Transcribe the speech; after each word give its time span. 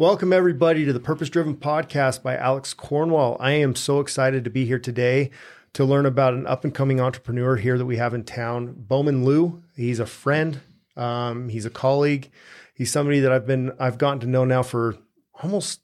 Welcome, 0.00 0.32
everybody, 0.32 0.86
to 0.86 0.94
the 0.94 0.98
Purpose 0.98 1.28
Driven 1.28 1.58
Podcast 1.58 2.22
by 2.22 2.34
Alex 2.34 2.72
Cornwall. 2.72 3.36
I 3.38 3.50
am 3.50 3.76
so 3.76 4.00
excited 4.00 4.44
to 4.44 4.50
be 4.50 4.64
here 4.64 4.78
today 4.78 5.30
to 5.74 5.84
learn 5.84 6.06
about 6.06 6.32
an 6.32 6.46
up 6.46 6.64
and 6.64 6.74
coming 6.74 7.02
entrepreneur 7.02 7.56
here 7.56 7.76
that 7.76 7.84
we 7.84 7.98
have 7.98 8.14
in 8.14 8.24
town, 8.24 8.74
Bowman 8.78 9.26
Loo. 9.26 9.62
He's 9.76 10.00
a 10.00 10.06
friend, 10.06 10.58
um, 10.96 11.50
he's 11.50 11.66
a 11.66 11.70
colleague, 11.70 12.30
he's 12.72 12.90
somebody 12.90 13.20
that 13.20 13.30
I've 13.30 13.46
been 13.46 13.72
I've 13.78 13.98
gotten 13.98 14.20
to 14.20 14.26
know 14.26 14.46
now 14.46 14.62
for 14.62 14.96
almost 15.42 15.82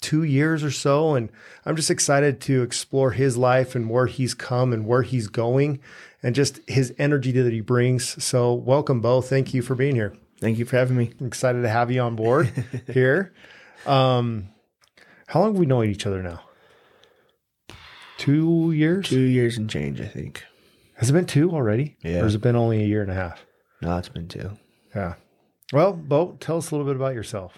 two 0.00 0.24
years 0.24 0.64
or 0.64 0.72
so, 0.72 1.14
and 1.14 1.30
I'm 1.64 1.76
just 1.76 1.92
excited 1.92 2.40
to 2.40 2.62
explore 2.62 3.12
his 3.12 3.36
life 3.36 3.76
and 3.76 3.88
where 3.88 4.06
he's 4.06 4.34
come 4.34 4.72
and 4.72 4.84
where 4.84 5.02
he's 5.02 5.28
going, 5.28 5.78
and 6.24 6.34
just 6.34 6.58
his 6.66 6.92
energy 6.98 7.30
that 7.30 7.52
he 7.52 7.60
brings. 7.60 8.20
So, 8.20 8.52
welcome, 8.52 9.00
Bo. 9.00 9.20
Thank 9.20 9.54
you 9.54 9.62
for 9.62 9.76
being 9.76 9.94
here. 9.94 10.12
Thank 10.44 10.58
you 10.58 10.66
for 10.66 10.76
having 10.76 10.98
me. 10.98 11.10
I'm 11.18 11.26
excited 11.26 11.62
to 11.62 11.70
have 11.70 11.90
you 11.90 12.02
on 12.02 12.16
board 12.16 12.52
here. 12.92 13.32
Um, 13.86 14.50
how 15.26 15.40
long 15.40 15.52
have 15.52 15.58
we 15.58 15.64
known 15.64 15.86
each 15.86 16.06
other 16.06 16.22
now? 16.22 16.42
Two 18.18 18.70
years? 18.72 19.08
Two 19.08 19.20
years 19.20 19.56
and 19.56 19.70
change, 19.70 20.02
I 20.02 20.06
think. 20.06 20.44
Has 20.96 21.08
it 21.08 21.14
been 21.14 21.24
two 21.24 21.50
already? 21.52 21.96
Yeah. 22.02 22.20
Or 22.20 22.24
has 22.24 22.34
it 22.34 22.42
been 22.42 22.56
only 22.56 22.82
a 22.82 22.86
year 22.86 23.00
and 23.00 23.10
a 23.10 23.14
half? 23.14 23.46
No, 23.80 23.96
it's 23.96 24.10
been 24.10 24.28
two. 24.28 24.50
Yeah. 24.94 25.14
Well, 25.72 25.94
Bo, 25.94 26.36
tell 26.40 26.58
us 26.58 26.70
a 26.70 26.74
little 26.74 26.86
bit 26.86 26.96
about 26.96 27.14
yourself. 27.14 27.56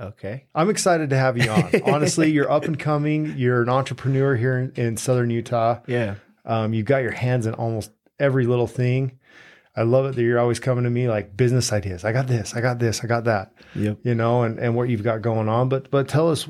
Okay. 0.00 0.44
I'm 0.54 0.70
excited 0.70 1.10
to 1.10 1.16
have 1.16 1.36
you 1.36 1.50
on. 1.50 1.82
Honestly, 1.84 2.30
you're 2.30 2.48
up 2.48 2.62
and 2.62 2.78
coming. 2.78 3.34
You're 3.36 3.62
an 3.62 3.68
entrepreneur 3.68 4.36
here 4.36 4.56
in, 4.56 4.72
in 4.76 4.96
Southern 4.96 5.30
Utah. 5.30 5.80
Yeah. 5.88 6.14
Um, 6.44 6.74
you've 6.74 6.86
got 6.86 7.02
your 7.02 7.10
hands 7.10 7.46
in 7.46 7.54
almost 7.54 7.90
every 8.20 8.46
little 8.46 8.68
thing. 8.68 9.18
I 9.80 9.84
love 9.84 10.04
it 10.04 10.14
that 10.16 10.22
you're 10.22 10.38
always 10.38 10.60
coming 10.60 10.84
to 10.84 10.90
me 10.90 11.08
like 11.08 11.36
business 11.38 11.72
ideas. 11.72 12.04
I 12.04 12.12
got 12.12 12.26
this, 12.26 12.54
I 12.54 12.60
got 12.60 12.78
this, 12.78 13.02
I 13.02 13.06
got 13.06 13.24
that. 13.24 13.52
Yep. 13.74 14.00
You 14.02 14.14
know, 14.14 14.42
and, 14.42 14.58
and 14.58 14.76
what 14.76 14.90
you've 14.90 15.02
got 15.02 15.22
going 15.22 15.48
on. 15.48 15.70
But 15.70 15.90
but 15.90 16.06
tell 16.06 16.30
us 16.30 16.46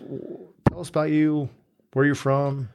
tell 0.68 0.80
us 0.80 0.88
about 0.88 1.10
you, 1.10 1.48
where 1.92 2.04
you're 2.04 2.16
from, 2.16 2.70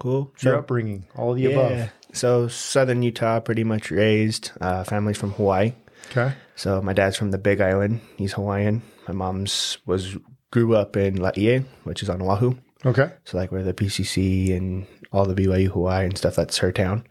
Cool. 0.00 0.32
your 0.42 0.56
upbringing, 0.58 1.06
all 1.14 1.30
of 1.30 1.36
the 1.36 1.46
above. 1.52 1.90
So 2.12 2.48
Southern 2.48 3.02
Utah, 3.04 3.38
pretty 3.38 3.62
much 3.62 3.92
raised. 3.92 4.50
Uh, 4.60 4.82
family's 4.82 5.16
from 5.16 5.30
Hawaii. 5.32 5.74
Okay. 6.10 6.32
So 6.56 6.82
my 6.82 6.92
dad's 6.92 7.16
from 7.16 7.30
the 7.30 7.38
Big 7.38 7.60
Island. 7.60 8.00
He's 8.16 8.32
Hawaiian. 8.32 8.82
My 9.06 9.14
mom's 9.14 9.78
was 9.86 10.16
grew 10.50 10.74
up 10.74 10.96
in 10.96 11.16
Laie, 11.16 11.64
which 11.84 12.02
is 12.02 12.10
on 12.10 12.20
Oahu. 12.20 12.54
Okay. 12.84 13.12
So 13.24 13.36
like 13.38 13.52
where 13.52 13.62
the 13.62 13.74
PCC 13.74 14.56
and 14.56 14.86
all 15.12 15.24
the 15.24 15.34
BYU 15.34 15.68
Hawaii 15.68 16.04
and 16.06 16.18
stuff. 16.18 16.34
That's 16.34 16.58
her 16.58 16.72
town. 16.72 17.06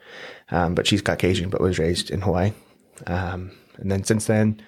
Um, 0.52 0.76
but 0.76 0.86
she's 0.86 1.02
Caucasian, 1.02 1.50
but 1.50 1.62
was 1.62 1.80
raised 1.80 2.12
in 2.12 2.20
Hawaii. 2.22 2.52
Um, 3.08 3.52
and 3.78 3.92
then 3.92 4.04
since 4.04 4.26
then, 4.26 4.62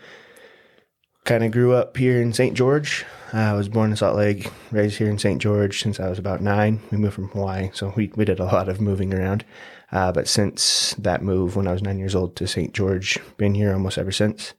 kind 1.26 1.44
of 1.44 1.52
grew 1.52 1.74
up 1.74 1.98
here 1.98 2.22
in 2.22 2.34
St. 2.34 2.56
George. 2.56 3.06
Uh, 3.34 3.38
I 3.38 3.54
was 3.54 3.68
born 3.68 3.90
in 3.90 3.98
Salt 3.98 4.16
Lake, 4.16 4.52
raised 4.72 4.98
here 4.98 5.10
in 5.10 5.18
St. 5.18 5.42
George 5.42 5.82
since 5.82 6.00
I 6.00 6.08
was 6.10 6.20
about 6.20 6.42
nine. 6.42 6.82
We 6.92 6.98
moved 6.98 7.16
from 7.16 7.30
Hawaii, 7.30 7.72
so 7.74 7.94
we, 7.96 8.12
we 8.16 8.26
did 8.26 8.40
a 8.40 8.46
lot 8.46 8.70
of 8.70 8.80
moving 8.80 9.14
around. 9.14 9.44
Uh, 9.92 10.12
but 10.12 10.28
since 10.28 10.94
that 11.00 11.24
move 11.24 11.56
when 11.56 11.68
I 11.68 11.72
was 11.72 11.82
nine 11.82 12.00
years 12.00 12.16
old 12.16 12.36
to 12.38 12.48
St. 12.48 12.74
George, 12.74 13.20
been 13.38 13.56
here 13.56 13.74
almost 13.74 13.98
ever 13.98 14.12
since. 14.12 14.54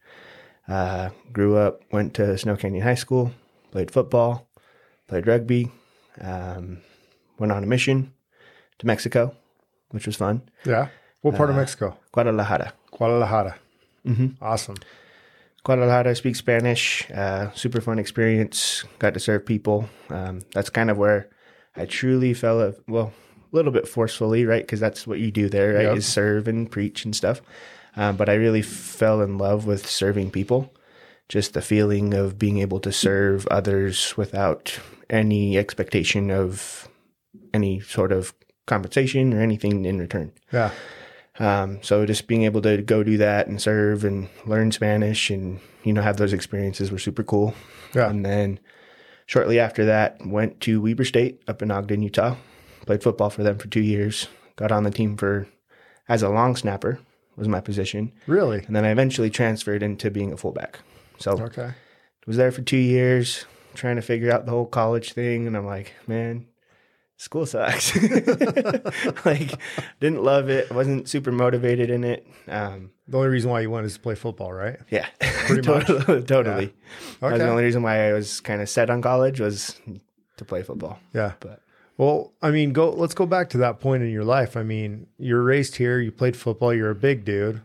Uh, 0.69 1.11
grew 1.33 1.57
up, 1.57 1.83
went 1.93 2.15
to 2.15 2.37
Snow 2.37 2.57
Canyon 2.57 2.83
High 2.83 2.95
School, 2.95 3.33
played 3.71 3.91
football, 3.91 4.49
played 5.07 5.27
rugby, 5.27 5.71
um, 6.21 6.79
went 7.39 7.53
on 7.53 7.63
a 7.63 7.67
mission 7.67 8.13
to 8.79 8.87
Mexico, 8.87 9.35
which 9.91 10.07
was 10.07 10.17
fun. 10.17 10.43
Yeah. 10.65 10.89
What 11.21 11.37
part 11.37 11.51
of 11.51 11.57
Mexico? 11.57 11.97
Guadalajara. 12.13 12.73
Guadalajara. 12.91 13.57
Mm-hmm. 14.07 14.43
Awesome. 14.43 14.77
Guadalajara, 15.65 16.15
speak 16.15 16.37
Spanish. 16.37 17.11
Uh, 17.11 17.51
super 17.53 17.81
fun 17.81 17.99
experience. 17.99 18.85
Got 18.99 19.15
to 19.15 19.21
serve 19.21 19.45
people. 19.45 19.89
Um, 20.11 20.43
that's 20.55 20.71
kind 20.71 20.91
of 20.91 20.97
where 20.97 21.29
I 21.75 21.87
truly 21.87 22.35
fell, 22.35 22.61
of, 22.61 22.81
well, 22.87 23.13
a 23.53 23.57
little 23.57 23.73
bit 23.73 23.89
forcefully, 23.89 24.47
right? 24.47 24.63
Because 24.63 24.81
that's 24.81 25.07
what 25.07 25.19
you 25.19 25.31
do 25.31 25.49
there, 25.49 25.75
right? 25.75 25.83
Yep. 25.85 25.97
Is 25.97 26.07
serve 26.07 26.47
and 26.47 26.71
preach 26.71 27.05
and 27.05 27.17
stuff. 27.17 27.41
Um, 27.97 28.17
but 28.17 28.29
I 28.29 28.35
really 28.35 28.63
fell 28.63 29.21
in 29.23 29.39
love 29.39 29.67
with 29.67 29.87
serving 29.89 30.31
people. 30.31 30.73
Just 31.29 31.55
the 31.55 31.63
feeling 31.63 32.15
of 32.15 32.39
being 32.39 32.59
able 32.59 32.79
to 32.81 32.93
serve 32.93 33.49
others 33.49 34.17
without 34.17 34.79
any 35.11 35.59
expectation 35.59 36.31
of 36.31 36.89
any 37.53 37.81
sort 37.81 38.13
of 38.13 38.33
compensation 38.67 39.35
or 39.35 39.41
anything 39.41 39.85
in 39.85 39.99
return. 39.99 40.31
Yeah. 40.53 40.71
Um, 41.39 41.79
so 41.83 42.07
just 42.07 42.27
being 42.27 42.45
able 42.45 42.63
to 42.63 42.81
go 42.83 43.03
do 43.03 43.19
that 43.19 43.47
and 43.47 43.61
serve 43.61 44.05
and 44.05 44.29
learn 44.47 44.73
Spanish 44.73 45.29
and 45.31 45.61
you 45.85 45.93
know 45.93 46.03
have 46.03 46.17
those 46.17 46.33
experiences 46.33 46.91
were 46.91 46.99
super 46.99 47.23
cool. 47.23 47.55
Yeah. 47.95 48.09
And 48.09 48.25
then 48.25 48.59
shortly 49.27 49.59
after 49.59 49.85
that, 49.87 50.25
went 50.27 50.61
to 50.63 50.81
Weber 50.81 51.05
State 51.05 51.43
up 51.47 51.63
in 51.63 51.71
Ogden, 51.71 52.03
Utah. 52.03 52.37
Played 52.87 53.03
football 53.03 53.31
for 53.31 53.43
them 53.43 53.59
for 53.59 53.69
two 53.69 53.81
years. 53.83 54.29
Got 54.57 54.73
on 54.73 54.85
the 54.85 54.91
team 54.91 55.17
for 55.17 55.47
as 56.09 56.23
a 56.23 56.29
long 56.29 56.57
snapper 56.57 57.01
was 57.37 57.49
my 57.49 57.61
position, 57.61 58.13
Really? 58.27 58.63
and 58.67 58.75
then 58.75 58.85
I 58.87 58.91
eventually 58.91 59.29
transferred 59.29 59.83
into 59.83 60.11
being 60.11 60.33
a 60.33 60.37
fullback. 60.39 60.79
So 61.19 61.33
Okay. 61.33 61.73
was 62.27 62.39
there 62.39 62.51
for 62.53 62.63
two 62.63 62.79
years 62.79 63.45
trying 63.75 63.97
to 63.97 64.03
figure 64.03 64.33
out 64.33 64.47
the 64.47 64.53
whole 64.53 64.65
college 64.65 65.13
thing, 65.13 65.47
and 65.47 65.55
I'm 65.55 65.67
like, 65.67 65.93
man, 66.07 66.47
school 67.17 67.47
sucks. 67.47 67.95
like, 69.25 69.59
didn't 70.01 70.23
love 70.23 70.49
it. 70.49 70.71
wasn't 70.71 71.09
super 71.09 71.33
motivated 71.33 71.91
in 71.91 72.05
it. 72.05 72.27
Um, 72.49 72.91
The 73.09 73.17
only 73.19 73.29
reason 73.29 73.51
why 73.51 73.61
you 73.61 73.71
went 73.71 73.87
is 73.87 73.95
to 73.95 74.01
play 74.01 74.15
football, 74.15 74.53
right? 74.53 74.79
yeah, 74.91 75.07
Pretty 75.21 75.69
much. 75.69 75.87
totally. 75.87 76.23
totally. 76.23 76.75
That 77.21 77.33
was 77.33 77.39
the 77.41 77.49
only 77.49 77.65
reason 77.65 77.83
why 77.83 78.09
I 78.09 78.13
was 78.13 78.41
kind 78.41 78.61
of 78.61 78.69
set 78.69 78.91
on 78.91 79.03
college 79.03 79.41
was 79.41 79.81
to 80.37 80.45
play 80.45 80.63
football. 80.63 80.99
Yeah. 81.15 81.33
But 81.41 81.61
Well, 81.97 82.33
I 82.43 82.51
mean, 82.51 82.73
go. 82.73 82.91
Let's 82.91 83.15
go 83.15 83.27
back 83.27 83.49
to 83.51 83.59
that 83.59 83.81
point 83.81 84.03
in 84.03 84.11
your 84.11 84.25
life. 84.25 84.57
I 84.57 84.63
mean, 84.63 85.07
you're 85.19 85.43
raised 85.43 85.77
here. 85.77 85.99
You 86.01 86.13
played 86.13 86.37
football. 86.37 86.75
You're 86.75 86.91
a 86.91 86.95
big 86.95 87.25
dude. 87.25 87.63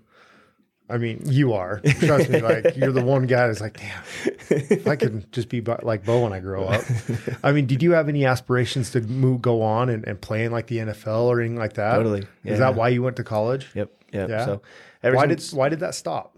I 0.92 0.98
mean, 0.98 1.22
you 1.26 1.54
are. 1.54 1.80
Trust 2.00 2.30
me. 2.30 2.42
Like 2.42 2.76
you're 2.76 2.92
the 2.92 3.04
one 3.04 3.26
guy 3.28 3.48
that's 3.48 3.62
like, 3.62 3.78
damn, 3.78 4.04
if 4.50 4.86
I 4.88 4.96
could 4.96 5.32
just 5.32 5.48
be 5.50 5.62
like 5.62 6.06
Bo 6.06 6.24
when 6.24 6.34
I 6.34 6.40
grow 6.40 6.66
up. 6.66 6.84
I 7.44 7.52
mean, 7.52 7.66
did 7.66 7.82
you 7.82 7.92
have 7.94 8.10
any 8.10 8.26
aspirations 8.26 8.92
to 8.92 9.02
move, 9.02 9.42
go 9.42 9.62
on 9.62 9.90
and, 9.90 10.06
and 10.06 10.20
play 10.20 10.44
in 10.44 10.52
like 10.52 10.68
the 10.68 10.78
NFL 10.80 11.24
or 11.24 11.40
anything 11.40 11.58
like 11.58 11.74
that? 11.74 11.96
Totally, 11.96 12.28
Is 12.44 12.60
that 12.60 12.76
why 12.76 12.90
you 12.90 13.02
went 13.02 13.16
to 13.16 13.24
college? 13.24 13.70
yep, 13.74 13.92
yep. 14.12 14.30
Yeah. 14.30 14.46
So 14.46 14.62
Why 15.02 15.26
did 15.26 15.42
Why 15.54 15.70
did 15.70 15.80
that 15.80 15.96
stop? 15.96 16.38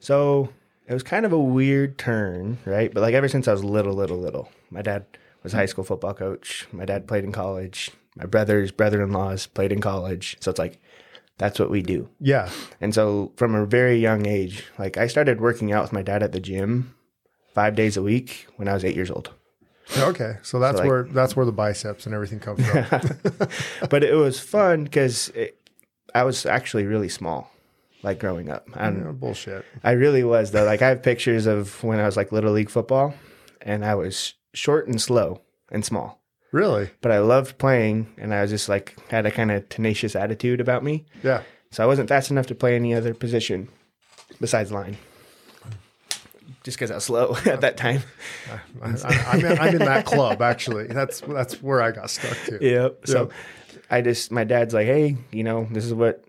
So 0.00 0.50
it 0.86 0.92
was 0.92 1.02
kind 1.02 1.24
of 1.26 1.32
a 1.32 1.38
weird 1.38 1.98
turn, 1.98 2.58
right? 2.64 2.92
But 2.92 3.00
like 3.00 3.14
ever 3.14 3.28
since 3.28 3.48
I 3.48 3.52
was 3.52 3.64
little, 3.64 3.94
little, 3.94 4.18
little, 4.18 4.50
my 4.70 4.82
dad 4.82 5.06
was 5.42 5.54
a 5.54 5.56
high 5.56 5.66
school 5.66 5.84
football 5.84 6.14
coach. 6.14 6.66
My 6.72 6.84
dad 6.84 7.06
played 7.06 7.24
in 7.24 7.32
college. 7.32 7.90
My 8.16 8.26
brothers, 8.26 8.70
brother-in-laws 8.70 9.48
played 9.48 9.72
in 9.72 9.80
college. 9.80 10.36
So 10.40 10.50
it's 10.50 10.58
like 10.58 10.80
that's 11.38 11.58
what 11.58 11.70
we 11.70 11.82
do. 11.82 12.08
Yeah. 12.20 12.50
And 12.80 12.94
so 12.94 13.32
from 13.36 13.54
a 13.54 13.66
very 13.66 13.98
young 13.98 14.26
age, 14.26 14.64
like 14.78 14.96
I 14.96 15.06
started 15.06 15.40
working 15.40 15.72
out 15.72 15.82
with 15.82 15.92
my 15.92 16.02
dad 16.02 16.22
at 16.22 16.32
the 16.32 16.40
gym 16.40 16.94
five 17.54 17.74
days 17.74 17.96
a 17.96 18.02
week 18.02 18.46
when 18.56 18.68
I 18.68 18.74
was 18.74 18.84
eight 18.84 18.96
years 18.96 19.10
old. 19.10 19.30
Okay. 19.98 20.36
So 20.42 20.58
that's 20.60 20.78
like- 20.78 20.88
where 20.88 21.02
that's 21.04 21.36
where 21.36 21.44
the 21.46 21.52
biceps 21.52 22.06
and 22.06 22.14
everything 22.14 22.40
come 22.40 22.56
from. 22.56 23.18
but 23.90 24.02
it 24.04 24.14
was 24.14 24.40
fun 24.40 24.84
because 24.84 25.30
I 26.14 26.22
was 26.24 26.46
actually 26.46 26.84
really 26.84 27.08
small, 27.08 27.50
like 28.02 28.18
growing 28.18 28.48
up. 28.48 28.66
And 28.74 29.04
Yeah, 29.04 29.12
bullshit. 29.12 29.64
I 29.82 29.92
really 29.92 30.24
was 30.24 30.52
though. 30.52 30.64
Like 30.64 30.82
I 30.82 30.88
have 30.88 31.02
pictures 31.02 31.46
of 31.46 31.82
when 31.82 31.98
I 32.00 32.06
was 32.06 32.16
like 32.16 32.32
little 32.32 32.52
league 32.52 32.70
football, 32.70 33.14
and 33.60 33.84
I 33.84 33.94
was 33.94 34.34
short 34.54 34.86
and 34.88 35.00
slow 35.00 35.42
and 35.70 35.84
small. 35.84 36.20
Really? 36.54 36.88
But 37.00 37.10
I 37.10 37.18
loved 37.18 37.58
playing, 37.58 38.06
and 38.16 38.32
I 38.32 38.40
was 38.40 38.50
just 38.52 38.68
like 38.68 38.96
had 39.10 39.26
a 39.26 39.32
kind 39.32 39.50
of 39.50 39.68
tenacious 39.68 40.14
attitude 40.14 40.60
about 40.60 40.84
me. 40.84 41.04
Yeah. 41.24 41.42
So 41.72 41.82
I 41.82 41.86
wasn't 41.88 42.08
fast 42.08 42.30
enough 42.30 42.46
to 42.46 42.54
play 42.54 42.76
any 42.76 42.94
other 42.94 43.12
position 43.12 43.68
besides 44.40 44.70
line. 44.70 44.96
Just 46.62 46.76
because 46.78 46.92
I 46.92 46.94
was 46.94 47.04
slow 47.04 47.36
at 47.46 47.62
that 47.62 47.76
time. 47.76 48.02
I, 48.52 48.86
I'm, 48.86 49.44
in, 49.44 49.74
in 49.74 49.78
that 49.80 50.06
club 50.06 50.40
actually. 50.40 50.86
That's 50.86 51.22
that's 51.22 51.60
where 51.60 51.82
I 51.82 51.90
got 51.90 52.08
stuck 52.08 52.38
to. 52.44 52.64
Yep. 52.64 53.00
So 53.08 53.30
I 53.90 54.00
just 54.00 54.30
my 54.30 54.44
dad's 54.44 54.74
like, 54.74 54.86
hey, 54.86 55.16
you 55.32 55.42
know, 55.42 55.66
this 55.72 55.84
is 55.84 55.92
what 55.92 56.24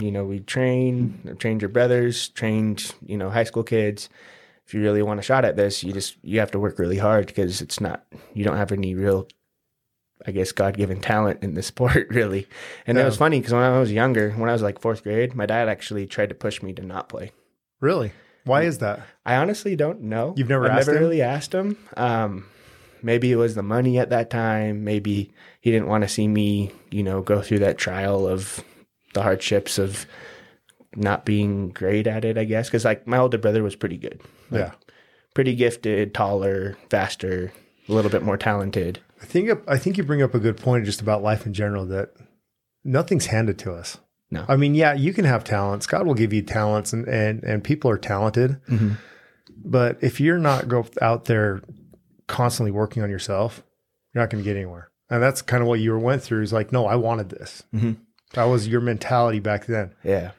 you 0.00 0.12
know 0.12 0.24
we 0.24 0.38
train, 0.38 1.36
trained 1.40 1.62
your 1.62 1.68
brothers, 1.68 2.28
trained 2.28 2.94
you 3.04 3.16
know 3.16 3.28
high 3.28 3.42
school 3.42 3.64
kids. 3.64 4.08
If 4.66 4.72
you 4.72 4.82
really 4.82 5.02
want 5.02 5.18
a 5.18 5.22
shot 5.24 5.44
at 5.44 5.56
this, 5.56 5.82
you 5.82 5.92
just 5.92 6.16
you 6.22 6.38
have 6.38 6.52
to 6.52 6.60
work 6.60 6.78
really 6.78 6.98
hard 6.98 7.26
because 7.26 7.60
it's 7.60 7.80
not 7.80 8.04
you 8.34 8.44
don't 8.44 8.56
have 8.56 8.70
any 8.70 8.94
real, 8.94 9.26
I 10.26 10.30
guess, 10.32 10.52
God 10.52 10.76
given 10.76 11.00
talent 11.00 11.42
in 11.42 11.54
the 11.54 11.62
sport 11.62 12.08
really. 12.10 12.46
And 12.86 12.96
it 12.96 13.02
Yeah. 13.02 13.06
was 13.06 13.16
funny 13.16 13.40
because 13.40 13.52
when 13.52 13.62
I 13.62 13.78
was 13.78 13.92
younger, 13.92 14.30
when 14.32 14.48
I 14.48 14.52
was 14.52 14.62
like 14.62 14.80
fourth 14.80 15.02
grade, 15.02 15.34
my 15.34 15.46
dad 15.46 15.68
actually 15.68 16.06
tried 16.06 16.30
to 16.30 16.34
push 16.34 16.62
me 16.62 16.72
to 16.74 16.82
not 16.82 17.08
play. 17.08 17.32
Really? 17.80 18.12
Why 18.44 18.62
is 18.62 18.78
that? 18.78 19.00
I 19.24 19.36
honestly 19.36 19.74
don't 19.76 20.02
know. 20.02 20.34
You've 20.36 20.48
never 20.48 20.66
I've 20.66 20.78
asked 20.78 20.86
never 20.88 20.96
him? 20.98 21.02
really 21.04 21.22
asked 21.22 21.52
him. 21.54 21.76
Um, 21.96 22.46
maybe 23.02 23.32
it 23.32 23.36
was 23.36 23.54
the 23.54 23.62
money 23.62 23.98
at 23.98 24.10
that 24.10 24.28
time. 24.30 24.84
Maybe 24.84 25.32
he 25.60 25.70
didn't 25.70 25.88
want 25.88 26.02
to 26.02 26.08
see 26.08 26.28
me, 26.28 26.70
you 26.90 27.02
know, 27.02 27.22
go 27.22 27.40
through 27.40 27.60
that 27.60 27.78
trial 27.78 28.26
of 28.26 28.62
the 29.14 29.22
hardships 29.22 29.78
of 29.78 30.06
not 30.96 31.24
being 31.24 31.70
great 31.70 32.06
at 32.06 32.24
it. 32.24 32.36
I 32.38 32.44
guess 32.44 32.68
because 32.68 32.84
like 32.84 33.06
my 33.06 33.18
older 33.18 33.38
brother 33.38 33.62
was 33.62 33.76
pretty 33.76 33.96
good. 33.96 34.20
Like, 34.50 34.60
Yeah. 34.60 34.70
pretty 35.34 35.54
gifted, 35.54 36.14
taller, 36.14 36.76
faster, 36.90 37.52
a 37.88 37.92
little 37.92 38.10
bit 38.10 38.22
more 38.22 38.36
talented. 38.36 39.00
I 39.22 39.26
think 39.26 39.50
I 39.68 39.78
think 39.78 39.96
you 39.96 40.04
bring 40.04 40.22
up 40.22 40.34
a 40.34 40.38
good 40.38 40.56
point 40.56 40.84
just 40.84 41.00
about 41.00 41.22
life 41.22 41.46
in 41.46 41.52
general 41.54 41.86
that 41.86 42.10
nothing's 42.84 43.26
handed 43.26 43.58
to 43.60 43.72
us. 43.72 43.98
No. 44.30 44.44
I 44.48 44.56
mean, 44.56 44.74
yeah, 44.74 44.94
you 44.94 45.12
can 45.12 45.24
have 45.24 45.44
talents. 45.44 45.86
God 45.86 46.06
will 46.06 46.14
give 46.14 46.32
you 46.32 46.42
talents, 46.42 46.92
and 46.92 47.06
and 47.08 47.42
and 47.44 47.62
people 47.64 47.90
are 47.90 47.98
talented. 47.98 48.60
Mm-hmm. 48.68 48.92
But 49.64 49.98
if 50.02 50.20
you're 50.20 50.38
not 50.38 50.68
go 50.68 50.86
out 51.00 51.26
there 51.26 51.62
constantly 52.26 52.70
working 52.70 53.02
on 53.02 53.10
yourself, 53.10 53.62
you're 54.12 54.22
not 54.22 54.30
going 54.30 54.42
to 54.42 54.48
get 54.48 54.56
anywhere. 54.56 54.90
And 55.10 55.22
that's 55.22 55.42
kind 55.42 55.62
of 55.62 55.68
what 55.68 55.80
you 55.80 55.96
went 55.98 56.22
through. 56.22 56.42
Is 56.42 56.52
like, 56.52 56.72
no, 56.72 56.86
I 56.86 56.96
wanted 56.96 57.28
this. 57.28 57.62
Mhm. 57.74 57.96
That 58.32 58.44
was 58.44 58.66
your 58.66 58.80
mentality 58.80 59.38
back 59.38 59.66
then. 59.66 59.94
Yeah. 60.02 60.32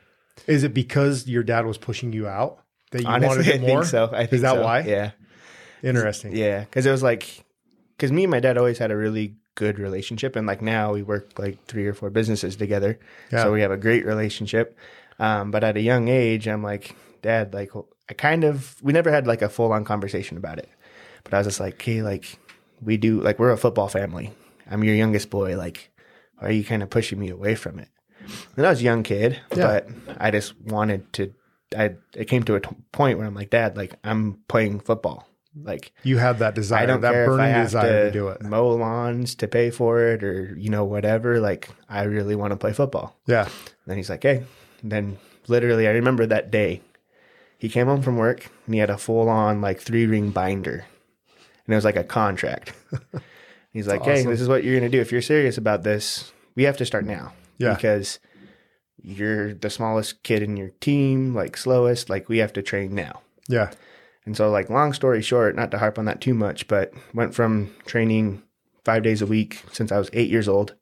Is 0.48 0.64
it 0.64 0.74
because 0.74 1.28
your 1.28 1.44
dad 1.44 1.66
was 1.66 1.78
pushing 1.78 2.12
you 2.12 2.28
out 2.28 2.60
that 2.92 3.02
you 3.04 3.08
Honestly, 3.08 3.38
wanted 3.38 3.48
I 3.52 3.56
it 3.56 3.62
more? 3.62 3.82
think 3.84 3.86
so. 3.86 4.10
I 4.12 4.18
think 4.22 4.34
Is 4.34 4.42
that 4.42 4.56
so. 4.56 4.64
why? 4.64 4.80
Yeah. 4.82 5.12
Interesting. 5.82 6.36
Yeah. 6.36 6.62
Because 6.62 6.86
it 6.86 6.92
was 6.92 7.04
like, 7.04 7.45
because 7.96 8.12
me 8.12 8.24
and 8.24 8.32
my 8.32 8.40
dad 8.40 8.58
always 8.58 8.78
had 8.78 8.92
a 8.92 8.98
really 8.98 9.36
good 9.56 9.80
relationship. 9.80 10.36
And 10.36 10.46
like 10.46 10.62
now 10.62 10.94
we 10.94 11.02
work 11.04 11.40
like 11.40 11.64
three 11.66 11.88
or 11.88 11.94
four 11.94 12.10
businesses 12.10 12.56
together. 12.56 13.00
Yeah. 13.32 13.44
So 13.44 13.52
we 13.54 13.62
have 13.62 13.72
a 13.72 13.78
great 13.78 14.06
relationship. 14.06 14.78
Um, 15.20 15.52
but 15.52 15.64
at 15.64 15.78
a 15.78 15.82
young 15.82 16.08
age, 16.10 16.48
I'm 16.48 16.62
like, 16.62 16.96
Dad, 17.22 17.54
like, 17.54 17.72
I 18.10 18.14
kind 18.14 18.44
of, 18.44 18.76
we 18.84 18.92
never 18.94 19.10
had 19.12 19.26
like 19.28 19.42
a 19.42 19.50
full 19.50 19.72
on 19.72 19.86
conversation 19.86 20.38
about 20.38 20.60
it. 20.60 20.70
But 21.24 21.34
I 21.34 21.38
was 21.38 21.48
just 21.48 21.60
like, 21.60 21.82
hey, 21.82 22.02
like, 22.02 22.38
we 22.84 22.98
do, 22.98 23.22
like, 23.22 23.40
we're 23.40 23.52
a 23.52 23.58
football 23.58 23.88
family. 23.88 24.34
I'm 24.70 24.84
your 24.84 24.94
youngest 24.94 25.30
boy. 25.30 25.58
Like, 25.58 25.90
why 26.38 26.50
are 26.50 26.52
you 26.52 26.64
kind 26.66 26.84
of 26.84 26.90
pushing 26.90 27.18
me 27.18 27.30
away 27.30 27.56
from 27.56 27.80
it? 27.80 27.88
And 28.58 28.66
I 28.66 28.70
was 28.70 28.82
a 28.82 28.84
young 28.84 29.04
kid, 29.04 29.40
Yeah. 29.56 29.66
but 29.66 29.88
I 30.20 30.32
just 30.32 30.60
wanted 30.62 31.12
to, 31.14 31.34
I, 31.76 31.96
it 32.14 32.26
came 32.26 32.44
to 32.44 32.56
a 32.56 32.60
t- 32.60 32.70
point 32.92 33.18
where 33.18 33.26
I'm 33.26 33.34
like, 33.36 33.52
Dad, 33.52 33.78
like, 33.78 33.96
I'm 34.04 34.40
playing 34.50 34.82
football. 34.82 35.28
Like, 35.64 35.94
You 36.04 36.18
had 36.18 36.40
that 36.40 36.56
desire, 36.56 36.84
I 36.84 36.86
don't 36.86 37.02
that 37.02 37.14
care 37.14 37.24
if 37.24 37.30
I 37.30 37.32
burning 37.32 37.54
have 37.54 37.66
desire 37.68 37.90
to, 37.90 38.06
to, 38.06 38.12
do 38.12 38.28
it. 38.30 38.42
mow 38.44 38.70
lawns 38.70 39.36
to 39.36 39.48
pay 39.48 39.70
for 39.72 40.02
it 40.02 40.24
or, 40.24 40.56
you 40.58 40.70
know, 40.70 40.84
whatever. 40.84 41.40
Like, 41.40 41.70
I 41.88 42.04
really 42.04 42.36
want 42.36 42.52
to 42.52 42.58
play 42.58 42.74
football. 42.74 43.16
Yeah. 43.26 43.48
then 43.88 43.98
he's 43.98 44.10
like, 44.10 44.24
hey. 44.24 44.44
And 44.82 44.92
then 44.92 45.18
literally, 45.48 45.88
I 45.88 45.92
remember 45.92 46.26
that 46.26 46.52
day. 46.52 46.82
He 47.58 47.70
came 47.70 47.88
home 47.88 48.02
from 48.02 48.18
work 48.18 48.52
and 48.66 48.76
he 48.76 48.80
had 48.80 48.90
a 48.90 48.98
full 48.98 49.30
on, 49.30 49.62
like, 49.62 49.80
three 49.80 50.06
ring 50.06 50.32
binder. 50.32 50.86
And 51.66 51.74
it 51.74 51.76
was 51.76 51.86
like 51.86 51.96
a 51.96 52.04
contract. 52.04 52.74
he's 53.72 53.88
like, 53.88 54.04
hey, 54.04 54.24
this 54.24 54.42
is 54.42 54.50
what 54.50 54.64
you're 54.64 54.78
going 54.78 54.92
to 54.92 54.96
do. 54.96 55.02
If 55.02 55.12
you're 55.12 55.22
serious 55.22 55.58
about 55.58 55.84
this, 55.84 56.32
we 56.56 56.64
have 56.64 56.78
to 56.78 56.86
start 56.86 57.06
now. 57.06 57.34
Yeah. 57.58 57.74
Because 57.74 58.20
you're 59.02 59.54
the 59.54 59.70
smallest 59.70 60.22
kid 60.24 60.44
in 60.44 60.58
your 60.58 60.70
team, 60.82 61.34
like, 61.34 61.56
slowest. 61.56 62.10
Like, 62.10 62.28
we 62.28 62.40
have 62.40 62.54
to 62.54 62.62
train 62.62 62.94
now. 62.94 63.22
Yeah. 63.48 63.72
And 64.26 64.36
so, 64.36 64.50
like, 64.50 64.70
long 64.70 64.92
story 64.94 65.22
short, 65.22 65.56
not 65.56 65.70
to 65.72 65.78
harp 65.78 66.00
on 66.00 66.06
that 66.06 66.20
too 66.22 66.34
much, 66.34 66.68
but 66.68 66.92
went 67.14 67.36
from 67.36 67.74
training 67.86 68.42
five 68.84 69.04
days 69.04 69.22
a 69.22 69.26
week 69.28 69.62
since 69.72 69.92
I 69.92 69.98
was 70.00 70.10
eight 70.14 70.30
years 70.30 70.48
old 70.48 70.76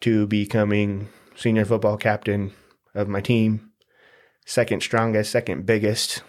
to 0.00 0.26
becoming 0.26 1.08
senior 1.34 1.64
football 1.64 1.96
captain 1.96 2.52
of 2.94 3.08
my 3.08 3.20
team, 3.20 3.70
second 4.46 4.82
strongest, 4.82 5.30
second 5.30 5.66
biggest 5.66 6.22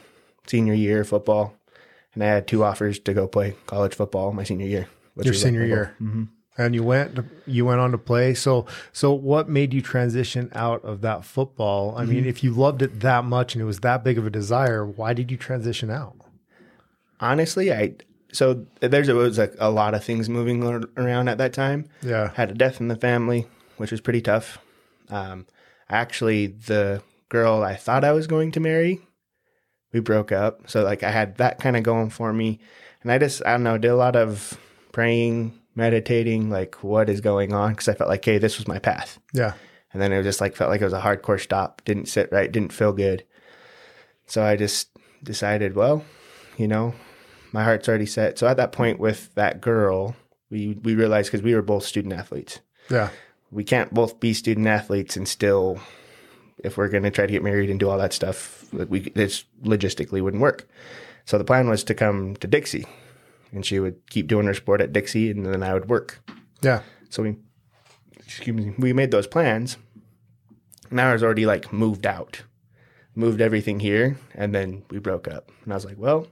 senior 0.48 0.74
year 0.74 1.04
football. 1.04 1.54
And 2.14 2.24
I 2.24 2.28
had 2.28 2.48
two 2.48 2.64
offers 2.64 3.00
to 3.00 3.14
go 3.14 3.28
play 3.28 3.56
college 3.68 3.94
football 3.96 4.34
my 4.34 4.44
senior 4.44 4.68
year. 4.68 4.88
Your 5.22 5.34
senior 5.34 5.66
year. 5.66 5.96
Mhm. 6.02 6.28
And 6.58 6.76
you 6.76 6.84
went 6.84 7.18
you 7.48 7.66
went 7.66 7.80
on 7.80 7.92
to 7.92 7.98
play. 7.98 8.34
So 8.34 8.66
so 8.92 9.14
what 9.14 9.48
made 9.48 9.74
you 9.74 9.82
transition 9.82 10.52
out 10.54 10.84
of 10.84 11.02
that 11.02 11.24
football? 11.24 11.96
I 11.98 12.04
Mm-hmm. 12.04 12.12
mean, 12.14 12.26
if 12.26 12.44
you 12.44 12.52
loved 12.52 12.82
it 12.82 13.00
that 13.00 13.24
much 13.24 13.56
and 13.56 13.62
it 13.62 13.66
was 13.66 13.80
that 13.80 14.04
big 14.04 14.18
of 14.18 14.26
a 14.26 14.30
desire, 14.30 14.86
why 14.86 15.14
did 15.14 15.32
you 15.32 15.38
transition 15.38 15.90
out? 15.90 16.16
Honestly, 17.22 17.72
I 17.72 17.96
so 18.34 18.66
there's 18.80 19.08
a, 19.10 19.14
was 19.16 19.38
a, 19.40 19.52
a 19.60 19.70
lot 19.70 19.94
of 19.94 20.04
things 20.04 20.28
moving 20.30 20.64
around 20.98 21.28
at 21.28 21.38
that 21.38 21.54
time. 21.54 21.88
Yeah. 22.02 22.32
had 22.34 22.50
a 22.52 22.54
death 22.54 22.80
in 22.82 22.88
the 22.88 22.96
family, 22.96 23.46
which 23.78 23.92
was 23.92 24.00
pretty 24.02 24.22
tough. 24.22 24.58
Um, 25.10 25.46
actually, 25.90 26.48
the 26.48 27.04
girl 27.30 27.62
I 27.64 27.76
thought 27.76 28.04
I 28.06 28.14
was 28.14 28.28
going 28.28 28.52
to 28.54 28.60
marry, 28.60 29.02
we 29.94 30.00
broke 30.00 30.32
up. 30.32 30.70
So 30.70 30.84
like 30.84 31.04
I 31.04 31.12
had 31.12 31.38
that 31.38 31.60
kind 31.60 31.76
of 31.78 31.84
going 31.84 32.10
for 32.10 32.34
me, 32.34 32.60
and 33.04 33.12
I 33.12 33.18
just 33.18 33.46
I 33.46 33.52
don't 33.52 33.64
know 33.64 33.78
did 33.78 33.90
a 33.90 33.96
lot 33.96 34.16
of 34.16 34.58
praying, 34.94 35.54
meditating, 35.76 36.50
like 36.50 36.84
what 36.84 37.10
is 37.10 37.22
going 37.22 37.54
on 37.54 37.72
because 37.72 37.88
I 37.90 37.94
felt 37.94 38.10
like 38.10 38.26
hey 38.26 38.38
this 38.40 38.58
was 38.58 38.68
my 38.68 38.80
path, 38.80 39.20
Yeah. 39.34 39.54
and 39.94 40.02
then 40.02 40.12
it 40.14 40.18
was 40.18 40.26
just 40.26 40.42
like 40.42 40.56
felt 40.56 40.70
like 40.72 40.82
it 40.82 40.86
was 40.86 40.94
a 40.94 41.02
hardcore 41.02 41.40
stop, 41.40 41.82
didn't 41.86 42.08
sit 42.08 42.30
right, 42.32 42.52
didn't 42.52 42.74
feel 42.74 42.94
good. 42.94 43.26
So 44.26 44.42
I 44.44 44.56
just 44.56 44.88
decided, 45.24 45.76
well, 45.76 46.06
you 46.58 46.68
know, 46.68 46.94
my 47.52 47.64
heart's 47.64 47.88
already 47.90 48.06
set. 48.06 48.38
So 48.40 48.48
at 48.48 48.58
that 48.58 48.72
point 48.72 49.00
with 49.00 49.34
that 49.36 49.62
girl, 49.62 50.16
we 50.50 50.78
we 50.84 50.96
realized 50.96 51.30
because 51.32 51.44
we 51.44 51.56
were 51.56 51.62
both 51.62 51.84
student 51.86 52.14
athletes 52.14 52.60
Yeah. 52.90 53.10
we 53.52 53.64
can't 53.64 53.94
both 53.94 54.20
be 54.20 54.34
student 54.34 54.68
athletes 54.68 55.16
and 55.18 55.28
still 55.28 55.80
if 56.64 56.78
we're 56.78 56.90
going 56.90 57.04
to 57.04 57.10
try 57.12 57.26
to 57.26 57.32
get 57.32 57.44
married 57.44 57.70
and 57.70 57.80
do 57.80 57.90
all 57.90 57.98
that 57.98 58.14
stuff 58.14 58.66
like 58.74 58.90
we 58.90 59.00
this 59.16 59.46
logistically 59.64 60.22
wouldn't 60.22 60.42
work 60.42 60.68
so 61.26 61.38
the 61.38 61.44
plan 61.46 61.70
was 61.70 61.84
to 61.86 61.94
come 61.94 62.36
to 62.38 62.48
dixie 62.48 62.86
and 63.54 63.66
she 63.66 63.80
would 63.80 63.96
keep 64.10 64.28
doing 64.28 64.46
her 64.46 64.54
sport 64.54 64.82
at 64.82 64.92
dixie 64.94 65.32
and 65.32 65.46
then 65.46 65.64
i 65.64 65.74
would 65.74 65.88
work 65.90 66.20
Yeah. 66.62 66.82
so 67.10 67.24
we 67.24 67.38
excuse 68.20 68.56
me 68.56 68.74
we 68.78 68.92
made 68.94 69.12
those 69.12 69.28
plans 69.28 69.78
and 70.90 71.00
i 71.02 71.14
was 71.14 71.24
already 71.24 71.46
like 71.46 71.72
moved 71.74 72.06
out 72.06 72.44
moved 73.16 73.40
everything 73.42 73.80
here 73.80 74.18
and 74.36 74.54
then 74.54 74.84
we 74.90 75.00
broke 75.00 75.28
up 75.28 75.50
and 75.64 75.72
i 75.74 75.76
was 75.76 75.86
like 75.86 75.98
well 75.98 76.28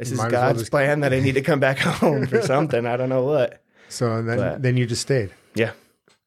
this 0.00 0.08
is 0.08 0.12
as 0.14 0.18
well 0.18 0.30
god's 0.30 0.58
just- 0.60 0.70
plan 0.70 1.00
that 1.04 1.12
i 1.12 1.20
need 1.20 1.34
to 1.34 1.42
come 1.42 1.60
back 1.60 1.78
home 2.02 2.26
for 2.26 2.42
something 2.54 2.84
i 2.86 2.96
don't 2.96 3.08
know 3.08 3.24
what 3.24 3.62
So 3.88 4.12
and 4.16 4.28
then 4.28 4.38
But- 4.38 4.62
then 4.62 4.76
you 4.76 4.86
just 4.86 5.02
stayed. 5.02 5.30
yeah 5.54 5.72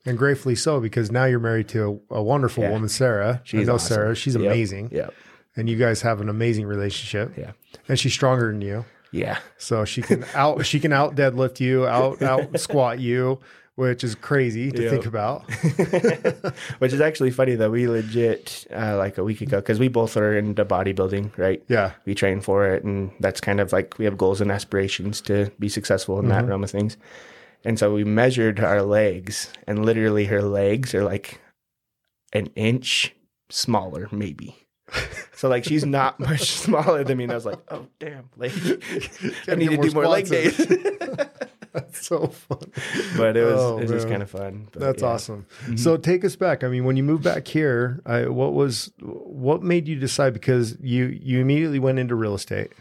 And 0.05 0.17
gratefully 0.17 0.55
so, 0.55 0.79
because 0.81 1.11
now 1.11 1.25
you're 1.25 1.39
married 1.39 1.69
to 1.69 2.01
a, 2.11 2.15
a 2.15 2.23
wonderful 2.23 2.63
Yeah. 2.63 2.71
woman, 2.71 2.89
Sarah. 2.89 3.39
I 3.43 3.47
She's 3.47 3.67
know 3.67 3.75
awesome. 3.75 3.93
Sarah. 3.95 4.15
She's 4.15 4.35
Yep. 4.35 4.43
amazing. 4.45 4.89
yeah 4.91 5.09
And 5.55 5.69
you 5.69 5.77
guys 5.77 6.01
have 6.01 6.19
an 6.21 6.27
amazing 6.29 6.65
relationship. 6.65 7.37
yeah 7.37 7.51
And 7.87 7.97
she's 7.99 8.13
stronger 8.13 8.47
than 8.51 8.61
you. 8.61 8.83
yeah 9.13 9.37
So 9.57 9.85
she 9.85 10.01
can 10.01 10.25
out 10.35 10.65
she 10.65 10.79
can 10.81 10.91
out 10.91 11.15
deadlift 11.15 11.59
you, 11.61 11.87
out 11.87 12.21
out 12.21 12.59
squat 12.59 12.99
you, 12.99 13.39
which 13.75 14.03
is 14.03 14.13
crazy 14.15 14.71
to 14.71 14.81
Yep. 14.83 14.91
think 14.91 15.05
about. 15.05 15.49
Which 16.79 16.93
is 16.93 17.01
actually 17.01 17.31
funny 17.31 17.55
that 17.55 17.71
We 17.71 17.87
legit 17.87 18.67
uh, 18.75 18.97
like 18.97 19.17
a 19.17 19.23
week 19.23 19.41
ago 19.41 19.57
because 19.57 19.79
we 19.79 19.87
both 19.87 20.15
are 20.17 20.37
into 20.37 20.63
bodybuilding, 20.65 21.37
right? 21.37 21.63
Yeah. 21.67 21.93
We 22.05 22.13
train 22.15 22.39
for 22.41 22.67
it, 22.67 22.83
and 22.83 23.11
that's 23.19 23.41
kind 23.41 23.59
of 23.59 23.71
like 23.73 23.97
we 23.97 24.05
have 24.05 24.17
goals 24.17 24.41
and 24.41 24.51
aspirations 24.51 25.21
to 25.21 25.51
be 25.59 25.69
successful 25.69 26.19
in 26.19 26.27
that 26.29 26.45
realm 26.45 26.63
of 26.63 26.69
things. 26.71 26.97
And 27.65 27.79
so 27.79 27.93
we 27.93 28.03
measured 28.03 28.59
our 28.59 28.81
legs, 28.83 29.49
and 29.67 29.85
literally 29.85 30.25
her 30.25 30.41
legs 30.41 30.93
are 30.93 31.03
like 31.03 31.39
an 32.33 32.47
inch 32.55 33.15
smaller, 33.49 34.07
maybe. 34.11 34.55
So 35.35 35.49
like 35.49 35.65
she's 35.65 35.83
not 35.83 36.19
much 36.21 36.51
smaller 36.65 37.03
than 37.03 37.17
me, 37.17 37.23
and 37.25 37.33
I 37.33 37.35
was 37.35 37.45
like, 37.45 37.59
"Oh 37.69 37.87
damn, 37.99 38.29
like 38.37 38.53
I 39.49 39.55
need 39.55 39.71
to 39.71 39.77
do 39.77 39.91
more 39.91 40.07
leg 40.07 40.27
days." 40.29 40.55
That's 41.79 42.05
so 42.05 42.27
fun. 42.27 42.71
but 43.17 43.35
it 43.35 43.43
was 43.43 43.59
Oh, 43.59 43.77
it 43.79 43.83
was 43.83 43.91
just 43.91 44.07
kind 44.07 44.21
of 44.21 44.29
fun. 44.29 44.67
But 44.71 44.79
That's 44.79 45.01
yeah. 45.01 45.07
Mm-hmm. 45.07 45.15
awesome. 45.15 45.47
So 45.77 45.97
take 45.97 46.23
us 46.23 46.35
back. 46.35 46.63
I 46.63 46.67
mean, 46.67 46.85
when 46.85 46.97
you 46.97 47.03
moved 47.03 47.23
back 47.23 47.47
here, 47.47 48.01
I, 48.05 48.27
what 48.27 48.53
was 48.53 48.91
what 48.99 49.63
made 49.63 49.87
you 49.87 49.95
decide? 49.95 50.33
Because 50.33 50.77
you 50.81 51.05
you 51.05 51.39
immediately 51.39 51.79
went 51.79 51.97
into 51.99 52.15
real 52.15 52.35
estate. 52.35 52.71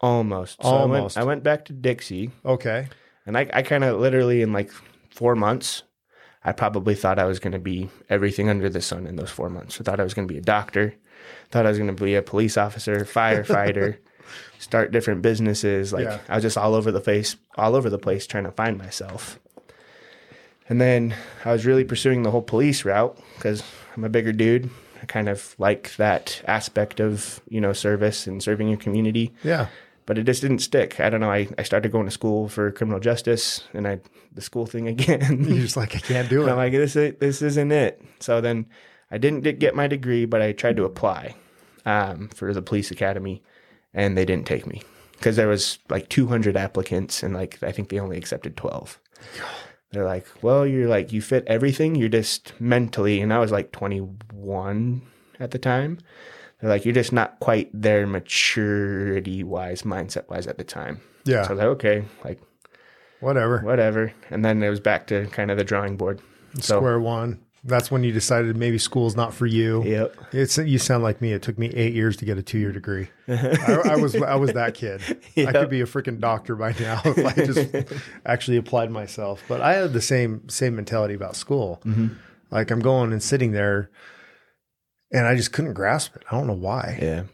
Almost. 0.00 0.62
So 0.62 0.68
Almost. 0.68 1.16
I 1.16 1.20
went, 1.20 1.26
I 1.26 1.28
went 1.28 1.42
back 1.44 1.64
to 1.66 1.72
Dixie. 1.72 2.30
Okay. 2.44 2.88
And 3.26 3.36
I, 3.36 3.48
I 3.52 3.62
kind 3.62 3.84
of 3.84 4.00
literally 4.00 4.42
in 4.42 4.52
like 4.52 4.72
four 5.10 5.36
months, 5.36 5.82
I 6.44 6.52
probably 6.52 6.94
thought 6.96 7.18
I 7.20 7.24
was 7.24 7.38
going 7.38 7.52
to 7.52 7.60
be 7.60 7.88
everything 8.08 8.48
under 8.48 8.68
the 8.68 8.80
sun 8.80 9.06
in 9.06 9.14
those 9.16 9.30
four 9.30 9.48
months. 9.48 9.80
I 9.80 9.84
thought 9.84 10.00
I 10.00 10.04
was 10.04 10.14
going 10.14 10.26
to 10.26 10.32
be 10.32 10.38
a 10.38 10.42
doctor, 10.42 10.94
thought 11.50 11.66
I 11.66 11.68
was 11.68 11.78
going 11.78 11.94
to 11.94 12.04
be 12.04 12.16
a 12.16 12.22
police 12.22 12.56
officer, 12.56 12.96
firefighter, 13.04 13.98
start 14.58 14.92
different 14.92 15.22
businesses. 15.22 15.92
Like 15.92 16.04
Yeah. 16.04 16.18
I 16.28 16.34
was 16.36 16.42
just 16.42 16.58
all 16.58 16.74
over 16.74 16.90
the 16.92 17.00
place, 17.00 17.36
all 17.56 17.74
over 17.74 17.88
the 17.90 17.98
place 17.98 18.26
trying 18.26 18.44
to 18.44 18.52
find 18.52 18.78
myself. 18.78 19.38
And 20.68 20.80
then 20.80 21.14
I 21.44 21.52
was 21.52 21.66
really 21.66 21.84
pursuing 21.84 22.22
the 22.22 22.30
whole 22.30 22.42
police 22.42 22.84
route 22.84 23.18
because 23.36 23.62
I'm 23.96 24.04
a 24.04 24.08
bigger 24.08 24.32
dude. 24.32 24.70
I 25.02 25.06
kind 25.06 25.28
of 25.28 25.54
like 25.58 25.96
that 25.96 26.40
aspect 26.46 27.00
of, 27.00 27.40
you 27.48 27.60
know, 27.60 27.72
service 27.72 28.26
and 28.26 28.42
serving 28.42 28.68
your 28.68 28.78
community 28.78 29.32
Yeah. 29.42 29.66
but 30.06 30.16
it 30.18 30.24
just 30.24 30.40
didn't 30.42 30.60
stick. 30.60 31.00
I 31.00 31.10
don't 31.10 31.20
know. 31.20 31.30
I, 31.30 31.48
I 31.58 31.64
started 31.64 31.90
going 31.90 32.04
to 32.06 32.10
school 32.12 32.48
for 32.48 32.70
criminal 32.70 33.00
justice 33.00 33.64
and 33.74 33.86
I 33.88 34.00
the 34.34 34.40
school 34.40 34.64
thing 34.66 34.86
again. 34.94 35.44
You're 35.44 35.58
just 35.62 35.76
like 35.76 35.94
I 35.96 35.98
can't 35.98 36.28
do 36.30 36.42
it. 36.46 36.50
I'm 36.50 36.56
like, 36.56 36.72
this 36.72 36.96
is, 36.96 37.14
this 37.18 37.42
isn't 37.42 37.72
it. 37.72 38.00
So 38.20 38.40
then 38.40 38.66
I 39.10 39.18
didn't 39.18 39.40
get- 39.40 39.58
get 39.58 39.74
my 39.74 39.88
degree, 39.88 40.24
but 40.24 40.40
I 40.40 40.52
tried 40.52 40.76
to 40.76 40.84
apply 40.84 41.34
um, 41.84 42.28
for 42.28 42.54
the 42.54 42.62
police 42.62 42.90
academy, 42.92 43.42
and 43.94 44.16
they 44.16 44.24
didn't 44.24 44.46
take 44.46 44.66
me 44.66 44.82
because 45.12 45.36
there 45.36 45.48
was 45.48 45.78
like 45.88 46.08
200 46.08 46.56
applicants, 46.56 47.22
and 47.22 47.34
like 47.34 47.62
I 47.62 47.72
think 47.72 47.88
they 47.88 47.98
only 48.00 48.16
accepted 48.18 48.56
12. 48.56 48.98
They're 49.92 50.04
like, 50.06 50.26
well, 50.42 50.66
you're 50.66 50.88
like 50.88 51.12
you 51.12 51.20
fit 51.20 51.44
everything. 51.46 51.94
You're 51.94 52.08
just 52.08 52.52
mentally, 52.60 53.20
and 53.20 53.32
I 53.32 53.38
was 53.38 53.52
like 53.52 53.72
21 53.72 55.02
at 55.38 55.50
the 55.50 55.58
time. 55.58 55.98
They're 56.60 56.70
like, 56.70 56.84
you're 56.84 56.94
just 56.94 57.12
not 57.12 57.40
quite 57.40 57.70
there 57.74 58.06
maturity 58.06 59.42
wise, 59.42 59.82
mindset 59.82 60.28
wise 60.30 60.46
at 60.46 60.58
the 60.58 60.64
time. 60.64 61.00
Yeah. 61.24 61.42
So 61.42 61.48
I 61.48 61.52
was 61.52 61.58
like, 61.58 61.68
okay, 61.68 62.04
like 62.24 62.40
Whatever. 63.20 63.60
whatever. 63.60 64.12
And 64.30 64.44
then 64.44 64.62
it 64.62 64.68
was 64.70 64.80
back 64.80 65.06
to 65.08 65.26
kind 65.26 65.50
of 65.50 65.56
the 65.58 65.64
drawing 65.64 65.96
board. 65.96 66.20
So 66.60 66.78
Square 66.78 67.00
one. 67.00 67.40
That's 67.64 67.92
when 67.92 68.02
you 68.02 68.10
decided 68.10 68.56
maybe 68.56 68.76
school's 68.76 69.14
not 69.14 69.32
for 69.32 69.46
you. 69.46 69.84
yep. 69.84 70.16
It's 70.32 70.58
you 70.58 70.78
sound 70.78 71.04
like 71.04 71.20
me. 71.20 71.32
It 71.32 71.42
took 71.42 71.58
me 71.58 71.68
eight 71.68 71.94
years 71.94 72.16
to 72.16 72.24
get 72.24 72.36
a 72.36 72.42
two 72.42 72.58
year 72.58 72.72
degree. 72.72 73.08
I, 73.28 73.82
I 73.90 73.96
was 73.96 74.16
I 74.16 74.34
was 74.34 74.52
that 74.54 74.74
kid. 74.74 75.00
I 75.36 75.52
could 75.52 75.70
be 75.70 75.80
a 75.80 75.86
freaking 75.86 76.18
doctor 76.18 76.56
by 76.56 76.72
now 76.80 77.00
if 77.04 77.24
I 77.24 77.44
just 77.44 77.92
actually 78.26 78.56
applied 78.56 78.90
myself. 78.90 79.44
But 79.48 79.60
I 79.60 79.74
had 79.74 79.92
the 79.92 80.00
same 80.00 80.48
same 80.48 80.74
mentality 80.74 81.14
about 81.14 81.36
school. 81.36 81.80
Mm-hmm. 81.84 82.14
Like 82.50 82.70
I'm 82.72 82.80
going 82.80 83.12
and 83.12 83.22
sitting 83.22 83.52
there, 83.52 83.90
and 85.12 85.26
I 85.26 85.36
just 85.36 85.52
couldn't 85.52 85.74
grasp 85.74 86.16
it. 86.16 86.24
I 86.30 86.36
don't 86.36 86.48
know 86.48 86.52
why. 86.54 86.98
Yeah. 87.00 87.24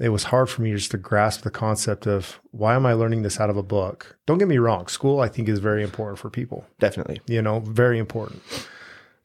It 0.00 0.10
was 0.10 0.24
hard 0.24 0.48
for 0.48 0.62
me 0.62 0.72
just 0.72 0.92
to 0.92 0.96
grasp 0.96 1.42
the 1.42 1.50
concept 1.50 2.06
of 2.06 2.40
why 2.52 2.74
am 2.76 2.86
I 2.86 2.92
learning 2.92 3.22
this 3.22 3.40
out 3.40 3.50
of 3.50 3.56
a 3.56 3.64
book. 3.64 4.16
Don't 4.26 4.38
get 4.38 4.46
me 4.46 4.58
wrong. 4.58 4.86
School 4.86 5.20
I 5.20 5.28
think 5.28 5.48
is 5.48 5.58
very 5.58 5.82
important 5.82 6.18
for 6.18 6.30
people. 6.30 6.66
Definitely. 6.78 7.20
You 7.26 7.42
know, 7.42 7.60
very 7.60 7.98
important. 7.98 8.42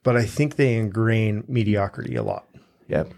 But 0.04 0.18
I 0.18 0.26
think 0.26 0.56
they 0.58 0.76
ingrain 0.76 1.44
mediocrity 1.48 2.16
a 2.16 2.24
lot 2.24 2.48
Yep. 2.90 3.12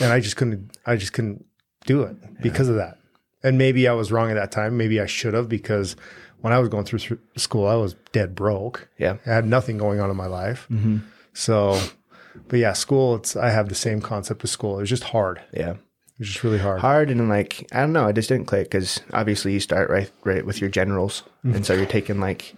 and 0.00 0.12
I 0.12 0.20
just 0.20 0.36
couldn't 0.36 0.76
I 0.84 0.96
just 0.96 1.12
couldn't 1.12 1.44
do 1.86 2.02
it 2.02 2.16
because 2.42 2.68
of 2.68 2.76
that. 2.76 2.98
And 3.42 3.56
maybe 3.58 3.86
I 3.86 3.92
was 3.92 4.10
wrong 4.10 4.30
at 4.30 4.34
that 4.34 4.50
time. 4.50 4.76
Maybe 4.76 5.00
I 5.00 5.06
should 5.06 5.34
have 5.34 5.48
because 5.48 5.94
when 6.40 6.52
I 6.52 6.58
was 6.58 6.68
going 6.68 6.84
through 6.84 6.98
th- 6.98 7.20
school, 7.36 7.66
I 7.66 7.76
was 7.76 7.94
dead 8.12 8.34
broke. 8.34 8.88
Yeah. 8.98 9.16
I 9.24 9.30
had 9.30 9.46
nothing 9.46 9.78
going 9.78 10.00
on 10.00 10.10
in 10.10 10.16
my 10.16 10.26
life. 10.26 10.66
Mm-hmm. 10.70 10.98
So, 11.32 11.80
but 12.48 12.58
yeah, 12.58 12.72
school. 12.72 13.14
It's 13.16 13.36
I 13.36 13.50
have 13.50 13.68
the 13.68 13.74
same 13.76 14.00
concept 14.00 14.42
with 14.42 14.50
school. 14.50 14.78
It 14.78 14.82
was 14.82 14.90
just 14.90 15.04
hard. 15.04 15.40
Yeah. 15.52 15.72
It 15.72 16.18
was 16.18 16.28
just 16.28 16.42
really 16.44 16.58
hard. 16.58 16.80
Hard 16.80 17.10
and 17.10 17.28
like 17.28 17.68
I 17.72 17.80
don't 17.80 17.92
know. 17.92 18.06
I 18.08 18.12
just 18.12 18.28
didn't 18.28 18.46
click 18.46 18.64
because 18.70 19.00
obviously 19.12 19.52
you 19.52 19.60
start 19.60 19.90
right 19.90 20.10
right 20.24 20.44
with 20.44 20.60
your 20.60 20.70
generals, 20.70 21.22
and 21.44 21.64
so 21.64 21.74
you're 21.74 21.84
taking 21.86 22.18
like 22.20 22.54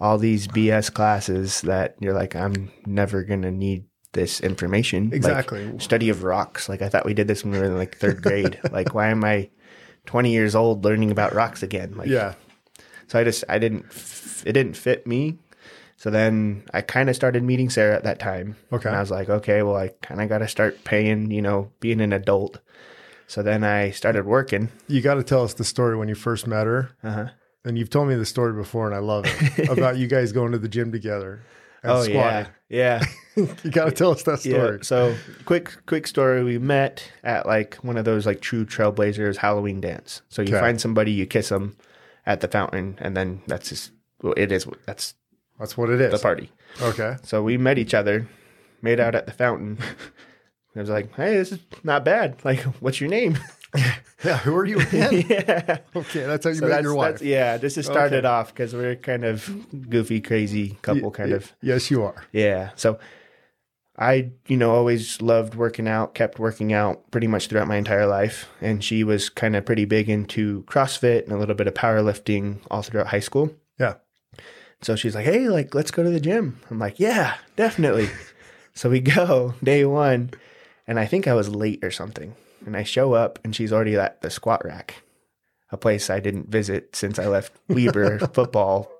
all 0.00 0.16
these 0.18 0.46
BS 0.48 0.92
classes 0.92 1.60
that 1.62 1.96
you're 2.00 2.14
like, 2.14 2.34
I'm 2.34 2.70
never 2.86 3.22
gonna 3.22 3.50
need 3.50 3.84
this 4.12 4.40
information. 4.40 5.04
Like, 5.06 5.14
Exactly. 5.14 5.78
study 5.78 6.08
of 6.08 6.24
rocks. 6.24 6.68
Like 6.68 6.82
I 6.82 6.88
thought 6.88 7.04
we 7.04 7.14
did 7.14 7.28
this 7.28 7.44
when 7.44 7.52
we 7.52 7.58
were 7.58 7.66
in 7.66 7.76
like 7.76 7.96
third 7.96 8.22
grade. 8.22 8.58
like 8.72 8.94
why 8.94 9.08
am 9.08 9.24
I 9.24 9.50
20 10.06 10.32
years 10.32 10.54
old 10.54 10.84
learning 10.84 11.10
about 11.10 11.34
rocks 11.34 11.62
again? 11.62 11.96
Like 11.96 12.08
Yeah. 12.08 12.34
So 13.06 13.18
I 13.18 13.24
just 13.24 13.44
I 13.48 13.58
didn't 13.58 13.84
it 14.44 14.52
didn't 14.52 14.76
fit 14.76 15.06
me. 15.06 15.38
So 15.96 16.10
then 16.10 16.64
I 16.72 16.80
kind 16.80 17.10
of 17.10 17.14
started 17.14 17.42
meeting 17.44 17.68
Sarah 17.68 17.94
at 17.94 18.04
that 18.04 18.18
time. 18.18 18.56
Okay. 18.72 18.88
And 18.88 18.96
I 18.96 19.00
was 19.00 19.10
like, 19.10 19.28
okay, 19.28 19.62
well 19.62 19.76
I 19.76 19.88
kind 20.00 20.20
of 20.22 20.28
got 20.28 20.38
to 20.38 20.48
start 20.48 20.82
paying, 20.84 21.30
you 21.30 21.42
know, 21.42 21.70
being 21.80 22.00
an 22.00 22.12
adult. 22.12 22.58
So 23.26 23.42
then 23.42 23.62
I 23.62 23.90
started 23.90 24.24
working. 24.26 24.70
You 24.88 25.02
got 25.02 25.14
to 25.14 25.22
tell 25.22 25.44
us 25.44 25.54
the 25.54 25.62
story 25.62 25.96
when 25.96 26.08
you 26.08 26.16
first 26.16 26.48
met 26.48 26.66
her. 26.66 26.90
Uh-huh. 27.04 27.28
And 27.64 27.76
you've 27.78 27.90
told 27.90 28.08
me 28.08 28.14
the 28.14 28.24
story 28.26 28.52
before, 28.54 28.86
and 28.86 28.94
I 28.94 29.00
love 29.00 29.24
it 29.26 29.68
about 29.70 29.98
you 29.98 30.06
guys 30.06 30.32
going 30.32 30.52
to 30.52 30.58
the 30.58 30.68
gym 30.68 30.92
together. 30.92 31.42
And 31.82 31.92
Oh 31.92 32.02
squatting. 32.02 32.50
yeah. 32.68 33.02
Yeah. 33.36 33.46
you 33.64 33.70
got 33.70 33.86
to 33.86 33.90
tell 33.92 34.10
us 34.12 34.22
that 34.24 34.44
yeah. 34.44 34.52
story. 34.52 34.78
So 34.84 35.14
quick 35.44 35.74
quick 35.86 36.06
story, 36.06 36.42
we 36.44 36.58
met 36.58 37.02
at 37.24 37.46
like 37.46 37.74
one 37.76 37.96
of 37.96 38.04
those 38.04 38.26
like 38.26 38.40
true 38.40 38.64
trailblazers 38.66 39.36
Halloween 39.36 39.80
dance. 39.80 40.22
So 40.28 40.42
you 40.42 40.48
Okay. 40.54 40.60
find 40.60 40.80
somebody, 40.80 41.12
you 41.12 41.26
kiss 41.26 41.48
them 41.48 41.76
at 42.26 42.40
the 42.40 42.48
fountain 42.48 42.96
and 43.00 43.16
then 43.16 43.42
that's 43.46 43.68
just 43.70 43.92
well, 44.22 44.34
it 44.36 44.52
is 44.52 44.66
that's 44.86 45.14
That's 45.58 45.76
what 45.76 45.88
it 45.90 46.00
is. 46.02 46.12
the 46.12 46.18
party. 46.18 46.50
Okay. 46.82 47.16
So 47.22 47.42
we 47.42 47.56
met 47.56 47.78
each 47.78 47.94
other, 47.94 48.26
made 48.82 49.00
out 49.00 49.14
at 49.14 49.26
the 49.26 49.32
fountain. 49.32 49.78
I 50.76 50.80
was 50.80 50.90
like, 50.90 51.14
"Hey, 51.16 51.36
this 51.36 51.50
is 51.52 51.58
not 51.82 52.04
bad. 52.04 52.44
Like, 52.44 52.60
what's 52.80 53.00
your 53.00 53.10
name?" 53.10 53.38
Yeah. 54.22 54.36
Who 54.38 54.54
are 54.54 54.66
you 54.66 54.78
again? 54.80 55.24
yeah. 55.30 55.78
okay. 55.96 56.24
That's 56.26 56.44
how 56.44 56.50
you 56.50 56.56
So 56.56 56.68
met 56.68 56.82
your 56.82 56.94
wife. 56.94 57.22
yeah. 57.22 57.56
This 57.56 57.78
is 57.78 57.86
started 57.86 58.26
off 58.26 58.52
because 58.52 58.74
we're 58.74 58.94
kind 58.96 59.24
of 59.24 59.50
goofy, 59.88 60.20
crazy 60.20 60.76
couple, 60.82 61.10
kind 61.10 61.32
of. 61.32 61.50
Yes, 61.62 61.90
you 61.90 62.02
are. 62.02 62.26
Yeah. 62.30 62.72
So 62.76 62.98
I, 63.96 64.30
you 64.46 64.58
know, 64.58 64.72
always 64.74 65.22
loved 65.22 65.54
working 65.54 65.88
out, 65.88 66.14
kept 66.14 66.38
working 66.38 66.72
out 66.74 67.10
pretty 67.10 67.28
much 67.28 67.46
throughout 67.46 67.66
my 67.66 67.76
entire 67.76 68.06
life. 68.06 68.50
And 68.60 68.84
she 68.84 69.04
was 69.04 69.30
kind 69.30 69.56
of 69.56 69.64
pretty 69.64 69.86
big 69.86 70.10
into 70.10 70.64
CrossFit 70.64 71.24
and 71.24 71.32
a 71.32 71.38
little 71.38 71.54
bit 71.54 71.66
of 71.66 71.72
powerlifting 71.72 72.58
all 72.70 72.82
throughout 72.82 73.06
high 73.06 73.20
school. 73.20 73.54
Yeah. 73.78 73.94
So 74.82 74.96
she's 74.96 75.14
like, 75.14 75.24
hey, 75.24 75.48
like, 75.48 75.74
let's 75.74 75.90
go 75.90 76.02
to 76.02 76.10
the 76.10 76.20
gym. 76.20 76.58
I'm 76.70 76.78
like, 76.78 77.00
yeah, 77.00 77.36
definitely. 77.56 78.10
so 78.74 78.88
we 78.90 79.00
go 79.00 79.54
day 79.62 79.84
one, 79.84 80.30
and 80.86 80.98
I 80.98 81.06
think 81.06 81.26
I 81.26 81.34
was 81.34 81.48
late 81.48 81.82
or 81.82 81.90
something. 81.90 82.34
And 82.66 82.76
I 82.76 82.82
show 82.82 83.14
up, 83.14 83.38
and 83.44 83.54
she's 83.54 83.72
already 83.72 83.96
at 83.96 84.20
the 84.20 84.30
squat 84.30 84.64
rack, 84.64 85.02
a 85.70 85.76
place 85.76 86.10
I 86.10 86.20
didn't 86.20 86.50
visit 86.50 86.94
since 86.94 87.18
I 87.18 87.26
left 87.26 87.52
Weber 87.68 88.18
football, 88.28 88.90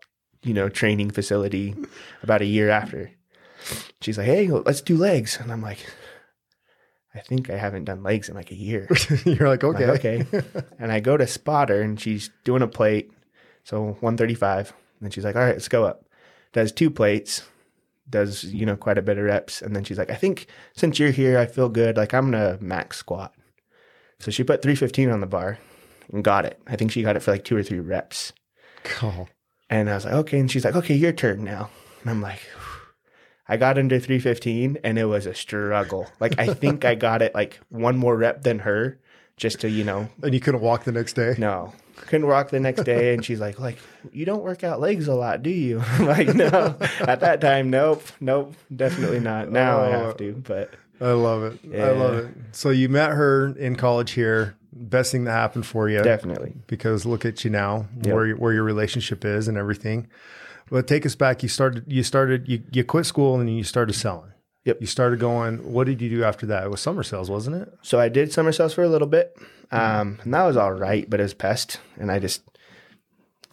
you 0.43 0.55
know, 0.55 0.69
training 0.69 1.11
facility 1.11 1.75
about 2.23 2.43
a 2.43 2.47
year 2.47 2.71
after. 2.71 3.11
She's 4.01 4.17
like, 4.17 4.27
hey, 4.27 4.49
let's 4.49 4.81
do 4.81 4.97
legs. 4.97 5.39
And 5.39 5.53
I'm 5.53 5.63
like, 5.63 5.85
I 7.15 7.21
think 7.21 7.51
I 7.51 7.57
haven't 7.57 7.85
done 7.85 8.03
legs 8.03 8.29
in 8.29 8.35
like 8.35 8.51
a 8.51 8.57
year. 8.57 8.89
You're 9.25 9.49
like, 9.49 9.63
I'm 9.63 9.73
like, 9.73 9.83
okay. 9.83 10.25
okay. 10.33 10.43
and 10.79 10.93
I 10.93 11.01
go 11.01 11.17
to 11.17 11.27
spot 11.27 11.69
her 11.69 11.83
and 11.83 12.01
she's 12.01 12.31
doing 12.45 12.63
a 12.63 12.69
plate. 12.69 13.11
So 13.65 13.97
135. 14.01 14.69
And 14.69 14.77
then 15.01 15.11
she's 15.11 15.25
like, 15.25 15.37
all 15.37 15.43
right, 15.43 15.55
let's 15.55 15.69
go 15.69 15.85
up. 15.85 16.05
Does 16.53 16.73
two 16.73 16.91
plates, 16.91 17.43
does, 18.09 18.45
you 18.45 18.65
know, 18.65 18.77
quite 18.77 18.99
a 18.99 19.03
bit 19.03 19.19
of 19.19 19.25
reps. 19.25 19.61
And 19.61 19.75
then 19.75 19.85
she's 19.85 19.99
like, 19.99 20.11
I 20.11 20.15
think 20.15 20.47
since 20.75 20.99
you're 20.99 21.11
here, 21.11 21.39
I 21.39 21.47
feel 21.47 21.69
good. 21.69 21.97
Like 21.97 22.15
I'm 22.15 22.31
going 22.31 22.59
to 22.59 22.63
max 22.63 22.99
squat. 22.99 23.35
So 24.21 24.31
she 24.31 24.45
put 24.45 24.63
315 24.63 25.11
on 25.11 25.21
the 25.21 25.27
bar 25.27 25.59
and 26.13 26.23
got 26.25 26.45
it. 26.45 26.61
I 26.67 26.77
think 26.77 26.93
she 26.93 27.03
got 27.03 27.17
it 27.17 27.21
for 27.21 27.31
like 27.33 27.45
two 27.45 27.57
or 27.57 27.63
three 27.63 27.81
reps. 27.81 28.33
Oh, 29.03 29.27
And 29.69 29.91
I 29.91 29.95
was 29.95 30.05
like, 30.05 30.15
okay. 30.15 30.39
And 30.39 30.51
she's 30.51 30.65
like, 30.65 30.77
okay, 30.77 30.95
your 30.95 31.13
turn 31.13 31.43
now. 31.45 31.71
And 32.03 32.11
I'm 32.11 32.21
like, 32.23 32.41
I 33.49 33.57
got 33.57 33.79
under 33.79 33.99
315 33.99 34.79
and 34.85 34.99
it 34.99 35.05
was 35.07 35.27
a 35.27 35.35
struggle. 35.35 36.07
Like, 36.21 36.39
I 36.39 36.53
think 36.55 36.85
I 36.85 36.95
got 36.95 37.21
it 37.23 37.35
like 37.35 37.61
one 37.69 37.97
more 37.97 38.17
rep 38.17 38.43
than 38.43 38.61
her 38.61 38.99
just 39.37 39.61
to, 39.63 39.71
you 39.71 39.85
know, 39.85 40.09
and 40.23 40.33
you 40.35 40.41
couldn't 40.41 40.61
walk 40.61 40.85
the 40.85 40.93
next 40.93 41.15
day. 41.15 41.35
no. 41.39 41.73
Couldn't 42.07 42.29
walk 42.29 42.49
the 42.49 42.61
next 42.61 42.85
day. 42.85 43.13
And 43.13 43.23
she's 43.23 43.41
like, 43.41 43.59
like, 43.61 43.77
you 44.11 44.25
don't 44.25 44.43
work 44.43 44.65
out 44.65 44.81
legs 44.81 45.07
a 45.07 45.15
lot, 45.15 45.43
do 45.43 45.51
you? 45.51 45.81
I'm 45.87 46.07
like, 46.07 46.35
no. 46.35 46.75
At 47.01 47.21
that 47.21 47.43
time, 47.43 47.69
nope. 47.69 48.03
Nope. 48.21 48.55
Definitely 48.75 49.21
not. 49.21 49.51
Now 49.51 49.81
I 49.83 49.89
Oh. 49.89 50.05
have 50.07 50.17
to. 50.17 50.33
But 50.33 50.71
I 51.01 51.13
love 51.13 51.43
it. 51.45 51.59
I 51.81 51.91
love 51.93 52.15
it. 52.15 52.29
So 52.53 52.71
you 52.71 52.89
met 52.89 53.11
her 53.11 53.57
in 53.57 53.77
college 53.77 54.13
here. 54.13 54.57
Best 54.73 55.11
thing 55.13 55.25
that 55.25 55.33
happened 55.33 55.67
for 55.67 55.89
you. 55.89 56.03
definitely. 56.03 56.55
Because 56.67 57.05
look 57.07 57.25
at 57.25 57.45
you 57.45 57.51
now, 57.51 57.87
Yep. 58.03 58.15
where 58.15 58.27
your, 58.27 58.37
where 58.37 58.53
your 58.53 58.63
relationship 58.65 59.25
is 59.25 59.49
and 59.49 59.57
everything. 59.59 60.09
But 60.71 60.87
take 60.87 61.05
us 61.05 61.15
back. 61.17 61.43
You 61.43 61.49
started. 61.49 61.85
You 61.89 62.03
started. 62.05 62.49
You, 62.49 62.63
you 62.71 62.85
quit 62.85 63.07
school 63.07 63.41
and 63.41 63.55
you 63.55 63.65
started 63.65 63.95
selling. 63.95 64.31
Yep. 64.67 64.81
You 64.81 64.87
started 64.87 65.19
going. 65.19 65.73
What 65.73 65.87
did 65.87 66.01
you 66.01 66.09
do 66.11 66.23
after 66.23 66.47
that? 66.47 66.65
It 66.65 66.71
was 66.71 66.81
summer 66.81 67.03
sales, 67.03 67.29
wasn't 67.31 67.57
it? 67.57 67.73
So 67.83 67.99
I 67.99 68.09
did 68.09 68.33
summer 68.33 68.53
sales 68.53 68.75
for 68.75 68.85
a 68.85 68.89
little 68.89 69.09
bit. 69.09 69.37
Um, 69.73 70.19
and 70.23 70.33
that 70.35 70.45
was 70.45 70.57
all 70.57 70.73
right, 70.73 71.09
but 71.09 71.19
it 71.19 71.25
was 71.25 71.35
pest. 71.35 71.81
And 71.99 72.11
I 72.13 72.19
just, 72.19 72.43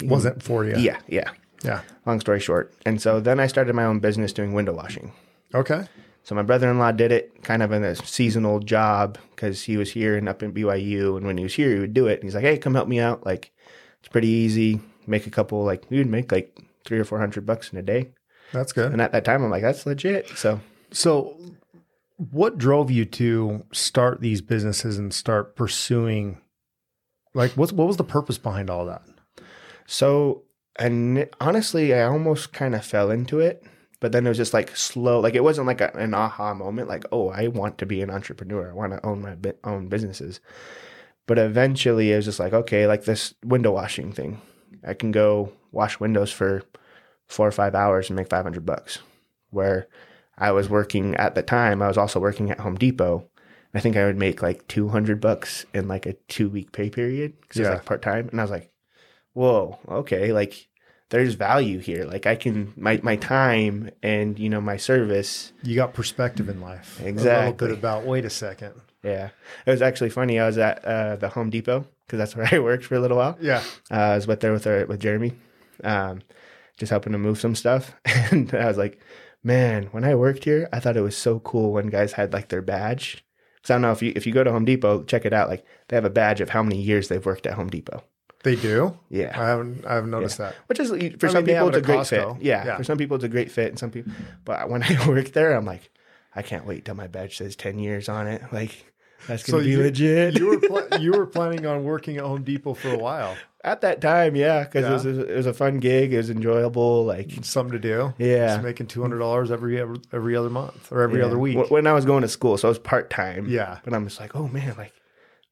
Wasn't 0.04 0.44
for 0.44 0.66
you. 0.66 0.78
yeah, 0.78 1.00
yeah. 1.08 1.32
Yeah. 1.64 1.82
Long 2.06 2.20
story 2.20 2.40
short. 2.40 2.74
And 2.86 3.02
so 3.02 3.20
then 3.20 3.40
I 3.40 3.48
started 3.48 3.74
my 3.76 3.86
own 3.86 4.00
business 4.00 4.32
doing 4.34 4.54
window 4.54 4.74
washing. 4.74 5.12
Okay. 5.56 5.86
So 6.28 6.36
my 6.36 6.42
brother-in-law 6.42 6.92
did 6.92 7.14
it 7.14 7.42
kind 7.42 7.64
of 7.64 7.72
in 7.72 7.86
a 7.86 7.96
seasonal 7.96 8.60
job 8.60 9.18
because 9.34 9.64
he 9.64 9.78
was 9.78 9.90
here 9.90 10.18
and 10.18 10.28
up 10.28 10.44
in 10.44 10.52
BYU. 10.52 11.16
And 11.16 11.26
when 11.26 11.38
he 11.38 11.44
was 11.44 11.54
here, 11.54 11.74
he 11.74 11.80
would 11.80 11.94
do 11.94 12.08
it. 12.08 12.16
And 12.16 12.24
he's 12.24 12.36
like, 12.36 12.44
"Hey, 12.44 12.58
come 12.58 12.76
help 12.76 12.90
me 12.90 13.00
out. 13.00 13.26
Like, 13.26 13.54
it's 14.02 14.10
pretty 14.10 14.28
easy. 14.28 14.82
Make 15.06 15.26
a 15.26 15.30
couple. 15.30 15.64
Like, 15.64 15.90
we 15.90 16.00
would 16.00 16.10
make 16.10 16.34
like 16.34 16.60
three 16.84 17.00
or 17.00 17.06
four 17.06 17.18
hundred 17.18 17.46
bucks 17.46 17.72
in 17.72 17.80
a 17.80 17.82
day. 17.82 18.12
That's 18.52 18.74
good. 18.74 18.92
And 18.92 19.02
at 19.02 19.14
that 19.14 19.24
time, 19.24 19.42
I'm 19.42 19.50
like, 19.50 19.62
that's 19.62 19.86
legit. 19.86 20.28
So 20.38 20.60
So, 20.92 21.40
what 22.18 22.58
drove 22.58 22.92
you 22.92 23.06
to 23.06 23.64
start 23.72 24.20
these 24.20 24.42
businesses 24.42 24.98
and 24.98 25.14
start 25.14 25.56
pursuing? 25.56 26.42
Like, 27.34 27.54
what's 27.54 27.72
what 27.72 27.88
was 27.88 27.96
the 27.96 28.04
purpose 28.04 28.38
behind 28.38 28.70
all 28.70 28.86
that? 28.88 29.04
So, 29.86 30.44
and 30.78 31.30
honestly, 31.40 31.94
I 31.94 32.04
almost 32.04 32.52
kind 32.52 32.76
of 32.76 32.84
fell 32.84 33.12
into 33.12 33.40
it, 33.40 33.64
but 34.00 34.12
then 34.12 34.26
it 34.26 34.30
was 34.30 34.38
just 34.38 34.54
like 34.54 34.76
slow. 34.76 35.20
Like 35.20 35.36
it 35.36 35.44
wasn't 35.44 35.68
like 35.68 35.82
a, 35.82 35.92
an 35.98 36.14
aha 36.14 36.54
moment. 36.54 36.88
Like, 36.88 37.06
oh, 37.12 37.30
I 37.30 37.48
want 37.48 37.78
to 37.80 37.86
be 37.86 38.02
an 38.02 38.10
entrepreneur. 38.12 38.70
I 38.70 38.74
want 38.74 38.94
to 38.94 39.06
own 39.06 39.22
my 39.22 39.36
bi- 39.36 39.54
own 39.64 39.88
businesses. 39.90 40.40
But 41.26 41.38
eventually, 41.40 42.12
it 42.12 42.16
was 42.16 42.26
just 42.26 42.40
like, 42.40 42.54
okay, 42.54 42.88
like 42.88 43.04
this 43.06 43.34
window 43.44 43.72
washing 43.72 44.12
thing. 44.14 44.42
I 44.86 44.94
can 44.94 45.12
go 45.12 45.52
wash 45.72 46.00
windows 46.00 46.32
for 46.32 46.64
four 47.28 47.48
or 47.48 47.52
five 47.52 47.76
hours 47.76 48.10
and 48.10 48.16
make 48.16 48.30
five 48.30 48.44
hundred 48.44 48.66
bucks. 48.66 49.00
Where 49.50 49.88
I 50.38 50.52
was 50.52 50.70
working 50.70 51.16
at 51.16 51.36
the 51.36 51.44
time, 51.44 51.82
I 51.82 51.88
was 51.88 51.98
also 51.98 52.20
working 52.20 52.52
at 52.52 52.60
Home 52.60 52.76
Depot. 52.76 53.28
I 53.74 53.80
think 53.80 53.98
I 53.98 54.06
would 54.06 54.18
make 54.18 54.42
like 54.42 54.68
two 54.68 54.88
hundred 54.90 55.20
bucks 55.20 55.66
in 55.74 55.88
like 55.88 56.06
a 56.06 56.14
two 56.30 56.50
week 56.50 56.72
pay 56.72 56.90
period 56.90 57.34
because 57.42 57.58
Yeah. 57.58 57.68
it's 57.68 57.76
like 57.76 57.86
part 57.86 58.02
time, 58.02 58.30
and 58.30 58.40
I 58.40 58.44
was 58.44 58.52
like, 58.52 58.72
whoa, 59.34 59.78
okay, 59.90 60.32
like 60.32 60.67
there's 61.10 61.36
value 61.36 61.80
here. 61.80 62.06
Like 62.06 62.26
I 62.26 62.36
can 62.36 62.74
my 62.76 63.00
my 63.04 63.16
time 63.16 63.92
and 64.04 64.38
you 64.38 64.50
know 64.50 64.62
my 64.62 64.78
service. 64.78 65.54
You 65.64 65.76
got 65.76 65.94
perspective 65.94 66.50
in 66.50 66.62
life. 66.62 67.00
Exactly. 67.04 67.32
A 67.32 67.52
little 67.52 67.68
bit 67.68 67.72
about. 67.72 68.06
Wait 68.06 68.26
a 68.26 68.30
second. 68.30 68.74
Yeah, 69.04 69.30
it 69.66 69.72
was 69.72 69.82
actually 69.82 70.10
funny. 70.10 70.40
I 70.40 70.48
was 70.48 70.58
at 70.58 70.84
uh, 70.84 71.16
the 71.16 71.30
Home 71.30 71.50
Depot 71.50 71.86
because 72.06 72.18
that's 72.18 72.36
where 72.36 72.50
I 72.52 72.60
worked 72.60 72.86
for 72.86 72.96
a 72.96 73.00
little 73.00 73.18
while. 73.18 73.38
Yeah. 73.40 73.64
Uh, 73.90 73.96
I 73.96 74.16
was 74.16 74.28
with 74.28 74.42
there 74.42 74.54
with 74.54 74.68
our, 74.68 74.86
with 74.86 75.00
Jeremy, 75.00 75.34
um, 75.84 76.22
just 76.78 76.90
helping 76.90 77.14
to 77.14 77.20
move 77.20 77.40
some 77.40 77.56
stuff, 77.56 77.94
and 78.06 78.54
I 78.54 78.68
was 78.68 78.78
like, 78.78 79.00
man, 79.44 79.86
when 79.92 80.04
I 80.04 80.16
worked 80.16 80.44
here, 80.44 80.68
I 80.74 80.80
thought 80.80 80.98
it 80.98 81.02
was 81.02 81.16
so 81.16 81.40
cool 81.40 81.72
when 81.72 81.88
guys 81.88 82.14
had 82.14 82.34
like 82.34 82.50
their 82.50 82.62
badge. 82.62 83.24
Because 83.56 83.72
I 83.72 83.74
don't 83.76 83.82
know 83.84 83.92
if 83.92 84.02
you 84.02 84.12
if 84.16 84.28
you 84.28 84.34
go 84.34 84.44
to 84.44 84.52
Home 84.52 84.66
Depot, 84.66 85.04
check 85.04 85.26
it 85.26 85.34
out. 85.34 85.50
Like 85.50 85.66
they 85.88 85.96
have 85.96 86.06
a 86.06 86.10
badge 86.10 86.42
of 86.42 86.50
how 86.50 86.64
many 86.64 86.82
years 86.82 87.08
they've 87.08 87.26
worked 87.26 87.48
at 87.48 87.54
Home 87.54 87.70
Depot. 87.70 88.04
They 88.48 88.56
do. 88.56 88.98
Yeah. 89.10 89.32
I 89.40 89.48
haven't. 89.48 89.86
I 89.86 89.96
haven't 89.96 90.12
noticed 90.12 90.38
that. 90.38 90.56
Which 90.68 90.80
is 90.80 90.90
for 90.90 90.96
I 91.28 91.32
some 91.32 91.44
mean, 91.46 91.56
people 91.56 91.68
it's 91.68 91.78
a 91.78 91.82
great 91.82 92.00
at 92.00 92.08
fit. 92.08 92.28
Yeah, 92.42 92.66
Yeah. 92.66 92.78
for 92.78 92.84
some 92.86 92.98
people 92.98 93.16
it's 93.16 93.24
a 93.26 93.30
great 93.30 93.52
fit, 93.52 93.70
and 93.70 93.78
some 93.80 93.92
people. 93.92 94.14
But 94.46 94.70
when 94.70 94.84
I 94.90 95.08
work 95.08 95.34
there, 95.34 95.54
I'm 95.54 95.66
like, 95.66 95.90
I 96.36 96.42
can't 96.42 96.66
wait 96.66 96.86
till 96.86 96.96
my 96.96 97.08
badge 97.08 97.38
says 97.38 97.56
ten 97.56 97.78
years 97.80 98.08
on 98.10 98.28
it. 98.28 98.42
Like 98.54 98.86
that's 99.28 99.44
gonna 99.50 99.64
be 99.64 99.72
you, 99.72 99.80
legit. 99.80 100.38
you 100.40 100.48
were 100.48 100.60
pl- 100.60 101.00
you 101.02 101.12
were 101.12 101.26
planning 101.26 101.66
on 101.66 101.84
working 101.84 102.18
at 102.18 102.24
Home 102.24 102.44
Depot 102.44 102.74
for 102.74 102.90
a 102.94 102.98
while. 102.98 103.36
At 103.64 103.82
that 103.82 104.00
time, 104.00 104.36
yeah, 104.38 104.64
because 104.64 104.84
Yeah. 104.84 104.92
it, 104.92 104.94
was 104.94 105.06
a, 105.06 105.34
it 105.34 105.36
was 105.38 105.46
a 105.48 105.54
fun 105.54 105.80
gig. 105.80 106.14
It 106.14 106.18
was 106.18 106.30
enjoyable. 106.30 107.04
Like 107.04 107.32
Something 107.42 107.74
to 107.74 107.80
do. 107.80 108.14
Yeah. 108.18 108.48
Just 108.54 108.64
making 108.64 108.88
two 108.88 109.02
hundred 109.02 109.20
dollars 109.20 109.52
every, 109.52 109.82
every 109.82 110.36
other 110.38 110.50
month 110.50 110.90
or 110.92 111.02
every 111.02 111.20
yeah. 111.20 111.26
other 111.26 111.38
week. 111.38 111.70
When 111.70 111.86
I 111.86 111.92
was 111.94 112.06
going 112.06 112.22
to 112.22 112.30
school, 112.30 112.58
so 112.58 112.68
I 112.68 112.70
was 112.70 112.80
part 112.80 113.10
time. 113.10 113.48
Yeah. 113.50 113.80
but 113.84 113.94
I'm 113.94 114.08
just 114.08 114.22
like, 114.22 114.36
oh 114.38 114.48
man, 114.48 114.74
like 114.78 114.94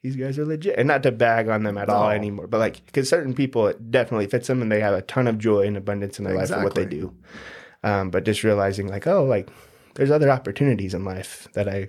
these 0.06 0.16
guys 0.16 0.38
are 0.38 0.46
legit, 0.46 0.78
and 0.78 0.88
not 0.88 1.02
to 1.04 1.12
bag 1.12 1.50
on 1.50 1.64
them 1.64 1.78
at 1.78 1.90
all 1.90 2.04
No. 2.06 2.10
anymore, 2.10 2.46
but 2.48 2.60
like 2.60 2.86
because 2.86 3.10
certain 3.10 3.34
people 3.34 3.68
it 3.68 3.90
definitely 3.92 4.28
fits 4.28 4.48
them, 4.48 4.62
and 4.62 4.72
they 4.72 4.80
have 4.82 4.94
a 4.94 5.02
ton 5.02 5.28
of 5.28 5.38
joy 5.40 5.66
and 5.66 5.76
abundance 5.78 6.20
in 6.20 6.26
their 6.26 6.36
life 6.36 6.50
for 6.50 6.64
what 6.64 6.76
they 6.76 6.86
do. 6.86 7.14
Um, 7.84 8.10
but 8.12 8.24
just 8.24 8.44
realizing 8.44 8.88
like, 8.88 9.08
oh, 9.08 9.24
like 9.26 9.50
there's 9.96 10.12
other 10.12 10.30
opportunities 10.30 10.94
in 10.94 11.06
life 11.06 11.48
that 11.54 11.68
I 11.68 11.88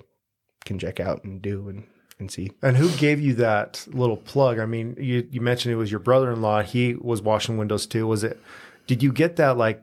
can 0.64 0.78
check 0.78 0.98
out 1.00 1.24
and 1.24 1.40
do 1.42 1.68
and 1.68 1.84
and 2.18 2.30
see. 2.30 2.50
And 2.62 2.76
who 2.78 2.88
gave 2.96 3.20
you 3.20 3.34
that 3.34 3.86
little 3.92 4.16
plug? 4.16 4.58
I 4.58 4.64
mean, 4.66 4.96
you, 4.98 5.28
you 5.30 5.40
mentioned 5.42 5.72
it 5.74 5.76
was 5.76 5.90
your 5.90 6.00
brother 6.00 6.30
in 6.32 6.40
law. 6.40 6.62
He 6.62 6.94
was 6.94 7.20
washing 7.20 7.58
windows 7.58 7.86
too. 7.86 8.06
Was 8.06 8.24
it? 8.24 8.40
Did 8.86 9.02
you 9.02 9.12
get 9.12 9.36
that 9.36 9.58
like 9.58 9.82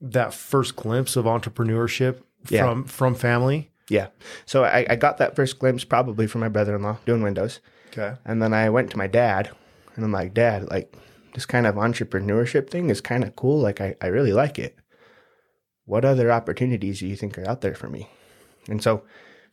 that 0.00 0.32
first 0.32 0.76
glimpse 0.76 1.16
of 1.16 1.26
entrepreneurship 1.26 2.22
Yeah. 2.48 2.62
from 2.64 2.84
from 2.84 3.14
family? 3.14 3.70
Yeah, 3.88 4.08
so 4.44 4.64
I, 4.64 4.86
I 4.90 4.96
got 4.96 5.18
that 5.18 5.34
first 5.34 5.58
glimpse 5.58 5.84
probably 5.84 6.26
from 6.26 6.42
my 6.42 6.48
brother-in-law 6.48 6.98
doing 7.06 7.22
windows. 7.22 7.60
Okay. 7.90 8.16
And 8.24 8.42
then 8.42 8.52
I 8.52 8.68
went 8.70 8.90
to 8.90 8.98
my 8.98 9.06
dad 9.06 9.50
and 9.96 10.04
I'm 10.04 10.12
like, 10.12 10.32
Dad, 10.32 10.70
like 10.70 10.94
this 11.34 11.46
kind 11.46 11.66
of 11.66 11.74
entrepreneurship 11.74 12.70
thing 12.70 12.88
is 12.90 13.00
kind 13.00 13.24
of 13.24 13.34
cool. 13.34 13.60
Like, 13.60 13.80
I, 13.80 13.96
I 14.00 14.06
really 14.06 14.32
like 14.32 14.58
it. 14.58 14.76
What 15.84 16.04
other 16.04 16.30
opportunities 16.30 17.00
do 17.00 17.06
you 17.06 17.16
think 17.16 17.36
are 17.38 17.48
out 17.48 17.62
there 17.62 17.74
for 17.74 17.88
me? 17.88 18.08
And 18.68 18.82
so, 18.82 19.02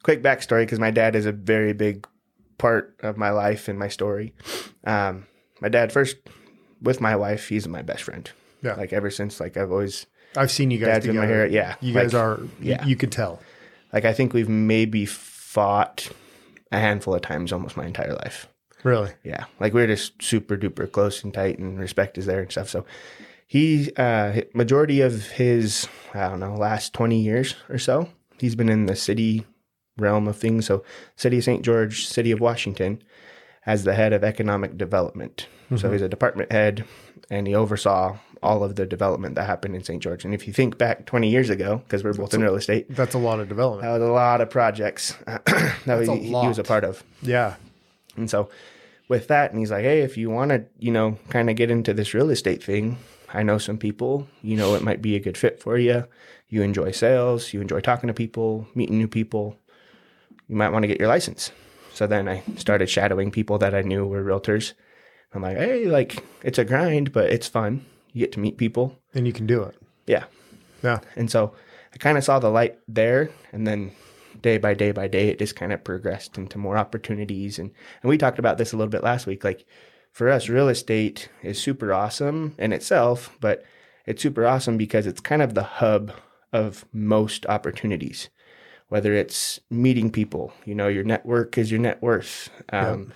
quick 0.03 0.21
backstory 0.21 0.63
because 0.63 0.79
my 0.79 0.91
dad 0.91 1.15
is 1.15 1.25
a 1.25 1.31
very 1.31 1.73
big 1.73 2.07
part 2.57 2.95
of 3.01 3.17
my 3.17 3.31
life 3.31 3.67
and 3.67 3.79
my 3.79 3.87
story. 3.87 4.33
Um, 4.83 5.25
my 5.61 5.69
dad, 5.69 5.91
first 5.91 6.17
with 6.81 7.01
my 7.01 7.15
wife, 7.15 7.47
he's 7.47 7.67
my 7.67 7.81
best 7.81 8.03
friend. 8.03 8.29
Yeah. 8.61 8.75
Like, 8.75 8.93
ever 8.93 9.09
since, 9.09 9.39
like, 9.39 9.57
I've 9.57 9.71
always, 9.71 10.05
I've 10.35 10.51
seen 10.51 10.69
you 10.71 10.77
guys 10.77 10.87
dad's 10.87 11.05
in 11.05 11.11
together. 11.13 11.27
my 11.27 11.33
hair. 11.33 11.47
Yeah. 11.47 11.75
You 11.81 11.93
like, 11.93 12.03
guys 12.03 12.13
are. 12.13 12.39
yeah. 12.61 12.85
You 12.85 12.95
could 12.95 13.11
tell. 13.11 13.39
Like, 13.95 14.05
I 14.05 14.13
think 14.13 14.33
we've 14.33 14.49
maybe 14.49 15.05
fought 15.07 16.09
a 16.71 16.79
handful 16.79 17.15
of 17.15 17.21
times 17.21 17.51
almost 17.51 17.77
my 17.77 17.85
entire 17.85 18.13
life. 18.13 18.47
Really. 18.83 19.11
Yeah, 19.23 19.45
like 19.59 19.73
we're 19.73 19.87
just 19.87 20.21
super 20.21 20.55
duper 20.55 20.91
close 20.91 21.23
and 21.23 21.33
tight, 21.33 21.57
and 21.57 21.79
respect 21.79 22.19
is 22.19 22.27
there 22.27 22.41
and 22.41 22.51
stuff. 22.51 22.69
So 22.69 22.85
he, 23.47 23.91
uh, 23.97 24.41
majority 24.53 25.01
of 25.01 25.27
his, 25.31 25.87
I 26.13 26.27
don't 26.27 26.39
know, 26.39 26.53
last 26.53 26.93
twenty 26.93 27.19
years 27.19 27.55
or 27.67 27.79
so, 27.79 28.09
he's 28.37 28.53
been 28.53 28.69
in 28.69 28.85
the 28.85 28.95
city 28.95 29.43
realm 29.97 30.27
of 30.27 30.37
things. 30.37 30.67
So 30.67 30.83
city 31.15 31.39
of 31.39 31.45
St. 31.45 31.63
George, 31.63 32.05
city 32.05 32.31
of 32.31 32.39
Washington, 32.39 33.01
as 33.65 33.85
the 33.85 33.95
head 33.95 34.13
of 34.13 34.23
economic 34.23 34.77
development. 34.77 35.47
So 35.77 35.91
he's 35.91 36.03
a 36.03 36.07
department 36.09 36.51
head, 36.51 36.85
and 37.31 37.47
he 37.47 37.55
oversaw 37.55 38.17
all 38.45 38.63
of 38.63 38.75
the 38.75 38.85
development 38.85 39.35
that 39.35 39.45
happened 39.45 39.75
in 39.75 39.83
St. 39.83 40.01
George. 40.01 40.23
And 40.25 40.33
if 40.33 40.47
you 40.47 40.53
think 40.53 40.77
back 40.77 41.05
twenty 41.05 41.29
years 41.29 41.49
ago, 41.49 41.77
because 41.85 42.03
we're 42.03 42.13
both 42.13 42.33
in 42.33 42.41
real 42.41 42.55
estate, 42.55 42.87
That's 42.89 43.15
a 43.15 43.19
lot 43.19 43.39
of 43.39 43.49
development. 43.49 43.83
that 43.83 43.99
was 43.99 44.07
a 44.07 44.11
lot 44.11 44.41
of 44.41 44.49
projects 44.49 45.13
that 45.25 46.19
he 46.21 46.31
was 46.31 46.59
a 46.59 46.63
part 46.63 46.83
of. 46.83 47.03
yeah. 47.21 47.55
And 48.17 48.29
so 48.29 48.49
with 49.09 49.27
that, 49.27 49.51
and 49.51 49.59
he's 49.59 49.71
like, 49.71 49.83
hey, 49.83 50.01
if 50.01 50.15
you 50.17 50.29
want 50.29 50.49
to, 50.49 50.63
you 50.79 50.91
know, 50.91 51.17
kind 51.29 51.49
of 51.49 51.55
get 51.55 51.69
into 51.69 51.93
this 51.93 52.13
real 52.13 52.29
estate 52.29 52.63
thing, 52.63 52.97
I 53.33 53.43
know 53.43 53.57
some 53.57 53.77
people, 53.77 54.27
you 54.41 54.55
know, 54.55 54.73
it 54.75 54.81
might 54.83 55.01
be 55.01 55.15
a 55.15 55.19
good 55.19 55.37
fit 55.37 55.59
for 55.61 55.77
you. 55.77 56.05
You 56.47 56.61
enjoy 56.61 56.91
sales, 56.91 57.51
you 57.53 57.59
enjoy 57.61 57.81
talking 57.81 58.07
to 58.07 58.13
people, 58.13 58.67
meeting 58.73 58.97
new 58.97 59.07
people. 59.09 59.57
You 60.47 60.55
might 60.55 60.69
want 60.69 60.83
to 60.83 60.87
get 60.87 60.99
your 60.99 61.09
license. 61.09 61.51
So 61.93 62.07
then 62.07 62.27
I 62.29 62.43
started 62.57 62.89
shadowing 62.89 63.31
people 63.31 63.57
that 63.59 63.75
I 63.75 63.81
knew 63.81 64.05
were 64.05 64.23
realtors. 64.23 64.73
I'm 65.33 65.41
like, 65.41 65.57
hey, 65.57 65.85
like 65.85 66.23
it's 66.43 66.57
a 66.57 66.63
grind, 66.65 67.11
but 67.11 67.29
it's 67.31 67.47
fun. 67.47 67.85
You 68.15 68.21
get 68.21 68.31
to 68.31 68.39
meet 68.39 68.57
people. 68.57 68.97
And 69.13 69.27
you 69.27 69.33
can 69.33 69.45
do 69.45 69.61
it. 69.63 69.75
Yeah. 70.07 70.23
Yeah. 70.81 71.01
And 71.17 71.29
so 71.29 71.53
I 71.93 71.97
kind 71.97 72.17
of 72.17 72.23
saw 72.23 72.39
the 72.39 72.49
light 72.49 72.79
there. 72.87 73.29
And 73.51 73.67
then 73.67 73.91
day 74.39 74.57
by 74.57 74.73
day 74.73 74.93
by 74.93 75.09
day, 75.09 75.27
it 75.27 75.37
just 75.37 75.57
kind 75.57 75.73
of 75.73 75.83
progressed 75.83 76.37
into 76.37 76.57
more 76.57 76.77
opportunities. 76.77 77.59
And, 77.59 77.71
and 78.01 78.09
we 78.09 78.17
talked 78.17 78.39
about 78.39 78.57
this 78.57 78.71
a 78.71 78.77
little 78.77 78.89
bit 78.89 79.03
last 79.03 79.27
week. 79.27 79.43
Like 79.43 79.65
for 80.13 80.29
us, 80.29 80.47
real 80.47 80.69
estate 80.69 81.27
is 81.43 81.61
super 81.61 81.93
awesome 81.93 82.55
in 82.57 82.71
itself, 82.71 83.35
but 83.41 83.65
it's 84.05 84.21
super 84.21 84.47
awesome 84.47 84.77
because 84.77 85.05
it's 85.05 85.19
kind 85.19 85.41
of 85.41 85.53
the 85.53 85.63
hub 85.63 86.13
of 86.53 86.85
most 86.93 87.45
opportunities. 87.47 88.29
Whether 88.87 89.13
it's 89.13 89.59
meeting 89.69 90.09
people, 90.09 90.53
you 90.63 90.73
know, 90.73 90.87
your 90.87 91.03
network 91.03 91.57
is 91.57 91.69
your 91.69 91.81
net 91.81 92.01
worth. 92.01 92.49
Um, 92.71 93.11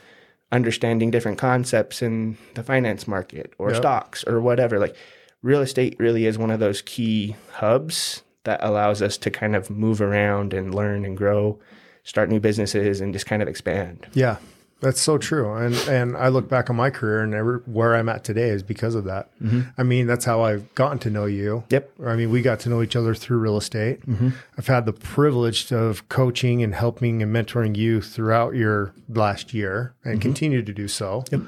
Understanding 0.52 1.12
different 1.12 1.38
concepts 1.38 2.02
in 2.02 2.38
the 2.56 2.64
finance 2.64 3.08
market 3.08 3.54
or 3.58 3.70
Yep. 3.70 3.78
stocks 3.78 4.24
or 4.26 4.42
whatever. 4.42 4.80
Like 4.80 4.96
real 5.44 5.62
estate 5.62 5.96
really 6.00 6.26
is 6.26 6.38
one 6.38 6.50
of 6.52 6.60
those 6.60 6.82
key 6.82 7.36
hubs 7.54 8.24
that 8.46 8.60
allows 8.64 9.02
us 9.02 9.18
to 9.18 9.30
kind 9.30 9.56
of 9.56 9.70
move 9.70 10.02
around 10.02 10.54
and 10.54 10.74
learn 10.74 11.06
and 11.06 11.16
grow, 11.16 11.60
start 12.04 12.30
new 12.30 12.40
businesses 12.40 13.00
and 13.00 13.14
just 13.14 13.26
kind 13.28 13.42
of 13.42 13.48
expand. 13.48 14.08
Yeah, 14.14 14.38
that's 14.80 15.02
so 15.02 15.18
true. 15.18 15.54
And 15.54 15.76
and 15.90 16.18
I 16.18 16.30
look 16.30 16.48
back 16.48 16.70
on 16.70 16.76
my 16.76 16.90
career 16.90 17.22
and 17.22 17.34
every, 17.34 17.58
where 17.60 17.96
I'm 17.96 18.10
at 18.10 18.24
today 18.24 18.50
is 18.50 18.64
because 18.64 18.96
of 18.96 19.04
that. 19.06 19.30
Mm-hmm. 19.42 19.62
I 19.78 19.84
mean, 19.84 20.08
that's 20.08 20.26
how 20.26 20.42
I've 20.42 20.74
gotten 20.76 21.00
to 21.00 21.10
know 21.10 21.26
you. 21.26 21.64
Yep. 21.70 21.92
I 22.06 22.16
mean, 22.16 22.30
we 22.32 22.42
got 22.42 22.60
to 22.62 22.70
know 22.70 22.82
each 22.82 22.96
other 22.96 23.14
through 23.14 23.40
real 23.40 23.58
estate. 23.58 24.06
Mm-hmm. 24.06 24.30
I've 24.58 24.68
had 24.68 24.86
the 24.86 24.94
privilege 24.94 25.72
of 25.72 26.08
coaching 26.10 26.64
and 26.64 26.74
helping 26.74 27.22
and 27.22 27.36
mentoring 27.36 27.76
you 27.76 28.02
throughout 28.02 28.56
your 28.56 28.94
last 29.10 29.54
year 29.54 29.94
and 30.04 30.14
mm-hmm. 30.14 30.22
continue 30.22 30.62
to 30.62 30.74
do 30.74 30.88
so. 30.88 31.24
Yep. 31.32 31.42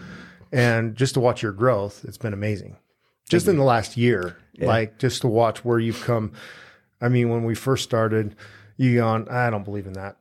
And 0.52 0.96
just 0.96 1.14
to 1.14 1.20
watch 1.20 1.42
your 1.42 1.54
growth, 1.54 2.04
it's 2.04 2.18
been 2.18 2.34
amazing. 2.34 2.78
Just 3.30 3.48
in 3.48 3.56
the 3.56 3.64
last 3.64 3.96
year, 3.96 4.38
like 4.60 5.00
just 5.00 5.22
to 5.22 5.28
watch 5.28 5.64
where 5.64 5.80
you've 5.80 6.04
come. 6.04 6.34
I 7.00 7.08
mean, 7.08 7.30
when 7.30 7.46
we 7.46 7.56
first 7.56 7.86
started, 7.86 8.36
you 8.76 8.98
gone, 8.98 9.30
I 9.30 9.50
don't 9.50 9.64
believe 9.64 9.88
in 9.88 9.94
that. 9.94 10.18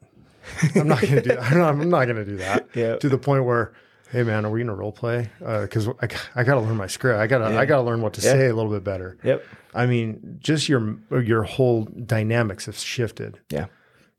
I'm 0.74 0.88
not 0.88 1.00
to 1.00 1.20
do 1.20 1.28
that. 1.30 1.42
I'm 1.52 1.58
not, 1.58 1.68
I'm 1.70 1.90
not 1.90 2.04
going 2.04 2.16
to 2.16 2.24
do 2.24 2.36
that. 2.36 2.68
Yeah. 2.74 2.96
To 2.96 3.08
the 3.08 3.18
point 3.18 3.44
where, 3.44 3.72
hey 4.10 4.22
man, 4.22 4.44
are 4.44 4.50
we 4.50 4.62
to 4.62 4.72
role 4.72 4.92
play? 4.92 5.30
Uh, 5.44 5.62
because 5.62 5.88
I, 5.88 6.08
I 6.34 6.44
got 6.44 6.54
to 6.54 6.60
learn 6.60 6.76
my 6.76 6.86
script. 6.86 7.18
I 7.18 7.26
got 7.26 7.38
to 7.38 7.58
I 7.58 7.64
got 7.66 7.76
to 7.76 7.82
learn 7.82 8.02
what 8.02 8.14
to 8.14 8.20
say 8.20 8.48
a 8.48 8.54
little 8.54 8.70
bit 8.70 8.84
better. 8.84 9.18
Yep. 9.22 9.44
I 9.74 9.86
mean, 9.86 10.38
just 10.40 10.68
your 10.68 10.96
your 11.10 11.42
whole 11.44 11.84
dynamics 11.84 12.66
have 12.66 12.76
shifted 12.76 13.40
Yeah. 13.50 13.66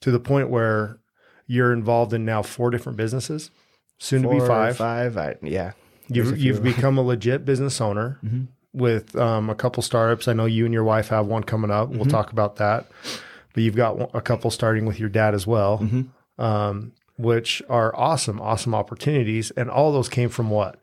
to 0.02 0.12
the 0.12 0.20
point 0.20 0.50
where 0.50 1.00
you're 1.48 1.74
involved 1.74 2.14
in 2.14 2.24
now 2.24 2.42
four 2.42 2.70
different 2.70 2.98
businesses, 2.98 3.52
soon 3.98 4.22
to 4.22 4.30
Four 4.30 4.38
be 4.38 4.42
or 4.44 4.48
five. 4.48 4.78
Five. 4.78 5.18
I, 5.18 5.36
yeah. 5.42 5.74
You've 6.08 6.38
you've 6.38 6.64
become 6.72 6.98
a 6.98 7.02
legit 7.02 7.46
business 7.46 7.82
owner 7.82 8.20
mm-hmm. 8.24 8.46
with 8.74 9.16
um, 9.18 9.50
a 9.50 9.56
couple 9.56 9.84
startups. 9.84 10.28
I 10.28 10.34
know 10.34 10.46
you 10.46 10.66
and 10.66 10.74
your 10.74 10.84
wife 10.84 11.10
have 11.10 11.26
one 11.26 11.44
coming 11.44 11.72
up. 11.72 11.90
We'll 11.90 12.02
mm-hmm. 12.02 12.10
talk 12.10 12.32
about 12.32 12.58
that. 12.58 12.88
But 13.54 13.64
you've 13.64 13.76
got 13.76 14.12
a 14.14 14.22
couple 14.22 14.52
starting 14.52 14.86
with 14.86 15.00
your 15.00 15.10
dad 15.10 15.34
as 15.34 15.46
well, 15.46 15.80
um, 16.38 16.94
which 17.18 17.62
are 17.70 17.96
awesome, 17.96 18.40
awesome 18.40 18.74
opportunities. 18.74 19.52
And 19.52 19.70
all 19.70 19.92
those 19.92 20.10
came 20.10 20.30
from 20.30 20.50
what? 20.50 20.80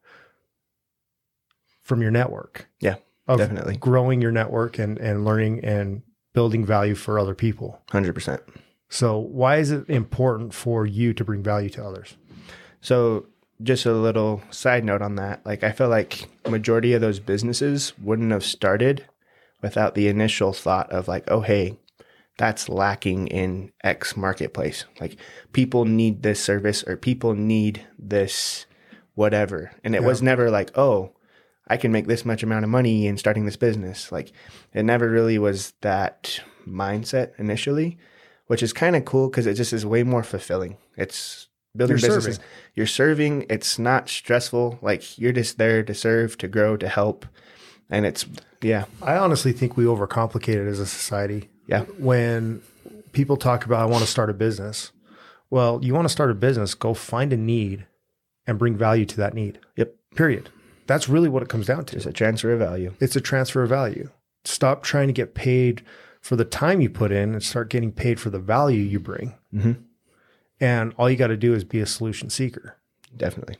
From 1.82 2.02
your 2.02 2.10
network 2.10 2.68
yeah. 2.80 2.96
Definitely. 3.26 3.76
growing 3.76 4.22
your 4.22 4.32
network 4.32 4.78
and 4.78 4.98
and 4.98 5.24
learning 5.24 5.62
and 5.62 6.02
building 6.32 6.64
value 6.64 6.94
for 6.94 7.18
other 7.18 7.34
people. 7.34 7.82
Hundred 7.90 8.14
percent. 8.14 8.42
So 8.88 9.18
why 9.18 9.56
is 9.56 9.70
it 9.70 9.88
important 9.88 10.54
for 10.54 10.86
you 10.86 11.12
to 11.12 11.24
bring 11.24 11.42
value 11.42 11.68
to 11.70 11.84
others? 11.84 12.16
So 12.80 13.26
just 13.62 13.84
a 13.84 13.92
little 13.92 14.40
side 14.50 14.84
note 14.84 15.02
on 15.02 15.16
that. 15.16 15.44
Like 15.44 15.62
I 15.62 15.72
feel 15.72 15.88
like 15.88 16.28
majority 16.48 16.94
of 16.94 17.00
those 17.00 17.20
businesses 17.20 17.92
wouldn't 17.98 18.32
have 18.32 18.44
started 18.44 19.04
without 19.60 19.94
the 19.94 20.08
initial 20.08 20.52
thought 20.52 20.90
of 20.90 21.06
like, 21.08 21.24
oh 21.28 21.40
hey, 21.40 21.76
that's 22.38 22.68
lacking 22.68 23.26
in 23.26 23.72
X 23.84 24.16
marketplace. 24.16 24.86
Like 25.00 25.18
people 25.52 25.84
need 25.84 26.22
this 26.22 26.42
service 26.42 26.82
or 26.84 26.96
people 26.96 27.34
need 27.34 27.86
this 27.98 28.64
whatever. 29.14 29.72
And 29.84 29.94
it 29.94 30.04
was 30.04 30.22
never 30.22 30.48
like, 30.48 30.76
oh, 30.78 31.10
I 31.66 31.76
can 31.76 31.92
make 31.92 32.06
this 32.06 32.24
much 32.24 32.42
amount 32.44 32.64
of 32.64 32.70
money 32.70 33.06
in 33.06 33.18
starting 33.18 33.44
this 33.44 33.56
business. 33.56 34.10
Like 34.10 34.32
it 34.72 34.84
never 34.84 35.10
really 35.10 35.38
was 35.38 35.74
that 35.80 36.40
mindset 36.66 37.32
initially, 37.38 37.98
which 38.46 38.62
is 38.62 38.72
kind 38.72 38.94
of 38.94 39.04
cool 39.04 39.28
because 39.28 39.46
it 39.46 39.54
just 39.54 39.72
is 39.72 39.84
way 39.84 40.04
more 40.04 40.22
fulfilling. 40.22 40.78
It's 40.96 41.48
building 41.76 41.98
You're 41.98 42.08
businesses. 42.08 42.36
serving. 42.36 42.50
You're 42.74 42.86
serving. 42.86 43.46
It's 43.50 43.78
not 43.78 44.08
stressful. 44.08 44.78
Like 44.80 45.18
you're 45.18 45.32
just 45.32 45.58
there 45.58 45.82
to 45.82 45.94
serve, 45.94 46.38
to 46.38 46.46
grow, 46.46 46.76
to 46.76 46.88
help. 46.88 47.26
And 47.90 48.06
it's, 48.06 48.24
yeah, 48.62 48.84
I 49.02 49.16
honestly 49.16 49.52
think 49.52 49.76
we 49.76 49.84
overcomplicate 49.84 50.54
it 50.54 50.68
as 50.68 50.78
a 50.78 50.86
society. 50.86 51.48
Yeah, 51.68 51.82
When 51.98 52.62
people 53.12 53.36
talk 53.36 53.64
about, 53.64 53.80
I 53.80 53.84
want 53.84 54.02
to 54.02 54.10
start 54.10 54.30
a 54.30 54.34
business. 54.34 54.90
Well, 55.50 55.78
you 55.82 55.94
want 55.94 56.06
to 56.06 56.12
start 56.12 56.30
a 56.30 56.34
business, 56.34 56.74
go 56.74 56.92
find 56.94 57.32
a 57.32 57.36
need 57.36 57.86
and 58.46 58.58
bring 58.58 58.76
value 58.76 59.04
to 59.06 59.16
that 59.18 59.34
need. 59.34 59.58
yep. 59.76 59.94
Period. 60.16 60.48
That's 60.86 61.08
really 61.08 61.28
what 61.28 61.42
it 61.42 61.48
comes 61.50 61.66
down 61.66 61.84
to. 61.86 61.96
It's 61.96 62.06
a 62.06 62.12
transfer 62.12 62.50
of 62.52 62.58
value. 62.58 62.94
It's 62.98 63.14
a 63.14 63.20
transfer 63.20 63.62
of 63.62 63.68
value. 63.68 64.08
Stop 64.44 64.82
trying 64.82 65.06
to 65.08 65.12
get 65.12 65.34
paid 65.34 65.84
for 66.20 66.34
the 66.34 66.44
time 66.46 66.80
you 66.80 66.88
put 66.90 67.12
in 67.12 67.34
and 67.34 67.42
start 67.42 67.68
getting 67.70 67.92
paid 67.92 68.18
for 68.18 68.30
the 68.30 68.38
value 68.38 68.80
you 68.82 68.98
bring. 68.98 69.34
Mhm. 69.54 69.76
And 70.60 70.92
all 70.98 71.08
you 71.10 71.16
got 71.16 71.26
to 71.28 71.36
do 71.36 71.54
is 71.54 71.62
be 71.64 71.78
a 71.80 71.86
solution 71.86 72.30
seeker 72.30 72.76
Definitely. 73.16 73.56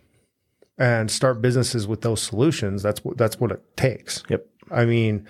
and 0.79 1.11
start 1.11 1.41
businesses 1.43 1.87
with 1.87 2.01
those 2.01 2.21
solutions. 2.23 2.83
That's 2.83 3.05
what 3.05 3.17
that's 3.19 3.39
what 3.39 3.53
it 3.53 3.63
takes. 3.77 4.23
Yep. 4.29 4.47
I 4.71 4.85
mean, 4.87 5.27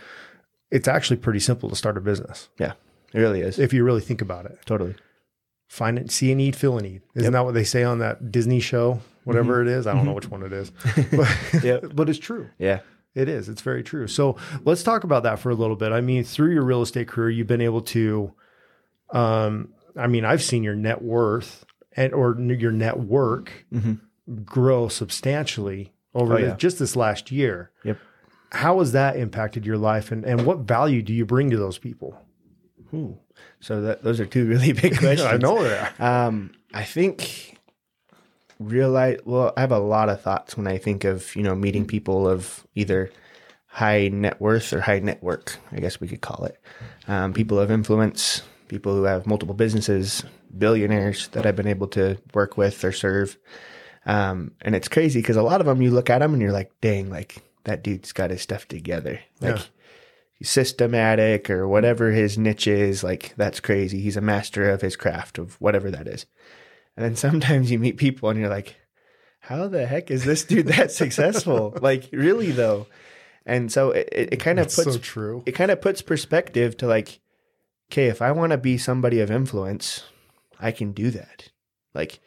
it's 0.71 0.89
actually 0.89 1.17
pretty 1.17 1.41
simple 1.41 1.69
to 1.69 1.77
start 1.77 1.97
a 1.97 2.01
business 2.01 2.49
Yeah, 2.59 2.73
it 3.13 3.19
really 3.19 3.41
is. 3.41 3.59
if 3.59 3.73
you 3.73 3.85
really 3.85 4.01
think 4.01 4.21
about 4.21 4.47
it. 4.47 4.59
totally. 4.67 4.95
Find 5.69 5.99
it, 5.99 6.11
see 6.11 6.33
a 6.33 6.35
need, 6.35 6.57
fill 6.57 6.79
a 6.79 6.83
need. 6.83 7.03
Isn't 7.15 7.35
that 7.35 7.45
what 7.45 7.53
they 7.53 7.65
say 7.65 7.85
on 7.85 7.99
that 7.99 8.33
Disney 8.33 8.59
show? 8.59 9.01
Whatever 9.25 9.59
mm-hmm. 9.59 9.69
it 9.69 9.73
is, 9.73 9.87
I 9.87 9.93
don't 9.93 10.07
know 10.07 10.13
mm-hmm. 10.13 10.15
which 10.15 10.31
one 10.31 10.43
it 10.43 10.53
is, 10.55 10.71
but, 11.53 11.63
Yep. 11.63 11.85
but 11.95 12.09
it's 12.09 12.19
true. 12.19 12.49
Yeah. 12.59 12.81
It 13.15 13.29
is. 13.29 13.49
It's 13.51 13.61
very 13.61 13.83
true. 13.83 14.07
So 14.07 14.37
let's 14.65 14.83
talk 14.83 15.05
about 15.05 15.25
that 15.25 15.39
for 15.41 15.51
a 15.51 15.55
little 15.55 15.77
bit. 15.77 15.93
I 15.93 16.01
mean, 16.01 16.25
through 16.25 16.53
your 16.53 16.63
real 16.63 16.83
estate 16.83 17.09
career, 17.09 17.29
you've 17.29 17.47
been 17.47 17.61
able 17.61 17.83
to, 17.83 18.33
um, 19.11 19.75
I 19.97 20.07
mean, 20.07 20.25
I've 20.25 20.43
seen 20.43 20.63
your 20.63 20.77
net 20.77 21.03
worth 21.03 21.67
and 21.97 22.15
or 22.15 22.41
your 22.41 22.71
net 22.71 22.99
work 22.99 23.67
mm-hmm. 23.73 23.95
grow 24.45 24.89
substantially 24.89 25.93
over 26.15 26.35
Oh, 26.35 26.39
yeah. 26.39 26.55
just 26.57 26.79
this 26.79 26.97
last 26.97 27.31
year. 27.31 27.71
Yep. 27.85 27.99
How 28.51 28.79
has 28.79 28.93
that 28.93 29.17
impacted 29.17 29.67
your 29.67 29.77
life, 29.77 30.11
and 30.11 30.25
and 30.25 30.47
what 30.47 30.61
value 30.61 31.03
do 31.03 31.13
you 31.13 31.27
bring 31.27 31.51
to 31.51 31.57
those 31.57 31.79
people? 31.79 32.21
Ooh. 32.95 33.19
So 33.61 33.83
that 33.83 34.03
those 34.03 34.21
are 34.21 34.27
two 34.27 34.47
really 34.49 34.73
big 34.73 34.99
questions. 34.99 35.23
I 35.23 35.37
know 35.37 35.59
are. 35.65 35.93
Um, 35.99 36.53
I 36.73 36.85
think 36.85 37.59
realize 38.59 39.19
well, 39.25 39.53
I 39.57 39.61
have 39.61 39.73
a 39.73 39.79
lot 39.79 40.09
of 40.09 40.21
thoughts 40.21 40.57
when 40.57 40.67
I 40.67 40.79
think 40.79 41.05
of, 41.05 41.35
you 41.37 41.43
know, 41.43 41.55
meeting 41.55 41.87
people 41.87 42.29
of 42.29 42.67
either 42.75 43.11
high 43.67 44.09
net 44.09 44.41
worth 44.41 44.73
or 44.73 44.81
high 44.81 44.99
network, 44.99 45.57
I 45.73 45.81
guess 45.81 46.01
we 46.01 46.09
could 46.09 46.21
call 46.21 46.45
it. 46.45 46.61
Um, 47.07 47.33
people 47.33 47.59
of 47.59 47.71
influence, 47.71 48.43
people 48.69 48.95
who 48.95 49.05
have 49.05 49.27
multiple 49.27 49.55
businesses, 49.55 50.25
billionaires 50.57 51.29
that 51.29 51.47
I've 51.47 51.57
been 51.57 51.69
able 51.69 51.89
to 51.89 52.19
work 52.35 52.57
with 52.57 52.83
or 52.85 52.93
serve. 52.93 53.39
Um, 54.07 54.53
and 54.63 54.75
it's 54.75 54.89
crazy 54.89 55.21
because 55.21 55.37
a 55.37 55.43
lot 55.43 55.61
of 55.61 55.67
them 55.67 55.83
you 55.83 55.91
look 55.91 56.11
at 56.11 56.19
them 56.21 56.33
and 56.33 56.43
you're 56.43 56.53
like, 56.53 56.73
dang, 56.81 57.11
like 57.11 57.43
that 57.69 57.83
dude's 57.83 58.13
got 58.13 58.31
his 58.31 58.43
stuff 58.43 58.67
together. 58.69 59.21
Like 59.41 59.57
Yeah. 59.57 59.63
he's 60.35 60.51
systematic 60.51 61.51
or 61.51 61.69
whatever 61.69 62.11
his 62.11 62.37
niche 62.39 62.67
is. 62.67 63.03
Like 63.05 63.35
that's 63.37 63.61
crazy. 63.61 64.01
He's 64.01 64.17
a 64.17 64.21
master 64.23 64.69
of 64.71 64.81
his 64.81 64.97
craft 64.97 65.39
of 65.39 65.55
whatever 65.61 65.91
that 65.91 66.07
is. 66.09 66.27
And 66.97 67.05
then 67.05 67.17
sometimes 67.17 67.71
you 67.71 67.79
meet 67.79 67.97
people 67.97 68.29
and 68.31 68.39
you're 68.41 68.49
like, 68.49 68.77
how 69.41 69.69
the 69.69 69.87
heck 69.87 70.11
is 70.11 70.25
this 70.25 70.45
dude 70.45 70.67
that 70.67 70.91
successful? 70.91 71.77
like 71.83 72.09
really 72.13 72.51
though. 72.51 72.87
And 73.47 73.73
so 73.73 73.93
it, 73.93 74.09
it, 74.13 74.29
it 74.35 74.37
kind 74.41 74.59
of 74.59 74.67
That's 74.67 74.77
puts 74.77 74.93
so 74.95 74.99
true. 74.99 75.43
it 75.47 75.53
kind 75.53 75.71
of 75.71 75.81
puts 75.81 76.03
perspective 76.03 76.77
to 76.79 76.87
like, 76.87 77.21
okay, 77.91 78.07
if 78.09 78.21
I 78.21 78.33
want 78.33 78.53
to 78.53 78.59
be 78.59 78.77
somebody 78.77 79.21
of 79.21 79.31
influence, 79.31 80.05
I 80.61 80.73
can 80.73 80.93
do 80.93 81.11
that. 81.13 81.49
Like 81.95 82.21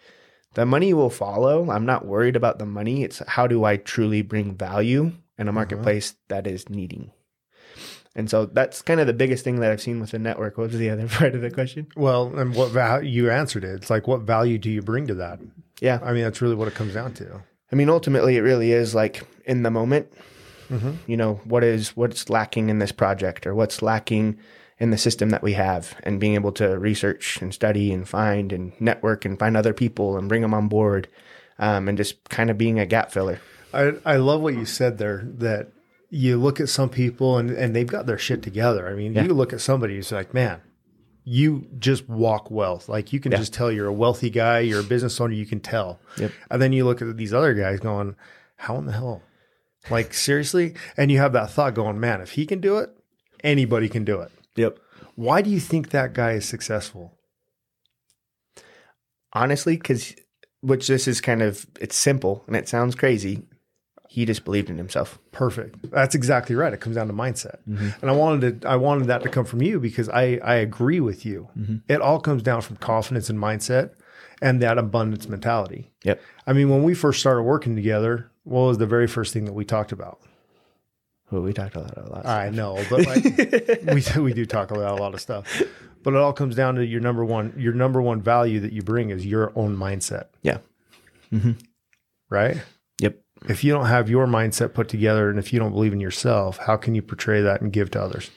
the 0.56 0.65
money 0.65 0.93
will 0.93 1.12
follow. 1.12 1.69
I'm 1.69 1.86
not 1.86 2.06
worried 2.08 2.36
about 2.36 2.58
the 2.60 2.65
money. 2.65 3.04
It's 3.04 3.21
how 3.27 3.45
do 3.45 3.63
I 3.65 3.77
truly 3.77 4.21
bring 4.23 4.56
value 4.56 5.12
in 5.41 5.47
a 5.47 5.51
marketplace 5.51 6.15
that 6.30 6.45
is 6.45 6.69
needing. 6.69 7.12
And 8.15 8.30
so 8.30 8.45
that's 8.45 8.82
kind 8.82 8.99
of 8.99 9.08
the 9.08 9.13
biggest 9.13 9.43
thing 9.43 9.60
that 9.60 9.71
I've 9.71 9.82
seen 9.82 9.99
with 9.99 10.12
the 10.12 10.19
network. 10.19 10.58
What 10.58 10.69
was 10.69 10.77
the 10.77 10.89
other 10.89 11.08
part 11.10 11.34
of 11.34 11.41
the 11.41 11.49
question? 11.49 11.88
Well, 11.95 12.38
and 12.38 12.54
what 12.54 12.71
value 12.71 13.10
you 13.10 13.32
answered 13.32 13.63
it? 13.63 13.71
It's 13.71 13.89
like, 13.89 14.08
what 14.08 14.21
value 14.21 14.60
do 14.60 14.69
you 14.69 14.82
bring 14.82 15.08
to 15.08 15.15
that? 15.15 15.39
Yeah. 15.82 15.99
I 16.04 16.13
mean, 16.13 16.23
that's 16.23 16.41
really 16.41 16.56
what 16.56 16.67
it 16.67 16.75
comes 16.75 16.93
down 16.93 17.13
to. 17.15 17.41
I 17.71 17.75
mean, 17.75 17.89
ultimately, 17.89 18.38
it 18.38 18.41
really 18.41 18.71
is 18.71 18.93
like 18.93 19.25
in 19.45 19.63
the 19.63 19.71
moment. 19.71 20.12
Mm-hmm. 20.69 20.91
You 21.08 21.17
know, 21.17 21.41
what 21.43 21.63
is 21.63 21.97
what's 21.97 22.30
lacking 22.30 22.69
in 22.69 22.80
this 22.80 22.91
project, 22.91 23.47
or 23.47 23.56
what's 23.56 23.82
lacking 23.82 24.38
in 24.77 24.91
the 24.91 24.97
system 24.97 25.30
that 25.30 25.43
we 25.43 25.54
have, 25.54 25.95
and 26.04 26.19
being 26.19 26.36
able 26.36 26.51
to 26.54 26.77
research 26.77 27.41
and 27.41 27.54
study 27.54 27.91
and 27.91 28.08
find 28.08 28.54
and 28.54 28.71
network 28.80 29.25
and 29.25 29.38
find 29.38 29.58
other 29.58 29.73
people 29.73 30.17
and 30.17 30.30
bring 30.30 30.41
them 30.41 30.54
on 30.54 30.67
board, 30.69 31.10
um, 31.60 31.89
and 31.89 31.97
just 31.97 32.23
kind 32.30 32.49
of 32.49 32.58
being 32.58 32.80
a 32.80 32.86
gap 32.86 33.12
filler. 33.12 33.39
I, 33.73 33.93
I 34.05 34.15
love 34.17 34.41
what 34.41 34.53
you 34.55 34.65
said 34.65 34.97
there 34.97 35.23
that 35.38 35.71
you 36.10 36.38
look 36.38 36.60
at 36.60 36.69
some 36.69 36.89
people 36.89 37.38
and, 37.38 37.49
and 37.51 37.75
they've 37.75 37.88
got 37.88 38.05
their 38.05 38.17
shit 38.17 38.41
together. 38.43 38.88
I 38.89 38.93
mean, 38.95 39.13
Yeah. 39.13 39.23
you 39.23 39.34
look 39.34 39.53
at 39.53 39.62
somebody 39.62 39.95
who's 39.95 40.12
like, 40.12 40.34
man, 40.34 40.60
you 41.23 41.67
just 41.79 42.10
walk 42.10 42.51
wealth. 42.51 42.89
Like 42.89 43.13
you 43.13 43.19
can 43.19 43.31
Yeah. 43.31 43.38
just 43.38 43.53
tell 43.53 43.71
you're 43.71 43.88
a 43.88 43.93
wealthy 43.93 44.29
guy, 44.29 44.60
you're 44.60 44.81
a 44.81 44.84
business 44.84 45.19
owner, 45.21 45.34
you 45.34 45.45
can 45.45 45.60
tell. 45.62 45.99
Yep. 46.17 46.31
And 46.49 46.62
then 46.62 46.73
you 46.73 46.84
look 46.86 47.01
at 47.01 47.15
these 47.17 47.34
other 47.34 47.53
guys 47.53 47.79
going, 47.79 48.15
how 48.57 48.77
in 48.77 48.86
the 48.88 48.91
hell? 48.93 49.21
Like 49.89 50.13
seriously? 50.13 50.75
And 50.97 51.10
you 51.12 51.17
have 51.19 51.34
that 51.34 51.49
thought 51.51 51.73
going, 51.73 51.99
man, 51.99 52.21
if 52.21 52.31
he 52.31 52.45
can 52.45 52.60
do 52.60 52.77
it, 52.79 52.89
anybody 53.43 53.88
can 53.89 54.03
do 54.03 54.19
it. 54.21 54.31
Yep. 54.55 54.77
Why 55.15 55.41
do 55.41 55.49
you 55.49 55.60
think 55.60 55.89
that 55.89 56.13
guy 56.13 56.34
is 56.34 56.47
successful? 56.47 57.17
Honestly, 59.34 59.77
because 59.77 60.15
which 60.62 60.88
this 60.88 61.07
is 61.07 61.21
kind 61.21 61.41
of 61.41 61.65
it's 61.79 61.95
simple 61.95 62.43
and 62.47 62.55
it 62.55 62.67
sounds 62.67 62.95
crazy. 62.95 63.43
He 64.12 64.26
just 64.26 64.43
believed 64.43 64.69
in 64.69 64.78
himself. 64.78 65.17
Perfect. 65.32 65.89
That's 65.89 66.15
exactly 66.15 66.54
right. 66.54 66.74
It 66.74 66.82
comes 66.82 66.97
down 66.97 67.08
to 67.08 67.13
mindset. 67.13 67.60
Mm-hmm. 67.65 67.91
And 68.02 68.12
I 68.12 68.13
wanted 68.13 68.62
to 68.62 68.67
I 68.67 68.76
wanted 68.76 69.08
that 69.08 69.24
to 69.24 69.30
come 69.30 69.45
from 69.45 69.62
you 69.62 69.80
because 69.80 70.10
I 70.10 70.38
I 70.43 70.56
agree 70.56 71.00
with 71.00 71.26
you. 71.26 71.47
Mm-hmm. 71.58 71.78
It 71.88 72.02
all 72.02 72.19
comes 72.19 72.43
down 72.43 72.60
from 72.60 72.76
confidence 72.76 73.30
and 73.30 73.39
mindset 73.39 73.91
and 74.41 74.62
that 74.62 74.78
abundance 74.78 75.30
mentality. 75.30 75.93
Yep. 76.04 76.21
I 76.45 76.52
mean, 76.52 76.69
when 76.69 76.84
we 76.84 76.93
first 76.93 77.21
started 77.21 77.43
working 77.43 77.74
together, 77.74 78.30
what 78.43 78.63
was 78.63 78.80
the 78.80 78.86
very 78.86 79.08
first 79.08 79.32
thing 79.32 79.45
that 79.45 79.54
we 79.54 79.63
talked 79.63 79.93
about? 79.93 80.19
Well, 81.32 81.41
we 81.41 81.54
talked 81.54 81.78
about 81.78 81.97
a 81.97 82.10
lot. 82.10 82.26
I 82.26 82.50
know, 82.50 82.84
but 82.89 83.06
like 83.06 83.24
we 83.93 84.02
do- 84.02 84.24
we 84.24 84.34
do 84.34 84.45
talk 84.45 84.71
about 84.71 85.00
a 85.00 85.02
lot 85.02 85.13
of 85.13 85.21
stuff. 85.21 85.63
But 86.04 86.15
it 86.15 86.17
all 86.17 86.34
comes 86.34 86.54
down 86.54 86.76
to 86.76 86.86
your 86.86 87.00
number 87.00 87.24
one 87.24 87.54
your 87.56 87.71
number 87.71 88.02
one 88.02 88.21
value 88.21 88.60
that 88.60 88.74
you 88.74 88.82
bring 88.82 89.10
is 89.10 89.26
your 89.26 89.54
own 89.56 89.78
mindset, 89.78 90.26
yeah. 90.41 90.58
right? 92.30 92.58
Yep. 93.00 93.21
If 93.49 93.63
you 93.63 93.73
don't 93.73 93.88
have 93.88 94.10
your 94.10 94.27
mindset 94.27 94.73
put 94.73 94.88
together 94.88 95.30
and 95.30 95.39
if 95.39 95.51
you 95.51 95.60
don't 95.60 95.71
believe 95.71 95.93
in 95.93 95.99
yourself, 95.99 96.58
how 96.58 96.77
can 96.77 96.93
you 96.93 97.01
portray 97.01 97.41
that 97.41 97.62
and 97.62 97.73
give 97.73 97.91
to 97.91 98.01
others? 98.01 98.30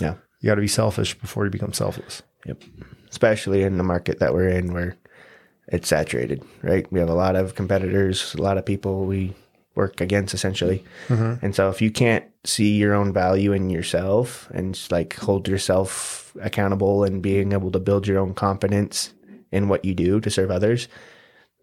Yeah. 0.00 0.14
You 0.40 0.48
got 0.48 0.56
to 0.56 0.60
be 0.60 0.68
selfish 0.68 1.14
before 1.14 1.44
you 1.44 1.50
become 1.50 1.72
selfless. 1.72 2.22
Yep. 2.46 2.62
Especially 3.10 3.62
in 3.62 3.78
the 3.78 3.84
market 3.84 4.18
that 4.18 4.34
we're 4.34 4.48
in 4.48 4.72
where 4.72 4.96
it's 5.68 5.88
saturated, 5.88 6.42
right? 6.62 6.90
We 6.90 6.98
have 6.98 7.08
a 7.08 7.14
lot 7.14 7.36
of 7.36 7.54
competitors, 7.54 8.34
a 8.34 8.42
lot 8.42 8.58
of 8.58 8.66
people 8.66 9.04
we 9.04 9.34
work 9.76 10.00
against 10.00 10.34
essentially. 10.34 10.84
Mm-hmm. 11.08 11.44
And 11.44 11.54
so 11.54 11.68
if 11.68 11.80
you 11.80 11.92
can't 11.92 12.24
see 12.44 12.76
your 12.76 12.92
own 12.94 13.12
value 13.12 13.52
in 13.52 13.70
yourself 13.70 14.50
and 14.50 14.74
just, 14.74 14.90
like 14.90 15.14
hold 15.14 15.46
yourself 15.46 16.36
accountable 16.40 17.04
and 17.04 17.22
being 17.22 17.52
able 17.52 17.70
to 17.70 17.78
build 17.78 18.06
your 18.06 18.18
own 18.18 18.34
confidence 18.34 19.12
in 19.52 19.68
what 19.68 19.84
you 19.84 19.94
do 19.94 20.20
to 20.20 20.30
serve 20.30 20.50
others, 20.50 20.88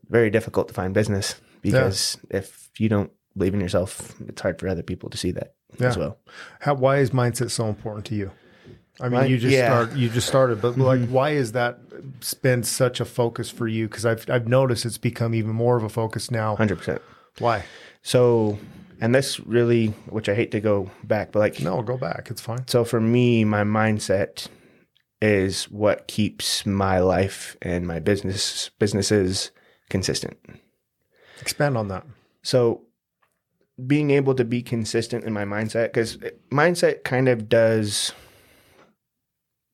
very 0.10 0.30
difficult 0.30 0.69
to 0.69 0.73
find 0.73 0.93
business 0.93 1.36
because 1.62 2.17
if 2.30 2.70
you 2.78 2.89
don't 2.89 3.12
believe 3.36 3.54
in 3.54 3.62
yourself, 3.62 4.15
it's 4.28 4.41
hard 4.41 4.60
for 4.60 4.67
other 4.67 4.84
people 4.84 5.10
to 5.10 5.17
see 5.17 5.32
that 5.32 5.54
as 5.80 5.98
well. 5.98 6.17
How 6.62 6.74
why 6.74 6.98
is 6.98 7.12
mindset 7.12 7.52
so 7.52 7.67
important 7.67 8.06
to 8.08 8.15
you? 8.15 8.32
I 9.00 9.10
mean, 9.10 9.20
Right, 9.20 9.30
you 9.30 9.38
just 9.38 9.54
yeah. 9.54 9.67
start 9.67 9.96
you 9.96 10.10
just 10.10 10.28
started, 10.28 10.62
but 10.62 10.78
like 10.78 11.02
mm-hmm. 11.02 11.13
why 11.13 11.32
is 11.32 11.52
that 11.52 11.80
been 12.41 12.63
such 12.63 13.00
a 13.00 13.06
focus 13.06 13.50
for 13.50 13.67
you? 13.67 13.88
Because 13.88 14.06
I've 14.06 14.30
I've 14.30 14.48
noticed 14.48 14.86
it's 14.86 14.98
become 14.98 15.36
even 15.36 15.52
more 15.52 15.78
of 15.78 15.84
a 15.84 15.89
focus 15.89 16.32
now. 16.32 16.56
100%. 16.56 17.00
Why? 17.39 17.63
So, 18.02 18.58
and 19.00 19.13
this 19.13 19.39
really, 19.41 19.88
which 20.10 20.30
I 20.30 20.36
hate 20.36 20.52
to 20.52 20.60
go 20.60 20.89
back, 21.04 21.32
but 21.32 21.39
like, 21.39 21.62
No, 21.62 21.82
go 21.84 21.98
back. 21.98 22.30
It's 22.32 22.41
fine. 22.41 22.67
so 22.67 22.84
for 22.84 23.00
me, 23.00 23.43
my 23.43 23.63
mindset 23.63 24.48
is 25.22 25.65
what 25.65 26.08
keeps 26.08 26.65
my 26.65 27.00
life 27.00 27.56
and 27.62 27.86
my 27.86 28.00
business 28.00 28.70
businesses 28.80 29.52
consistent. 29.89 30.38
Expand 31.41 31.78
on 31.78 31.88
that. 31.89 32.06
So, 32.43 32.82
being 33.86 34.12
able 34.12 34.34
to 34.36 34.43
be 34.43 34.62
consistent 34.63 35.23
in 35.23 35.34
my 35.34 35.43
mindset, 35.45 35.86
because 35.88 36.17
mindset 36.52 37.04
kind 37.04 37.28
of 37.28 37.47
does 37.47 38.12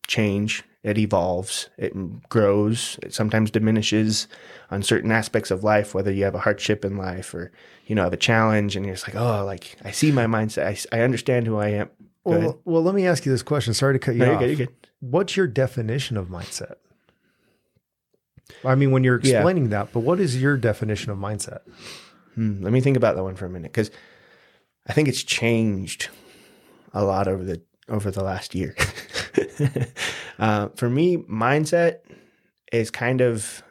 change 0.07 0.63
it 0.83 0.97
evolves, 0.97 1.69
it 1.77 1.93
grows, 2.27 2.99
it 3.01 3.13
sometimes 3.13 3.49
diminishes 3.49 4.27
on 4.69 4.83
certain 4.83 5.11
aspects 5.11 5.49
of 5.49 5.63
life, 5.63 5.95
whether 5.95 6.11
you 6.11 6.25
have 6.25 6.35
a 6.35 6.39
hardship 6.39 6.83
in 6.83 6.97
life 6.97 7.33
or, 7.33 7.53
you 7.87 7.95
know, 7.95 8.03
have 8.03 8.11
a 8.11 8.17
challenge 8.17 8.75
and 8.75 8.85
you're 8.85 8.95
just 8.95 9.07
like, 9.07 9.15
oh, 9.15 9.45
like 9.45 9.77
I 9.85 9.91
see 9.91 10.11
my 10.11 10.25
mindset. 10.25 10.65
I, 10.91 10.97
I 10.97 11.01
understand 11.01 11.47
who 11.47 11.57
I 11.57 11.69
am. 11.69 11.89
Go 12.25 12.31
ahead. 12.33 12.43
Well, 12.43 12.59
well, 12.65 12.83
let 12.83 12.95
me 12.95 13.07
ask 13.07 13.25
you 13.25 13.31
this 13.31 13.43
question. 13.43 13.73
Sorry 13.73 13.93
to 13.93 13.99
cut 13.99 14.15
you 14.15 14.19
No, 14.19 14.25
you're 14.25 14.33
off. 14.35 14.39
good, 14.41 14.57
you're 14.57 14.67
good. 14.67 14.75
What's 14.99 15.37
your 15.37 15.47
definition 15.47 16.17
of 16.17 16.27
mindset? 16.27 16.75
I 18.65 18.75
mean, 18.75 18.91
when 18.91 19.03
you're 19.03 19.19
Yeah. 19.21 19.37
explaining 19.37 19.69
that, 19.69 19.91
but 19.93 20.01
what 20.01 20.19
is 20.19 20.41
your 20.41 20.57
definition 20.57 21.11
of 21.11 21.17
mindset? 21.17 21.59
Hmm, 22.35 22.61
let 22.63 22.73
me 22.73 22.81
think 22.81 22.97
about 22.97 23.15
that 23.15 23.23
one 23.23 23.35
for 23.35 23.45
a 23.45 23.49
minute 23.49 23.71
because 23.71 23.91
I 24.87 24.93
think 24.93 25.07
it's 25.07 25.23
changed 25.23 26.09
a 26.93 27.03
lot 27.03 27.27
over 27.27 27.43
the 27.43 27.61
over 27.89 28.11
the 28.11 28.23
last 28.23 28.55
year. 28.55 28.75
uh, 30.39 30.69
for 30.75 30.89
me, 30.89 31.17
mindset 31.17 31.99
is 32.71 32.89
kind 32.89 33.21
of 33.21 33.63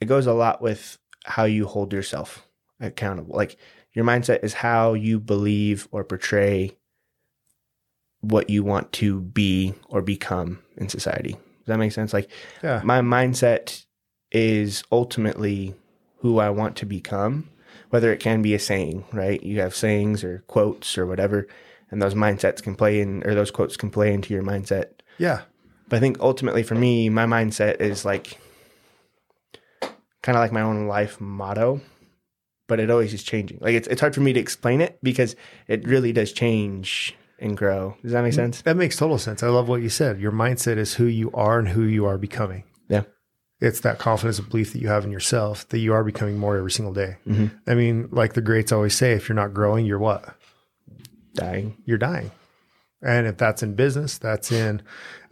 it 0.00 0.06
goes 0.06 0.26
a 0.26 0.32
lot 0.32 0.62
with 0.62 0.98
how 1.24 1.44
you 1.44 1.66
hold 1.66 1.92
yourself 1.92 2.46
accountable. 2.80 3.34
Like 3.36 3.56
your 3.92 4.04
mindset 4.04 4.44
is 4.44 4.54
how 4.54 4.94
you 4.94 5.18
believe 5.18 5.88
or 5.90 6.04
portray 6.04 6.76
what 8.20 8.48
you 8.50 8.62
want 8.64 8.92
to 8.92 9.20
be 9.20 9.74
or 9.88 10.02
become 10.02 10.60
in 10.76 10.88
society. 10.88 11.36
Does 11.68 11.74
that 11.74 11.78
make 11.78 11.92
sense? 11.92 12.14
Like 12.14 12.30
Yeah. 12.62 12.80
my 12.82 13.02
mindset 13.02 13.84
is 14.32 14.82
ultimately 14.90 15.74
who 16.20 16.38
I 16.38 16.48
want 16.48 16.76
to 16.76 16.86
become, 16.86 17.50
whether 17.90 18.10
it 18.10 18.20
can 18.20 18.40
be 18.40 18.54
a 18.54 18.58
saying, 18.58 19.04
right? 19.12 19.42
You 19.42 19.60
have 19.60 19.74
sayings 19.76 20.24
or 20.24 20.44
quotes 20.46 20.96
or 20.96 21.04
whatever, 21.04 21.46
and 21.90 22.00
those 22.00 22.14
mindsets 22.14 22.62
can 22.62 22.74
play 22.74 23.00
in, 23.00 23.22
or 23.26 23.34
those 23.34 23.50
quotes 23.50 23.76
can 23.76 23.90
play 23.90 24.14
into 24.14 24.32
your 24.32 24.42
mindset. 24.42 24.92
Yeah. 25.18 25.42
But 25.90 25.98
I 25.98 26.00
think 26.00 26.18
ultimately 26.20 26.62
for 26.62 26.74
me, 26.74 27.10
my 27.10 27.26
mindset 27.26 27.82
is 27.82 28.06
like 28.06 28.38
kind 30.22 30.36
of 30.36 30.40
like 30.40 30.52
my 30.52 30.62
own 30.62 30.86
life 30.86 31.20
motto, 31.20 31.82
but 32.66 32.80
it 32.80 32.90
always 32.90 33.12
is 33.12 33.22
changing. 33.22 33.58
Like 33.60 33.74
it's, 33.74 33.88
it's 33.88 34.00
hard 34.00 34.14
for 34.14 34.22
me 34.22 34.32
to 34.32 34.40
explain 34.40 34.80
it 34.80 34.98
because 35.02 35.36
it 35.66 35.86
really 35.86 36.12
does 36.12 36.32
change 36.32 37.14
and 37.38 37.56
grow. 37.56 37.96
Does 38.02 38.12
that 38.12 38.22
make 38.22 38.32
sense? 38.32 38.62
That 38.62 38.76
makes 38.76 38.96
total 38.96 39.18
sense. 39.18 39.42
I 39.42 39.48
love 39.48 39.68
what 39.68 39.82
you 39.82 39.88
said. 39.88 40.20
Your 40.20 40.32
mindset 40.32 40.76
is 40.76 40.94
who 40.94 41.04
you 41.04 41.30
are 41.32 41.58
and 41.58 41.68
who 41.68 41.82
you 41.82 42.06
are 42.06 42.18
becoming. 42.18 42.64
Yeah. 42.88 43.02
It's 43.60 43.80
that 43.80 43.98
confidence 43.98 44.38
and 44.38 44.48
belief 44.48 44.72
that 44.72 44.80
you 44.80 44.88
have 44.88 45.04
in 45.04 45.10
yourself 45.10 45.68
that 45.68 45.78
you 45.78 45.92
are 45.92 46.04
becoming 46.04 46.38
more 46.38 46.56
every 46.56 46.70
single 46.70 46.94
day. 46.94 47.16
Mhm. 47.26 47.50
I 47.66 47.74
mean, 47.74 48.08
like 48.12 48.34
the 48.34 48.40
greats 48.40 48.72
always 48.72 48.94
say, 48.94 49.12
if 49.12 49.28
you're 49.28 49.36
not 49.36 49.54
growing, 49.54 49.84
you're 49.86 49.98
what? 49.98 50.34
Dying. 51.34 51.76
You're 51.84 51.98
dying. 51.98 52.30
And 53.02 53.26
if 53.26 53.36
that's 53.36 53.62
in 53.62 53.74
business, 53.74 54.18
that's 54.18 54.50
in, 54.50 54.82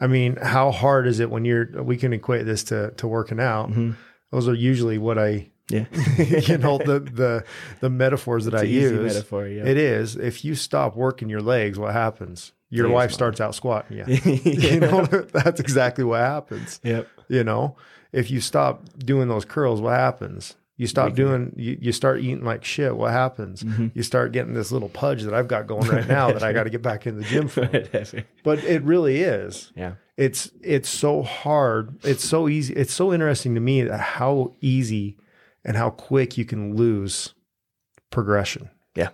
I 0.01 0.07
mean, 0.07 0.37
how 0.37 0.71
hard 0.71 1.07
is 1.07 1.19
it 1.19 1.31
when 1.31 1.45
you're, 1.45 1.83
we 1.83 1.97
can 1.97 2.13
equate 2.13 2.47
this 2.47 2.63
to, 2.65 2.93
to 2.93 3.09
working 3.09 3.41
out. 3.41 3.71
Mm-hmm. 3.71 3.93
Those 4.31 4.49
are 4.49 4.55
usually 4.55 4.99
what 4.99 5.19
I, 5.19 5.51
Yeah. 5.69 5.85
you 6.19 6.59
know, 6.59 6.79
the, 6.79 7.01
the, 7.01 7.45
the 7.81 7.91
metaphors 7.91 8.45
that 8.45 8.55
I 8.55 8.59
It's 8.59 8.69
easy 8.69 8.95
use. 8.95 9.15
metaphor, 9.15 9.47
yeah. 9.47 9.65
It 9.65 9.77
is. 9.77 10.17
If 10.17 10.45
you 10.45 10.55
stop 10.55 10.97
working 10.97 11.29
your 11.29 11.43
legs, 11.43 11.79
what 11.79 11.93
happens? 11.93 12.53
Your 12.71 12.87
Legs 12.87 12.95
wife 12.95 13.13
starts 13.13 13.41
out 13.41 13.55
squatting. 13.55 13.99
Yeah. 13.99 14.07
yeah. 14.09 14.75
you 14.75 14.81
know, 14.81 15.05
that's 15.33 15.61
exactly 15.61 16.05
what 16.05 16.21
happens. 16.21 16.81
Yep. 16.83 17.09
You 17.29 17.45
know, 17.45 17.77
if 18.13 18.31
you 18.31 18.41
stop 18.41 18.85
doing 18.99 19.29
those 19.29 19.45
curls, 19.45 19.81
what 19.81 19.95
happens? 19.97 20.57
You 20.79 20.87
stop 20.87 21.15
doing, 21.15 21.55
you, 21.57 21.79
you 21.81 21.91
start 21.91 22.21
eating 22.21 22.45
like 22.45 22.63
shit. 22.63 22.95
What 22.95 23.11
happens? 23.11 23.63
Mm-hmm. 23.63 23.89
You 23.95 24.03
start 24.03 24.33
getting 24.33 24.53
this 24.53 24.71
little 24.71 24.91
pudge 24.91 25.23
that 25.23 25.33
I've 25.33 25.49
got 25.49 25.67
going 25.67 25.89
right 25.89 26.07
now 26.07 26.31
that 26.31 26.43
I 26.43 26.53
got 26.53 26.65
to 26.65 26.71
get 26.71 26.83
back 26.83 27.07
in 27.07 27.17
the 27.17 27.25
gym 27.25 27.49
for. 27.49 27.65
Whatever. 27.67 28.25
But 28.45 28.63
it 28.63 28.83
really 28.83 29.23
is. 29.23 29.73
yeah. 29.75 29.95
It's 30.19 30.51
it's 30.63 30.89
so 30.89 31.23
hard. 31.23 31.99
It's 32.05 32.25
so 32.25 32.49
easy. 32.49 32.75
It's 32.75 32.93
so 32.93 33.13
interesting 33.13 33.55
to 33.55 33.61
me 33.61 33.83
that 33.83 34.01
how 34.01 34.53
easy 34.61 35.17
and 35.67 35.77
how 35.77 35.91
quick 35.91 36.39
you 36.39 36.47
can 36.47 36.75
lose 36.77 37.35
progression. 38.11 38.71
Yeah. 38.95 39.11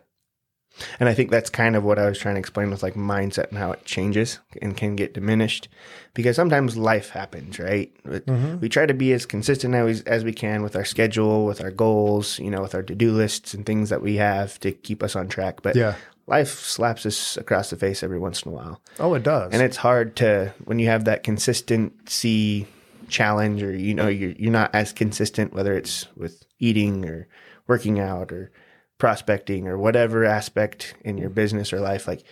And 1.01 1.09
I 1.09 1.15
think 1.15 1.31
that's 1.31 1.51
kind 1.51 1.75
of 1.75 1.83
what 1.83 1.99
I 1.99 2.07
was 2.07 2.19
trying 2.19 2.37
to 2.37 2.39
explain 2.39 2.71
with 2.71 2.83
like 2.83 2.95
mindset 2.95 3.49
and 3.49 3.59
how 3.59 3.73
it 3.73 3.85
changes 3.85 4.39
and 4.61 4.77
can 4.77 4.95
get 4.95 5.15
diminished 5.15 5.69
because 6.15 6.37
sometimes 6.37 6.77
life 6.77 7.11
happens, 7.11 7.59
right? 7.59 7.91
But 8.05 8.27
mm-hmm. 8.27 8.61
We 8.61 8.69
try 8.69 8.87
to 8.87 8.95
be 8.95 9.13
as 9.13 9.27
consistent 9.27 9.75
as, 9.75 10.03
as 10.03 10.25
we 10.25 10.33
can 10.33 10.63
with 10.63 10.77
our 10.77 10.85
schedule, 10.85 11.47
with 11.47 11.63
our 11.63 11.71
goals, 11.71 12.39
you 12.39 12.51
know, 12.51 12.63
with 12.63 12.75
our 12.75 12.83
to 12.83 12.95
do 12.95 13.13
lists 13.13 13.55
and 13.55 13.67
things 13.67 13.89
that 13.89 14.03
we 14.03 14.17
have 14.17 14.61
to 14.61 14.73
keep 14.73 15.03
us 15.03 15.17
on 15.17 15.29
track. 15.29 15.63
But 15.63 15.75
Yeah. 15.75 15.95
life 16.27 16.61
slaps 16.61 17.07
us 17.07 17.37
across 17.39 17.71
the 17.71 17.77
face 17.77 18.03
every 18.03 18.19
once 18.19 18.43
in 18.43 18.53
a 18.53 18.55
while. 18.55 18.81
Oh, 19.01 19.15
it 19.15 19.23
does. 19.23 19.53
And 19.53 19.63
it's 19.63 19.79
hard 19.79 20.17
to, 20.17 20.55
when 20.65 20.79
you 20.79 20.87
have 20.89 21.07
that 21.07 21.23
consistency 21.23 22.67
challenge 23.13 23.63
or, 23.63 23.77
you 23.77 23.95
know, 23.95 24.09
you're, 24.09 24.33
you're 24.33 24.51
not 24.51 24.75
as 24.75 24.93
consistent, 24.93 25.53
whether 25.53 25.75
it's 25.75 26.07
with 26.17 26.45
eating 26.59 27.05
or 27.05 27.29
working 27.69 28.01
out 28.01 28.33
or 28.33 28.51
prospecting 28.99 29.69
or 29.69 29.79
whatever 29.79 30.25
aspect 30.25 30.95
in 31.03 31.19
your 31.19 31.31
business 31.31 31.73
or 31.73 31.81
life, 31.81 32.09
like 32.09 32.25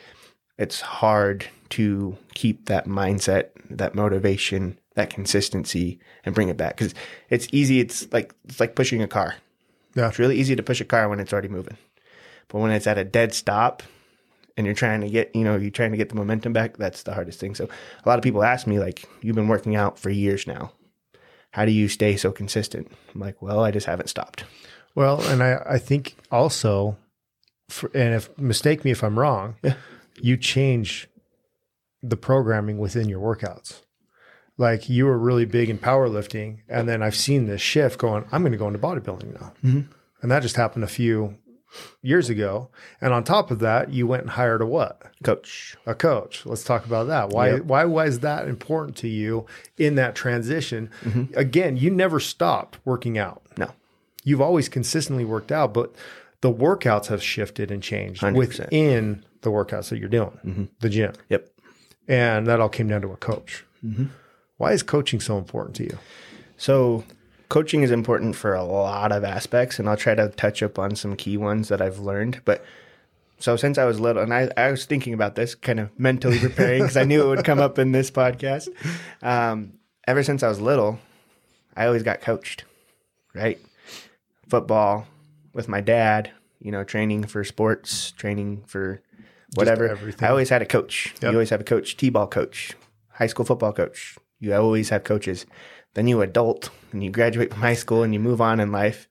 it's 0.59 0.81
hard 0.81 1.47
to 1.71 2.17
keep 2.35 2.67
that 2.67 2.87
mindset, 2.87 3.51
that 3.69 3.95
motivation, 3.95 4.79
that 4.95 5.11
consistency 5.11 6.01
and 6.25 6.35
bring 6.35 6.49
it 6.49 6.57
back. 6.57 6.77
Cause 6.77 6.95
it's 7.29 7.47
easy. 7.53 7.81
It's 7.81 8.13
like, 8.13 8.35
it's 8.49 8.61
like 8.61 8.75
pushing 8.75 9.03
a 9.03 9.09
car. 9.09 9.37
yeah. 9.95 10.09
It's 10.09 10.19
really 10.19 10.37
easy 10.37 10.57
to 10.57 10.63
push 10.63 10.81
a 10.81 10.85
car 10.85 11.09
when 11.09 11.21
it's 11.21 11.33
already 11.33 11.49
moving. 11.49 11.77
But 12.49 12.59
when 12.59 12.73
it's 12.73 12.87
at 12.87 12.99
a 12.99 13.05
dead 13.05 13.33
stop 13.35 13.83
and 14.61 14.67
you're 14.67 14.75
trying 14.75 15.01
to 15.01 15.09
get, 15.09 15.35
you 15.35 15.43
know, 15.43 15.57
you're 15.57 15.71
trying 15.71 15.91
to 15.93 15.97
get 15.97 16.11
the 16.11 16.15
momentum 16.15 16.53
back, 16.53 16.77
that's 16.77 17.05
the 17.05 17.15
hardest 17.15 17.41
thing. 17.41 17.55
So 17.55 17.65
a 18.05 18.09
lot 18.09 18.19
of 18.19 18.23
people 18.23 18.45
ask 18.45 18.67
me, 18.67 18.79
like, 18.79 19.09
you've 19.23 19.35
been 19.35 19.49
working 19.49 19.75
out 19.75 19.99
for 19.99 20.11
years 20.11 20.47
now. 20.47 20.73
How 21.53 21.65
do 21.65 21.73
you 21.73 21.89
stay 21.89 22.19
so 22.19 22.31
consistent? 22.31 22.93
I'm 23.15 23.23
like, 23.23 23.41
well, 23.41 23.65
I 23.65 23.71
just 23.71 23.87
haven't 23.87 24.09
stopped. 24.09 24.45
Well, 24.95 25.23
and 25.23 25.43
I, 25.43 25.63
I 25.67 25.79
think 25.79 26.17
also, 26.31 26.99
for, 27.71 27.91
and 27.95 28.15
if 28.15 28.37
mistake 28.39 28.85
me 28.85 28.91
if 28.91 29.03
I'm 29.03 29.19
wrong, 29.19 29.57
Yeah. 29.65 29.77
you 30.21 30.37
change 30.37 31.09
the 32.03 32.19
programming 32.19 32.77
within 32.77 33.09
your 33.09 33.21
workouts. 33.21 33.81
Like 34.59 34.91
you 34.91 35.07
were 35.07 35.19
really 35.19 35.47
big 35.47 35.71
in 35.71 35.79
powerlifting, 35.79 36.59
and 36.69 36.87
then 36.87 37.03
I've 37.03 37.17
seen 37.17 37.47
this 37.47 37.63
shift 37.63 37.99
going. 37.99 38.27
I'm 38.31 38.43
going 38.43 38.53
to 38.53 38.59
go 38.59 38.67
into 38.67 38.79
bodybuilding 38.79 39.41
now, 39.41 39.55
mm-hmm. 39.65 39.91
and 40.21 40.31
that 40.31 40.43
just 40.43 40.57
happened 40.57 40.85
a 40.85 40.89
few 40.89 41.39
years 42.03 42.29
ago. 42.29 42.69
And 43.01 43.13
on 43.13 43.25
top 43.25 43.51
of 43.51 43.59
that, 43.61 43.93
you 43.93 44.07
went 44.07 44.23
and 44.23 44.31
hired 44.31 44.61
a 44.63 44.67
what? 44.67 45.03
Coach. 45.23 45.77
a 45.87 45.95
coach. 45.95 46.45
Let's 46.47 46.65
talk 46.65 46.85
about 46.87 47.07
that. 47.09 47.29
Why 47.31 47.51
Yep. 47.53 47.63
why 47.63 47.85
was 47.85 48.21
that 48.21 48.49
important 48.49 48.97
to 48.99 49.09
you 49.09 49.47
in 49.79 49.95
that 49.97 50.15
transition? 50.15 50.91
Mm-hmm. 51.05 51.35
Again, 51.39 51.77
you 51.77 51.91
never 51.91 52.19
stopped 52.21 52.79
working 52.85 53.19
out. 53.19 53.43
No. 53.57 53.71
You've 54.25 54.41
always 54.41 54.69
consistently 54.69 55.25
worked 55.25 55.53
out, 55.53 55.73
but 55.73 55.95
the 56.41 56.53
workouts 56.53 57.07
have 57.07 57.23
shifted 57.23 57.71
and 57.71 57.83
changed 57.83 58.23
100%. 58.23 58.35
within 58.37 59.25
the 59.43 59.51
workouts 59.51 59.89
that 59.91 59.99
you're 59.99 60.09
doing, 60.09 60.39
Mm-hmm. 60.45 60.65
the 60.81 60.89
gym. 60.89 61.13
Yep. 61.29 61.49
And 62.09 62.47
that 62.47 62.61
all 62.61 62.69
came 62.69 62.89
down 62.89 63.03
to 63.03 63.13
a 63.13 63.17
coach. 63.17 63.65
Mm-hmm. 63.85 64.07
Why 64.57 64.73
is 64.73 64.83
coaching 64.83 65.21
so 65.21 65.39
important 65.39 65.77
to 65.77 65.85
you? 65.85 65.99
So 66.57 67.05
coaching 67.51 67.83
is 67.83 67.91
important 67.91 68.35
for 68.37 68.55
a 68.55 68.65
lot 68.65 69.13
of 69.13 69.25
aspects, 69.25 69.79
and 69.79 69.89
I'll 69.89 69.97
try 69.97 70.15
to 70.15 70.29
touch 70.29 70.63
up 70.63 70.79
on 70.79 70.97
some 70.97 71.17
key 71.17 71.37
ones 71.37 71.69
that 71.69 71.83
I've 71.83 71.99
learned. 71.99 72.41
But 72.47 72.65
so 73.39 73.57
since 73.57 73.77
I 73.77 73.85
was 73.85 74.01
little, 74.01 74.23
and 74.23 74.33
I, 74.33 74.49
I 74.57 74.71
was 74.71 74.87
thinking 74.87 75.13
about 75.13 75.35
this, 75.35 75.55
kind 75.55 75.81
of 75.81 75.91
mentally 75.99 76.39
preparing 76.39 76.83
because 76.83 76.97
I 76.97 77.05
knew 77.05 77.23
it 77.23 77.29
would 77.29 77.45
come 77.45 77.59
up 77.59 77.79
in 77.79 77.93
this 77.93 78.11
podcast. 78.11 78.69
Um, 79.21 79.75
ever 80.07 80.23
since 80.23 80.43
I 80.43 80.49
was 80.49 80.61
little, 80.61 80.99
I 81.77 81.87
always 81.87 82.03
got 82.03 82.21
coached, 82.21 82.65
right? 83.35 83.59
Football 84.49 85.07
with 85.53 85.69
my 85.69 85.81
dad, 85.81 86.31
you 86.61 86.71
know, 86.71 86.85
training 86.85 87.25
for 87.25 87.43
sports, 87.45 88.13
training 88.13 88.63
for 88.67 89.03
whatever. 89.55 89.99
I 90.21 90.29
always 90.29 90.51
had 90.51 90.63
a 90.63 90.67
coach. 90.67 91.15
Yep. 91.15 91.23
You 91.23 91.37
always 91.37 91.51
have 91.51 91.61
a 91.61 91.65
coach, 91.65 91.97
T-ball 91.97 92.29
coach, 92.29 92.77
high 93.09 93.27
school 93.27 93.45
football 93.45 93.73
coach. 93.73 94.17
You 94.39 94.55
always 94.55 94.89
have 94.91 95.05
coaches. 95.05 95.47
Then 95.95 96.07
you 96.07 96.23
adult 96.23 96.71
and 96.93 97.03
you 97.03 97.11
graduate 97.11 97.51
from 97.51 97.63
high 97.63 97.75
school 97.75 98.03
and 98.03 98.15
you 98.15 98.21
move 98.21 98.41
on 98.41 98.61
in 98.61 98.73
life. 98.73 99.09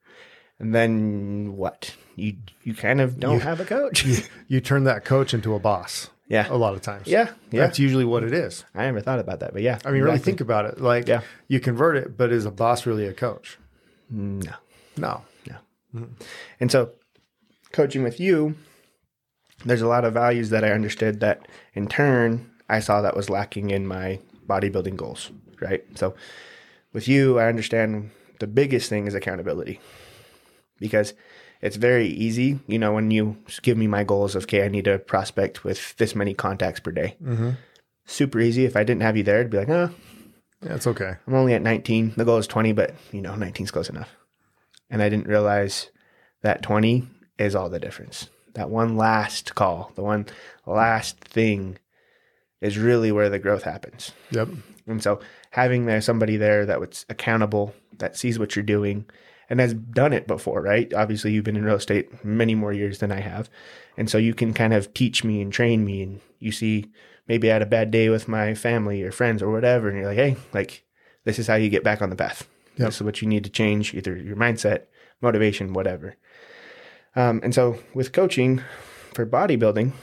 And 0.60 0.74
then 0.74 1.56
what? 1.56 1.96
You 2.16 2.38
you 2.64 2.74
kind 2.74 3.00
of 3.02 3.20
don't 3.20 3.42
have 3.42 3.60
a 3.60 3.66
coach. 3.78 4.06
You 4.48 4.62
turn 4.62 4.84
that 4.86 5.06
coach 5.06 5.34
into 5.34 5.56
a 5.56 5.60
boss 5.60 6.10
yeah. 6.30 6.48
a 6.50 6.56
lot 6.56 6.76
of 6.76 6.82
times. 6.82 7.08
Yeah. 7.08 7.32
Yeah. 7.52 7.62
That's 7.62 7.80
usually 7.80 8.06
what 8.06 8.24
it 8.24 8.34
is. 8.34 8.64
I 8.74 8.86
never 8.86 9.02
thought 9.02 9.20
about 9.20 9.42
that, 9.42 9.52
but 9.52 9.62
yeah. 9.62 9.80
I 9.84 9.92
mean, 9.92 10.04
really 10.04 10.20
think 10.20 10.40
about 10.40 10.66
it. 10.66 10.80
Like, 10.80 11.08
Yeah. 11.08 11.22
you 11.48 11.60
convert 11.60 11.98
it, 11.98 12.16
but 12.16 12.32
is 12.32 12.46
a 12.46 12.52
boss 12.52 12.86
really 12.86 13.08
a 13.08 13.14
coach? 13.14 13.58
No. 14.10 14.54
No. 14.96 15.24
No. 15.92 16.08
And 16.60 16.72
so, 16.72 16.92
coaching 17.72 18.04
with 18.04 18.20
you, 18.20 18.56
there's 19.66 19.82
a 19.82 19.88
lot 19.88 20.06
of 20.06 20.14
values 20.14 20.52
that 20.52 20.64
I 20.64 20.72
understood 20.72 21.20
that 21.22 21.48
in 21.74 21.88
turn 21.88 22.52
I 22.70 22.80
saw 22.80 23.02
that 23.02 23.16
was 23.16 23.30
lacking 23.30 23.72
in 23.72 23.88
my 23.88 24.20
bodybuilding 24.48 24.96
goals, 24.96 25.32
right? 25.60 25.84
So, 25.96 26.14
with 26.94 27.08
you, 27.08 27.40
I 27.40 27.48
understand 27.48 28.12
the 28.40 28.48
biggest 28.48 28.90
thing 28.90 29.08
is 29.08 29.14
accountability 29.14 29.80
because 30.80 31.14
it's 31.62 31.76
very 31.76 32.08
easy, 32.08 32.60
you 32.68 32.80
know, 32.80 32.94
when 32.94 33.12
you 33.12 33.38
give 33.62 33.78
me 33.78 33.88
my 33.88 34.04
goals 34.04 34.36
of, 34.36 34.44
okay, 34.44 34.64
I 34.64 34.70
need 34.70 34.86
to 34.86 34.98
prospect 34.98 35.64
with 35.64 35.96
this 35.98 36.16
many 36.16 36.34
contacts 36.34 36.80
per 36.80 36.92
day. 36.92 37.18
Mm-hmm. 37.22 37.52
super 38.06 38.40
easy. 38.40 38.66
If 38.66 38.76
I 38.76 38.84
didn't 38.84 39.02
have 39.02 39.18
you 39.18 39.24
there, 39.24 39.40
it'd 39.40 39.52
be 39.52 39.58
like, 39.58 39.70
oh, 39.70 39.92
Yeah, 40.64 40.76
it's 40.76 40.88
okay. 40.88 41.16
I'm 41.28 41.36
only 41.36 41.54
at 41.54 41.62
19. 41.62 42.14
The 42.18 42.26
goal 42.26 42.38
is 42.38 42.48
20, 42.48 42.72
but 42.74 42.96
you 43.12 43.22
know, 43.22 43.36
19 43.36 43.66
is 43.66 43.72
close 43.72 43.90
enough. 43.90 44.10
And 44.90 45.02
I 45.02 45.10
didn't 45.10 45.28
realize 45.28 45.92
that 46.42 46.64
20 46.64 47.08
is 47.38 47.56
all 47.56 47.70
the 47.70 47.80
difference. 47.80 48.30
That 48.56 48.70
one 48.70 48.98
last 48.98 49.54
call, 49.54 49.92
the 49.96 50.02
one 50.02 50.26
last 50.66 51.20
thing 51.20 51.78
is 52.62 52.78
really 52.78 53.12
where 53.12 53.30
the 53.30 53.40
growth 53.40 53.64
happens. 53.64 54.12
Yep. 54.32 54.50
And 54.88 55.04
so 55.04 55.20
having 55.52 55.86
there 55.86 56.02
somebody 56.02 56.38
there 56.38 56.66
that 56.66 56.80
was 56.80 57.06
accountable, 57.10 57.74
that 57.98 58.18
sees 58.18 58.40
what 58.40 58.56
you're 58.56 58.64
doing 58.64 59.06
and 59.50 59.60
has 59.60 59.74
done 59.74 60.14
it 60.14 60.28
before, 60.28 60.62
right? 60.62 60.94
Obviously 60.94 61.32
you've 61.32 61.44
been 61.44 61.56
in 61.56 61.66
real 61.66 61.76
estate 61.76 62.24
many 62.24 62.54
more 62.56 62.72
years 62.72 63.00
than 63.00 63.12
I 63.12 63.20
have. 63.20 63.50
And 63.98 64.10
so 64.10 64.18
you 64.18 64.34
can 64.34 64.54
kind 64.54 64.74
of 64.74 64.94
teach 64.94 65.24
me 65.24 65.42
and 65.42 65.52
train 65.52 65.84
me 65.84 66.04
and 66.04 66.22
you 66.40 66.52
see 66.52 66.92
maybe 67.28 67.50
I 67.50 67.54
had 67.54 67.62
a 67.62 67.68
bad 67.68 67.92
day 67.92 68.10
with 68.10 68.28
my 68.28 68.54
family 68.54 69.02
or 69.04 69.12
friends 69.12 69.42
or 69.42 69.52
whatever 69.52 69.90
and 69.90 69.98
you're 69.98 70.08
like, 70.08 70.18
"Hey, 70.18 70.38
like 70.54 70.84
this 71.26 71.40
is 71.40 71.48
how 71.48 71.56
you 71.56 71.70
get 71.70 71.84
back 71.84 72.02
on 72.02 72.10
the 72.10 72.16
path. 72.16 72.48
Yep. 72.78 72.88
This 72.88 72.96
is 72.96 73.04
what 73.04 73.22
you 73.22 73.28
need 73.28 73.44
to 73.44 73.50
change 73.50 73.94
either 73.94 74.16
your 74.16 74.36
mindset, 74.36 74.84
motivation, 75.22 75.74
whatever." 75.74 76.16
Um, 77.16 77.42
and 77.44 77.54
so 77.54 77.80
with 77.94 78.14
coaching 78.14 78.62
for 79.14 79.26
bodybuilding, 79.26 79.94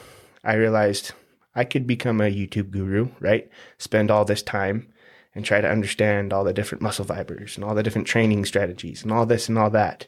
I 0.42 0.54
realized 0.54 1.12
I 1.54 1.64
could 1.64 1.87
become 1.87 2.20
a 2.20 2.24
YouTube 2.24 2.70
guru, 2.70 3.09
right? 3.20 3.48
Spend 3.78 4.11
all 4.11 4.24
this 4.24 4.42
time 4.42 4.88
and 5.37 5.44
try 5.44 5.61
to 5.61 5.70
understand 5.70 6.33
all 6.33 6.44
the 6.44 6.55
different 6.55 6.81
muscle 6.81 7.05
fibers 7.05 7.57
and 7.57 7.64
all 7.64 7.75
the 7.75 7.83
different 7.83 8.07
training 8.07 8.46
strategies 8.46 9.03
and 9.03 9.12
all 9.12 9.27
this 9.27 9.51
and 9.51 9.59
all 9.59 9.68
that. 9.68 10.07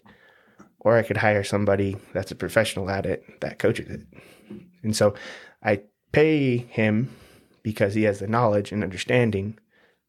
Or 0.81 0.97
I 0.97 1.03
could 1.03 1.19
hire 1.19 1.45
somebody 1.45 1.99
that's 2.15 2.33
a 2.33 2.35
professional 2.35 2.89
at 2.89 3.05
it 3.05 3.23
that 3.43 3.59
coaches 3.59 3.91
it. 3.91 4.01
And 4.83 4.97
so 4.97 5.15
I 5.63 5.83
pay 6.13 6.57
him 6.57 7.15
because 7.63 7.93
he 7.93 8.05
has 8.05 8.21
the 8.21 8.27
knowledge 8.27 8.73
and 8.73 8.83
understanding 8.83 9.59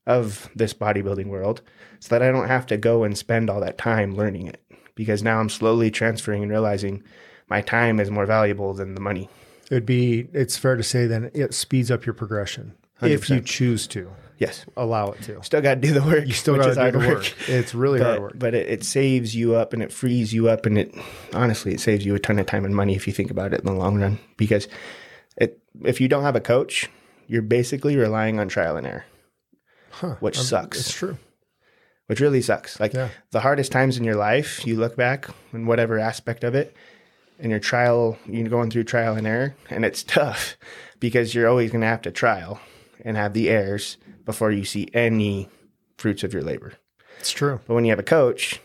of 0.08 0.50
this 0.56 0.74
bodybuilding 0.74 1.28
world 1.28 1.62
so 2.00 2.08
that 2.10 2.24
I 2.24 2.32
don't 2.32 2.48
have 2.48 2.66
to 2.68 2.78
go 2.78 3.04
and 3.04 3.18
spend 3.18 3.50
all 3.50 3.60
that 3.60 3.78
time 3.78 4.16
learning 4.16 4.48
it. 4.48 4.64
Because 4.96 5.22
now 5.22 5.42
I'm 5.42 5.50
slowly 5.50 5.92
transferring 5.92 6.44
and 6.44 6.52
realizing 6.52 7.04
my 7.50 7.62
time 7.62 8.00
is 8.00 8.10
more 8.10 8.26
valuable 8.26 8.74
than 8.74 8.96
the 8.96 9.02
money. 9.02 9.30
It'd 9.70 9.86
be, 9.86 10.30
it's 10.32 10.58
fair 10.58 10.78
to 10.78 10.84
say 10.84 11.08
then 11.08 11.30
it 11.34 11.54
speeds 11.54 11.92
up 11.92 12.06
your 12.06 12.14
progression 12.14 12.76
if 13.02 13.30
you 13.30 13.42
choose 13.42 13.88
to 13.88 14.12
Yes. 14.38 14.66
allow 14.78 15.12
it 15.12 15.22
to. 15.24 15.44
Still 15.44 15.62
got 15.62 15.76
to 15.76 15.82
do 15.82 15.92
the 15.94 16.02
work. 16.02 16.26
You 16.26 16.32
still 16.34 16.56
got 16.56 16.74
to 16.74 16.92
do 16.92 16.98
the 16.98 16.98
work. 17.00 17.18
work. 17.18 17.50
It's 17.50 17.76
really 17.76 18.00
hard 18.02 18.22
work. 18.22 18.34
but 18.38 18.54
it, 18.54 18.68
it 18.70 18.84
saves 18.86 19.36
you 19.36 19.56
up 19.56 19.74
and 19.74 19.84
it 19.84 19.92
frees 19.92 20.34
you 20.34 20.48
up 20.50 20.66
and 20.66 20.78
it 20.78 20.96
honestly 21.34 21.74
it 21.74 21.82
saves 21.82 22.06
you 22.06 22.16
a 22.16 22.20
ton 22.20 22.40
of 22.40 22.46
time 22.46 22.64
and 22.64 22.74
money 22.76 22.96
if 22.96 23.06
you 23.06 23.12
think 23.14 23.32
about 23.32 23.54
it 23.54 23.60
in 23.60 23.66
the 23.66 23.74
long 23.74 24.00
run 24.00 24.18
because 24.38 24.70
it 25.36 25.62
if 25.84 26.00
you 26.00 26.08
don't 26.08 26.24
have 26.24 26.38
a 26.38 26.42
coach 26.42 26.90
you're 27.28 27.42
basically 27.42 27.98
relying 27.98 28.40
on 28.40 28.48
trial 28.48 28.78
and 28.78 28.88
error 28.88 29.04
Huh. 29.92 30.16
which 30.22 30.38
Um, 30.38 30.44
sucks. 30.46 30.80
It's 30.80 30.94
true. 30.94 31.18
which 32.08 32.22
really 32.22 32.42
sucks 32.42 32.80
like 32.80 32.94
Yeah. 32.94 33.10
the 33.32 33.42
hardest 33.42 33.72
times 33.74 33.98
in 33.98 34.06
your 34.06 34.16
life 34.16 34.66
you 34.66 34.78
look 34.78 34.96
back 34.96 35.28
in 35.52 35.66
whatever 35.66 36.00
aspect 36.00 36.46
of 36.46 36.56
it 36.56 36.74
and 37.40 37.52
your 37.52 37.60
trial 37.60 38.18
you're 38.26 38.48
going 38.48 38.72
through 38.72 38.86
trial 38.86 39.16
and 39.16 39.28
error 39.28 39.54
and 39.70 39.84
it's 39.84 40.02
tough 40.18 40.56
because 41.02 41.36
you're 41.36 41.50
always 41.50 41.72
going 41.72 41.82
to 41.82 41.88
have 41.88 42.04
to 42.04 42.12
trial 42.12 42.62
and 43.06 43.18
have 43.18 43.34
the 43.34 43.50
errors 43.50 43.98
before 44.26 44.52
you 44.52 44.64
see 44.66 44.88
any 44.94 45.50
fruits 45.98 46.24
of 46.24 46.34
your 46.34 46.44
labor 46.44 46.74
It's 47.20 47.32
true. 47.32 47.60
but 47.68 47.74
when 47.74 47.86
you 47.86 47.92
have 47.92 48.00
a 48.00 48.04
coach, 48.04 48.60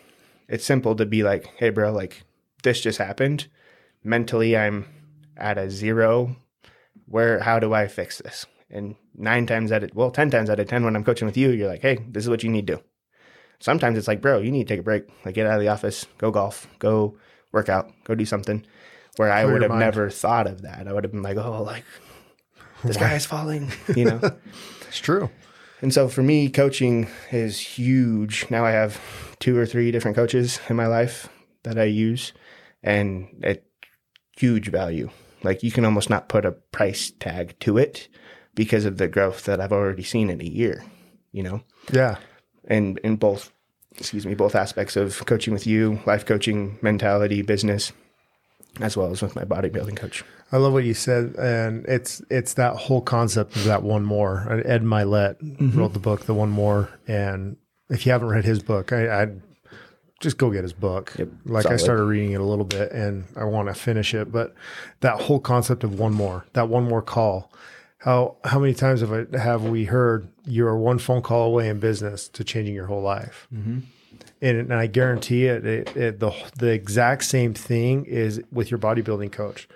it's 0.49 0.65
simple 0.65 0.95
to 0.97 1.07
be 1.07 1.23
like, 1.23 1.47
hey, 1.57 1.71
bro, 1.71 1.93
like 1.93 2.23
this 2.63 2.81
just 2.81 2.99
happened. 2.99 3.47
Mentally, 4.03 4.57
I'm 4.57 4.87
at 5.37 5.59
a 5.59 5.71
zero. 5.71 6.37
Where, 7.07 7.41
how 7.41 7.59
do 7.59 7.75
I 7.75 7.87
fix 7.89 8.19
this? 8.19 8.47
And 8.71 8.97
nine 9.15 9.47
times 9.47 9.73
out 9.73 9.83
of, 9.85 9.91
well, 9.95 10.11
10 10.11 10.31
times 10.31 10.51
out 10.51 10.59
of 10.61 10.67
10, 10.69 10.85
when 10.85 10.97
I'm 10.97 11.05
coaching 11.05 11.27
with 11.27 11.37
you, 11.37 11.51
you're 11.51 11.69
like, 11.69 11.83
hey, 11.83 11.99
this 12.09 12.25
is 12.25 12.31
what 12.31 12.43
you 12.43 12.51
need 12.51 12.67
to 12.67 12.77
do. 12.77 12.83
Sometimes 13.61 13.97
it's 13.97 14.09
like, 14.09 14.21
bro, 14.21 14.41
you 14.41 14.51
need 14.51 14.67
to 14.67 14.75
take 14.75 14.81
a 14.81 14.83
break. 14.85 15.05
Like, 15.25 15.35
get 15.35 15.47
out 15.47 15.55
of 15.55 15.61
the 15.61 15.69
office, 15.69 16.07
go 16.19 16.31
golf, 16.31 16.67
go 16.79 17.17
work 17.53 17.69
out, 17.69 17.91
go 18.05 18.15
do 18.15 18.25
something. 18.27 18.65
Where 19.17 19.31
I 19.31 19.45
would 19.45 19.63
have 19.63 19.71
mind. 19.71 19.81
never 19.81 20.11
thought 20.11 20.47
of 20.47 20.63
that. 20.63 20.89
I 20.89 20.93
would 20.93 21.05
have 21.05 21.13
been 21.13 21.23
like, 21.23 21.37
oh, 21.37 21.63
like 21.63 21.85
this 22.85 22.97
guy's 22.97 23.27
falling, 23.27 23.71
you 23.97 24.05
know? 24.07 24.21
It's 24.89 25.01
true. 25.01 25.29
And 25.83 25.93
so 25.93 26.09
for 26.09 26.23
me, 26.23 26.49
coaching 26.49 27.09
is 27.33 27.59
huge. 27.59 28.47
Now 28.49 28.65
I 28.65 28.71
have 28.71 29.01
two 29.41 29.59
or 29.59 29.67
three 29.67 29.91
different 29.91 30.17
coaches 30.17 30.61
in 30.69 30.77
my 30.77 30.87
life 30.87 31.29
that 31.65 31.79
I 31.79 31.85
use, 31.85 32.33
and 32.83 33.27
it 33.43 33.67
huge 34.39 34.69
value. 34.69 35.11
Like 35.43 35.63
you 35.65 35.73
can 35.73 35.85
almost 35.85 36.09
not 36.11 36.29
put 36.29 36.45
a 36.45 36.53
price 36.53 37.11
tag 37.19 37.59
to 37.61 37.77
it 37.77 38.09
because 38.55 38.85
of 38.85 38.99
the 38.99 39.09
growth 39.09 39.45
that 39.47 39.61
I've 39.61 39.73
already 39.73 40.05
seen 40.05 40.31
in 40.31 40.41
a 40.41 40.45
year. 40.45 40.85
You 41.33 41.43
know, 41.43 41.61
Yeah. 41.93 42.17
and 42.69 42.99
in 42.99 43.17
both, 43.17 43.53
excuse 43.99 44.25
me, 44.25 44.35
both 44.35 44.55
aspects 44.55 44.95
of 44.97 45.27
coaching 45.27 45.53
with 45.53 45.67
you, 45.67 45.99
life 46.07 46.25
coaching, 46.25 46.79
mentality, 46.83 47.43
business, 47.43 47.93
as 48.81 48.97
well 48.97 49.11
as 49.11 49.23
with 49.23 49.37
my 49.37 49.45
bodybuilding 49.45 49.97
coach. 49.97 50.25
I 50.53 50.57
love 50.59 50.73
what 50.73 50.85
you 50.85 50.95
said, 50.95 51.35
and 51.39 51.85
it's 51.87 52.23
it's 52.31 52.55
that 52.55 52.77
whole 52.77 53.01
concept 53.01 53.57
of 53.57 53.65
that 53.65 53.83
one 53.83 54.05
more. 54.05 54.47
Ed 54.65 54.83
Mylett 54.83 55.37
Mm-hmm. 55.43 55.79
wrote 55.79 55.93
the 55.93 55.99
book, 55.99 56.27
The 56.27 56.35
One 56.35 56.51
More, 56.51 56.91
and 57.09 57.57
if 57.91 58.07
you 58.07 58.13
haven't 58.13 58.29
read 58.29 58.45
his 58.45 58.63
book, 58.63 58.93
I, 58.93 59.23
I'd 59.23 59.43
just 60.21 60.39
go 60.39 60.51
get 60.51 60.63
his 60.63 60.73
book. 60.73 61.13
Yep, 61.19 61.29
Like 61.45 61.67
I 61.67 61.77
started 61.77 62.05
reading 62.05 62.33
it 62.33 62.41
a 62.41 62.45
little 62.45 62.65
bit, 62.65 62.93
and 62.93 63.25
I 63.37 63.45
want 63.45 63.69
to 63.69 63.75
finish 63.75 64.15
it. 64.15 64.31
But 64.33 64.55
that 65.01 65.21
whole 65.23 65.41
concept 65.41 65.83
of 65.85 65.99
one 65.99 66.13
more, 66.15 66.47
that 66.53 66.69
one 66.69 66.85
more 66.85 67.03
call. 67.03 67.53
How 68.05 68.37
how 68.45 68.59
many 68.59 68.75
times 68.75 69.01
have 69.01 69.13
I, 69.13 69.39
have 69.39 69.65
we 69.65 69.87
heard 69.87 70.29
you 70.45 70.67
are 70.67 70.77
one 70.77 70.99
phone 70.99 71.23
call 71.23 71.47
away 71.47 71.71
in 71.71 71.81
business 71.81 72.29
to 72.29 72.45
changing 72.45 72.75
your 72.75 72.87
whole 72.87 73.01
life? 73.01 73.49
Mm-hmm. 73.53 73.79
and, 74.43 74.59
and 74.59 74.75
I 74.75 74.87
guarantee 74.89 75.47
it, 75.47 75.65
it, 75.65 75.97
it 75.97 76.21
the 76.21 76.33
the 76.59 76.69
exact 76.69 77.25
same 77.25 77.55
thing 77.55 78.05
is 78.05 78.43
with 78.53 78.71
your 78.71 78.77
bodybuilding 78.79 79.33
coach. 79.33 79.67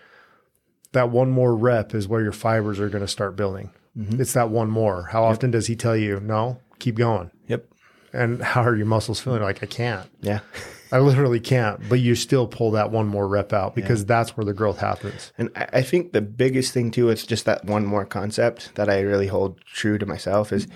That 0.92 1.08
one 1.08 1.30
more 1.30 1.56
rep 1.56 1.94
is 1.94 2.06
where 2.06 2.20
your 2.20 2.32
fibers 2.32 2.78
are 2.78 2.90
going 2.90 3.04
to 3.04 3.08
start 3.08 3.34
building. 3.34 3.70
Mm-hmm. 3.96 4.20
It's 4.20 4.34
that 4.34 4.50
one 4.50 4.68
more. 4.68 5.04
How 5.04 5.24
often 5.24 5.50
does 5.50 5.66
he 5.66 5.74
tell 5.74 5.96
you, 5.96 6.20
no, 6.20 6.60
keep 6.78 6.96
going? 6.96 7.30
Yep. 7.46 7.64
And 8.12 8.42
how 8.52 8.62
are 8.62 8.76
your 8.76 8.86
muscles 8.86 9.20
feeling? 9.20 9.42
Like, 9.42 9.62
I 9.62 9.66
can't. 9.66 10.10
Yeah. 10.20 10.40
I 10.92 11.00
literally 11.00 11.40
can't. 11.40 11.86
But 11.88 12.00
you 12.00 12.14
still 12.14 12.46
pull 12.46 12.70
that 12.70 12.90
one 12.90 13.06
more 13.06 13.28
rep 13.28 13.52
out 13.52 13.74
because 13.74 14.06
that's 14.06 14.36
where 14.36 14.44
the 14.44 14.54
growth 14.54 14.78
happens. 14.78 15.32
And 15.36 15.50
I 15.54 15.68
I 15.74 15.82
think 15.82 16.12
the 16.12 16.22
biggest 16.22 16.72
thing 16.72 16.90
too 16.90 17.10
is 17.10 17.26
just 17.26 17.44
that 17.44 17.66
one 17.66 17.84
more 17.84 18.06
concept 18.06 18.74
that 18.76 18.88
I 18.88 19.00
really 19.00 19.26
hold 19.26 19.60
true 19.66 19.98
to 19.98 20.06
myself 20.06 20.50
is 20.50 20.66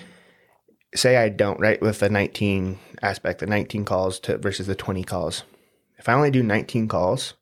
say 0.94 1.16
I 1.16 1.30
don't, 1.30 1.58
right, 1.58 1.80
with 1.80 2.00
the 2.00 2.10
19 2.10 2.78
aspect, 3.00 3.40
the 3.40 3.46
19 3.46 3.86
calls 3.86 4.20
to 4.20 4.36
versus 4.36 4.66
the 4.66 4.74
20 4.74 5.02
calls. 5.04 5.44
If 5.98 6.08
I 6.10 6.12
only 6.12 6.30
do 6.30 6.42
19 6.42 6.88
calls, 6.88 7.32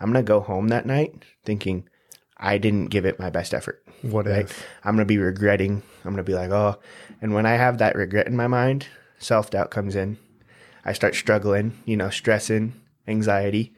I'm 0.00 0.10
going 0.10 0.24
to 0.24 0.26
go 0.26 0.40
home 0.40 0.68
that 0.68 0.86
night 0.86 1.24
thinking 1.44 1.86
I 2.38 2.56
didn't 2.58 2.86
give 2.86 3.04
it 3.04 3.20
my 3.20 3.28
best 3.28 3.52
effort. 3.52 3.84
What 4.02 4.26
Right. 4.26 4.42
if? 4.44 4.66
I'm 4.82 4.94
going 4.96 5.06
to 5.06 5.12
be 5.12 5.18
regretting. 5.18 5.82
I'm 6.04 6.12
going 6.14 6.16
to 6.16 6.22
be 6.22 6.34
like, 6.34 6.50
oh, 6.50 6.78
and 7.20 7.34
when 7.34 7.44
I 7.44 7.52
have 7.56 7.78
that 7.78 7.96
regret 7.96 8.26
in 8.26 8.36
my 8.36 8.46
mind, 8.46 8.86
self 9.18 9.50
doubt 9.50 9.70
comes 9.70 9.94
in. 9.96 10.18
I 10.84 10.92
start 10.92 11.14
struggling, 11.14 11.78
you 11.84 11.96
know, 11.96 12.10
stressing, 12.10 12.74
anxiety. 13.08 13.72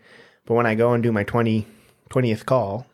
But 0.45 0.55
when 0.55 0.67
I 0.67 0.75
go 0.75 0.93
and 0.93 1.03
do 1.03 1.13
my 1.13 1.25
20, 1.25 1.67
20th 2.11 2.45
call, 2.47 2.87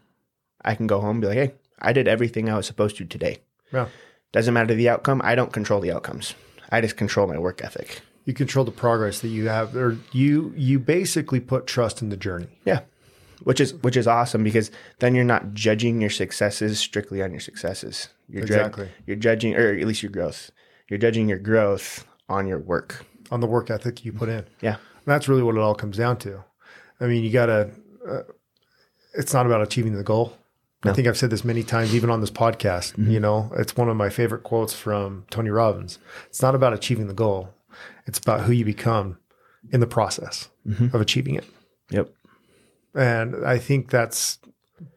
I 0.65 0.75
can 0.75 0.87
go 0.87 1.01
home 1.01 1.17
and 1.17 1.21
be 1.23 1.27
like, 1.29 1.37
hey, 1.39 1.55
I 1.81 1.93
did 1.93 2.09
everything 2.09 2.49
I 2.49 2.57
was 2.57 2.67
supposed 2.67 2.97
to 2.99 3.05
today. 3.05 3.39
Yeah. 3.73 3.89
Doesn't 4.33 4.55
matter 4.55 4.75
the 4.75 4.89
outcome. 4.89 5.21
I 5.25 5.35
don't 5.35 5.53
control 5.53 5.81
the 5.81 5.93
outcomes. 5.93 6.35
I 6.71 6.81
just 6.81 6.97
control 6.97 7.27
my 7.27 7.39
work 7.39 7.63
ethic. 7.63 8.01
You 8.25 8.33
control 8.35 8.65
the 8.65 8.71
progress 8.71 9.21
that 9.21 9.29
you 9.29 9.49
have, 9.49 9.75
or 9.77 9.99
you 10.13 10.55
you 10.57 10.79
basically 10.79 11.41
put 11.41 11.67
trust 11.67 12.01
in 12.03 12.09
the 12.09 12.17
journey. 12.17 12.49
Yeah. 12.65 12.81
Which 13.43 13.61
is 13.61 13.75
which 13.75 13.97
is 13.97 14.07
awesome 14.07 14.45
because 14.45 14.71
then 15.01 15.15
you're 15.17 15.25
not 15.25 15.53
judging 15.55 16.01
your 16.01 16.09
successes 16.11 16.79
strictly 16.79 17.21
on 17.23 17.33
your 17.33 17.41
successes. 17.41 18.09
You're 18.29 18.45
ju- 18.45 18.55
Exactly. 18.55 18.89
you're 19.07 19.17
judging 19.17 19.55
or 19.57 19.75
at 19.75 19.87
least 19.87 20.03
your 20.03 20.13
growth. 20.13 20.51
You're 20.89 20.99
judging 21.01 21.29
your 21.29 21.39
growth 21.41 22.07
on 22.33 22.47
your 22.47 22.59
work. 22.59 23.05
on 23.33 23.41
the 23.41 23.47
work 23.47 23.71
ethic 23.71 24.05
you 24.05 24.13
put 24.13 24.29
in. 24.29 24.45
Yeah. 24.61 24.75
And 24.75 25.07
that's 25.07 25.27
really 25.27 25.43
what 25.43 25.57
it 25.57 25.61
all 25.61 25.75
comes 25.75 25.97
down 25.97 26.19
to. 26.19 26.45
I 27.01 27.07
mean, 27.07 27.25
you 27.25 27.31
got 27.31 27.47
to, 27.47 27.71
uh, 28.09 28.23
it's 29.15 29.33
not 29.33 29.47
about 29.47 29.63
achieving 29.63 29.95
the 29.95 30.05
goal. 30.05 30.37
I 30.85 30.93
think 30.93 31.07
I've 31.07 31.17
said 31.17 31.31
this 31.31 31.45
many 31.45 31.63
times, 31.63 31.95
even 31.95 32.11
on 32.11 32.21
this 32.21 32.31
podcast. 32.31 32.99
You 33.11 33.21
know, 33.21 33.53
it's 33.57 33.77
one 33.77 33.89
of 33.89 33.97
my 33.97 34.11
favorite 34.11 34.43
quotes 34.43 34.75
from 34.75 35.25
Tony 35.31 35.49
Robbins. 35.51 36.01
It's 36.27 36.43
not 36.43 36.57
about 36.57 36.73
achieving 36.73 37.07
the 37.07 37.15
goal, 37.15 37.55
it's 38.07 38.19
about 38.19 38.43
who 38.43 38.53
you 38.53 38.65
become 38.65 39.19
in 39.71 39.79
the 39.79 39.87
process 39.87 40.49
of 40.93 41.01
achieving 41.01 41.37
it. 41.37 41.45
Yep. 41.91 42.11
And 42.95 43.47
I 43.47 43.59
think 43.59 43.91
that's, 43.91 44.39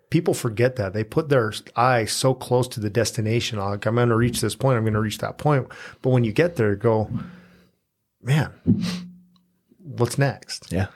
people 0.10 0.34
forget 0.34 0.76
that. 0.76 0.94
They 0.94 1.04
put 1.04 1.30
their 1.30 1.54
eye 1.76 2.06
so 2.06 2.34
close 2.34 2.68
to 2.70 2.80
the 2.80 2.90
destination. 2.90 3.60
Like, 3.60 3.86
I'm 3.86 3.96
going 3.96 4.10
to 4.10 4.16
reach 4.16 4.42
this 4.42 4.56
point, 4.56 4.78
I'm 4.78 4.84
going 4.84 4.94
to 4.94 5.00
reach 5.00 5.20
that 5.20 5.38
point. 5.38 5.68
But 6.02 6.10
when 6.10 6.24
you 6.24 6.32
get 6.32 6.56
there, 6.56 6.76
go, 6.76 7.10
man, 8.22 8.52
what's 9.80 10.18
next? 10.18 10.72
Yeah. 10.72 10.88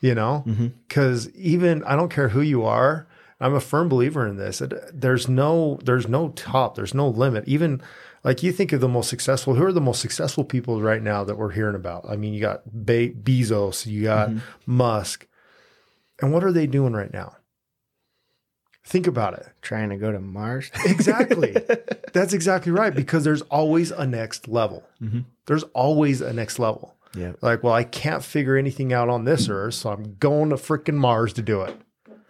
you 0.00 0.14
know 0.14 0.42
mm-hmm. 0.46 0.68
because 0.88 1.30
even 1.30 1.84
i 1.84 1.94
don't 1.94 2.10
care 2.10 2.30
who 2.30 2.40
you 2.40 2.64
are 2.64 3.06
I'm 3.42 3.54
a 3.54 3.60
firm 3.60 3.88
believer 3.88 4.26
in 4.26 4.36
this. 4.36 4.62
There's 4.94 5.28
no 5.28 5.80
there's 5.82 6.06
no 6.06 6.28
top, 6.30 6.76
there's 6.76 6.94
no 6.94 7.08
limit. 7.08 7.42
Even 7.48 7.82
like 8.22 8.44
you 8.44 8.52
think 8.52 8.72
of 8.72 8.80
the 8.80 8.88
most 8.88 9.10
successful, 9.10 9.56
who 9.56 9.64
are 9.64 9.72
the 9.72 9.80
most 9.80 10.00
successful 10.00 10.44
people 10.44 10.80
right 10.80 11.02
now 11.02 11.24
that 11.24 11.36
we're 11.36 11.50
hearing 11.50 11.74
about? 11.74 12.08
I 12.08 12.14
mean, 12.14 12.34
you 12.34 12.40
got 12.40 12.86
Be- 12.86 13.10
Bezos, 13.10 13.84
you 13.84 14.04
got 14.04 14.30
mm-hmm. 14.30 14.38
Musk, 14.64 15.26
and 16.20 16.32
what 16.32 16.44
are 16.44 16.52
they 16.52 16.68
doing 16.68 16.92
right 16.92 17.12
now? 17.12 17.36
Think 18.84 19.06
about 19.06 19.34
it. 19.34 19.46
Trying 19.62 19.90
to 19.90 19.96
go 19.96 20.10
to 20.12 20.18
Mars. 20.20 20.70
Exactly. 20.86 21.54
That's 22.12 22.32
exactly 22.32 22.72
right. 22.72 22.94
Because 22.94 23.24
there's 23.24 23.42
always 23.42 23.90
a 23.90 24.06
next 24.06 24.48
level. 24.48 24.84
There's 25.46 25.62
always 25.74 26.20
a 26.20 26.32
next 26.32 26.58
level. 26.58 26.94
yeah. 27.16 27.32
Like, 27.40 27.62
well, 27.62 27.72
I 27.74 27.84
can't 27.84 28.22
figure 28.24 28.56
anything 28.56 28.92
out 28.92 29.08
on 29.08 29.24
this 29.24 29.48
earth, 29.48 29.74
so 29.74 29.90
I'm 29.90 30.16
going 30.18 30.50
to 30.50 30.56
freaking 30.56 30.94
Mars 30.96 31.32
to 31.34 31.42
do 31.42 31.62
it. 31.62 31.76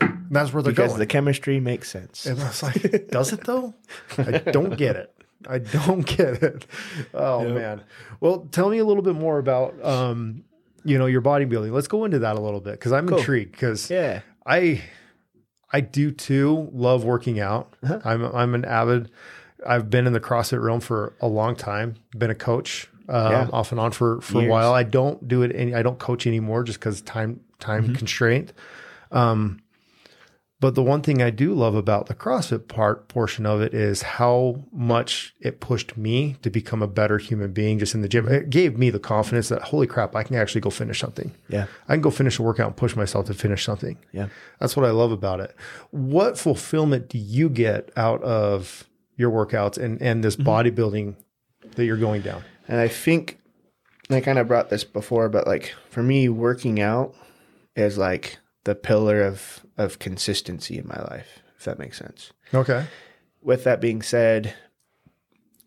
And 0.00 0.28
that's 0.30 0.52
where 0.52 0.62
they're 0.62 0.72
Because 0.72 0.88
going. 0.92 0.98
the 1.00 1.06
chemistry 1.06 1.60
makes 1.60 1.90
sense. 1.90 2.26
and 2.26 2.40
I 2.40 2.44
was 2.48 2.62
like, 2.62 3.08
does 3.10 3.32
it 3.32 3.44
though? 3.44 3.74
I 4.18 4.38
don't 4.38 4.76
get 4.76 4.96
it. 4.96 5.12
I 5.48 5.58
don't 5.58 6.06
get 6.06 6.42
it. 6.42 6.66
Oh 7.12 7.48
man. 7.48 7.82
Well, 8.20 8.46
tell 8.52 8.68
me 8.70 8.78
a 8.78 8.84
little 8.84 9.02
bit 9.02 9.14
more 9.14 9.38
about 9.38 9.74
um, 9.84 10.44
you 10.84 10.98
know, 10.98 11.06
your 11.06 11.20
bodybuilding. 11.22 11.72
Let's 11.72 11.88
go 11.88 12.04
into 12.04 12.20
that 12.20 12.36
a 12.36 12.40
little 12.40 12.60
bit 12.60 12.72
because 12.72 12.92
I'm 12.92 13.08
Cool. 13.08 13.18
intrigued 13.18 13.52
because 13.52 13.90
Yeah. 13.90 14.20
I 14.46 14.82
I 15.72 15.80
do 15.80 16.10
too 16.10 16.68
love 16.72 17.04
working 17.04 17.40
out. 17.40 17.72
Uh-huh. 17.82 18.00
I'm 18.04 18.24
I'm 18.24 18.54
an 18.54 18.64
avid. 18.64 19.10
I've 19.66 19.88
been 19.88 20.06
in 20.06 20.12
the 20.12 20.20
CrossFit 20.20 20.62
realm 20.62 20.80
for 20.80 21.14
a 21.20 21.28
long 21.28 21.56
time. 21.56 21.94
Been 22.18 22.30
a 22.30 22.34
coach 22.34 22.88
um, 23.08 23.32
Yeah. 23.32 23.48
off 23.52 23.70
and 23.72 23.80
on 23.80 23.92
for 23.92 24.20
for 24.20 24.42
a 24.44 24.48
while. 24.48 24.74
I 24.74 24.82
don't 24.82 25.26
do 25.28 25.42
it 25.42 25.52
any. 25.54 25.74
I 25.74 25.82
don't 25.82 25.98
coach 25.98 26.26
anymore 26.26 26.62
just 26.64 26.78
because 26.80 27.00
time 27.00 27.40
time 27.58 27.84
Mm-hmm. 27.84 27.94
constraint. 27.94 28.52
Um, 29.12 29.61
but 30.62 30.76
the 30.76 30.82
one 30.82 31.02
thing 31.02 31.20
I 31.20 31.30
do 31.30 31.54
love 31.54 31.74
about 31.74 32.06
the 32.06 32.14
CrossFit 32.14 32.68
part 32.68 33.08
portion 33.08 33.46
of 33.46 33.60
it 33.60 33.74
is 33.74 34.02
how 34.02 34.62
much 34.70 35.34
it 35.40 35.58
pushed 35.58 35.96
me 35.96 36.36
to 36.42 36.50
become 36.50 36.82
a 36.82 36.86
better 36.86 37.18
human 37.18 37.52
being 37.52 37.80
just 37.80 37.96
in 37.96 38.00
the 38.00 38.08
gym. 38.08 38.28
It 38.28 38.48
gave 38.48 38.78
me 38.78 38.88
the 38.88 39.00
confidence 39.00 39.48
that 39.48 39.60
holy 39.60 39.88
crap, 39.88 40.14
I 40.14 40.22
can 40.22 40.36
actually 40.36 40.60
go 40.60 40.70
finish 40.70 41.00
something. 41.00 41.34
Yeah. 41.48 41.66
I 41.88 41.94
can 41.94 42.00
go 42.00 42.12
finish 42.12 42.38
a 42.38 42.42
workout 42.42 42.68
and 42.68 42.76
push 42.76 42.94
myself 42.94 43.26
to 43.26 43.34
finish 43.34 43.64
something. 43.64 43.98
Yeah. 44.12 44.28
That's 44.60 44.76
what 44.76 44.86
I 44.86 44.92
love 44.92 45.10
about 45.10 45.40
it. 45.40 45.52
What 45.90 46.38
fulfillment 46.38 47.08
do 47.08 47.18
you 47.18 47.48
get 47.48 47.90
out 47.96 48.22
of 48.22 48.86
your 49.16 49.32
workouts 49.32 49.78
and, 49.78 50.00
and 50.00 50.22
this 50.22 50.36
mm-hmm. 50.36 50.48
bodybuilding 50.48 51.16
that 51.74 51.84
you're 51.84 51.96
going 51.96 52.22
down? 52.22 52.44
And 52.68 52.78
I 52.78 52.86
think 52.86 53.40
I 54.10 54.20
kind 54.20 54.38
of 54.38 54.46
brought 54.46 54.70
this 54.70 54.84
before, 54.84 55.28
but 55.28 55.44
like 55.44 55.74
for 55.90 56.04
me, 56.04 56.28
working 56.28 56.80
out 56.80 57.16
is 57.74 57.98
like 57.98 58.38
the 58.62 58.76
pillar 58.76 59.22
of 59.22 59.61
of 59.76 59.98
consistency 59.98 60.78
in 60.78 60.86
my 60.86 61.00
life, 61.10 61.40
if 61.56 61.64
that 61.64 61.78
makes 61.78 61.98
sense. 61.98 62.32
Okay. 62.52 62.86
With 63.42 63.64
that 63.64 63.80
being 63.80 64.02
said, 64.02 64.54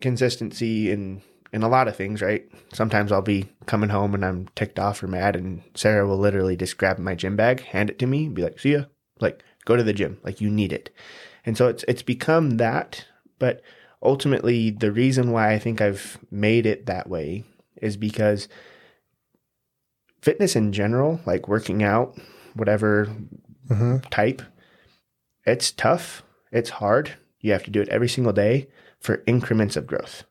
consistency 0.00 0.90
in 0.90 1.22
in 1.52 1.62
a 1.62 1.68
lot 1.68 1.88
of 1.88 1.96
things, 1.96 2.20
right? 2.20 2.50
Sometimes 2.72 3.12
I'll 3.12 3.22
be 3.22 3.48
coming 3.66 3.88
home 3.88 4.14
and 4.14 4.24
I'm 4.24 4.48
ticked 4.56 4.78
off 4.78 5.02
or 5.02 5.06
mad, 5.06 5.36
and 5.36 5.62
Sarah 5.74 6.06
will 6.06 6.18
literally 6.18 6.56
just 6.56 6.76
grab 6.76 6.98
my 6.98 7.14
gym 7.14 7.36
bag, 7.36 7.60
hand 7.60 7.88
it 7.88 7.98
to 8.00 8.06
me, 8.06 8.26
and 8.26 8.34
be 8.34 8.42
like, 8.42 8.58
"See 8.58 8.72
ya." 8.72 8.84
Like, 9.20 9.42
go 9.64 9.76
to 9.76 9.82
the 9.82 9.92
gym. 9.92 10.18
Like, 10.22 10.40
you 10.40 10.50
need 10.50 10.72
it. 10.72 10.90
And 11.44 11.56
so 11.56 11.68
it's 11.68 11.84
it's 11.88 12.02
become 12.02 12.58
that, 12.58 13.06
but 13.38 13.62
ultimately 14.02 14.70
the 14.70 14.92
reason 14.92 15.30
why 15.32 15.52
I 15.52 15.58
think 15.58 15.80
I've 15.80 16.18
made 16.30 16.66
it 16.66 16.86
that 16.86 17.08
way 17.08 17.44
is 17.80 17.96
because 17.96 18.48
fitness 20.20 20.56
in 20.56 20.72
general, 20.72 21.20
like 21.24 21.48
working 21.48 21.82
out, 21.82 22.18
whatever 22.54 23.08
Mhm. 23.68 24.04
type, 24.10 24.42
it's 25.44 25.70
tough. 25.70 26.22
It's 26.52 26.70
hard. 26.70 27.14
You 27.40 27.52
have 27.52 27.64
to 27.64 27.70
do 27.70 27.80
it 27.80 27.88
every 27.88 28.08
single 28.08 28.32
day 28.32 28.68
for 29.00 29.22
increments 29.26 29.76
of 29.76 29.86
growth. 29.86 30.24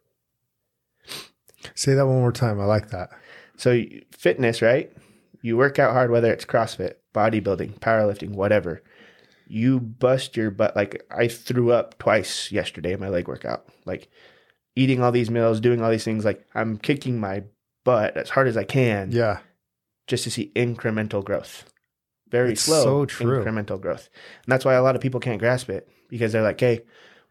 Say 1.73 1.93
that 1.93 2.05
one 2.05 2.19
more 2.19 2.31
time. 2.31 2.59
I 2.59 2.65
like 2.65 2.89
that. 2.91 3.09
So 3.57 3.81
fitness, 4.11 4.61
right? 4.61 4.91
You 5.41 5.57
work 5.57 5.79
out 5.79 5.93
hard, 5.93 6.11
whether 6.11 6.31
it's 6.31 6.45
CrossFit, 6.45 6.95
bodybuilding, 7.13 7.79
powerlifting, 7.79 8.31
whatever. 8.31 8.81
You 9.47 9.79
bust 9.79 10.35
your 10.35 10.51
butt. 10.51 10.75
Like 10.75 11.03
I 11.11 11.27
threw 11.27 11.71
up 11.71 11.97
twice 11.99 12.51
yesterday 12.51 12.93
in 12.93 12.99
my 12.99 13.09
leg 13.09 13.27
workout. 13.27 13.67
Like 13.85 14.09
eating 14.75 15.01
all 15.01 15.11
these 15.11 15.29
meals, 15.29 15.59
doing 15.59 15.81
all 15.81 15.91
these 15.91 16.03
things. 16.03 16.25
Like 16.25 16.45
I'm 16.55 16.77
kicking 16.77 17.19
my 17.19 17.43
butt 17.83 18.17
as 18.17 18.29
hard 18.31 18.47
as 18.47 18.57
I 18.57 18.63
can 18.63 19.11
Yeah. 19.11 19.39
just 20.07 20.23
to 20.25 20.31
see 20.31 20.51
incremental 20.55 21.23
growth. 21.23 21.65
Very 22.35 22.51
It's 22.51 22.61
slow 22.61 22.83
so 22.83 23.05
true. 23.05 23.43
incremental 23.43 23.79
growth. 23.79 24.09
And 24.43 24.51
that's 24.51 24.65
why 24.65 24.73
a 24.73 24.83
lot 24.83 24.95
of 24.95 25.01
people 25.01 25.21
can't 25.21 25.39
grasp 25.39 25.69
it 25.69 25.87
because 26.09 26.33
they're 26.33 26.41
like, 26.43 26.59
hey, 26.59 26.81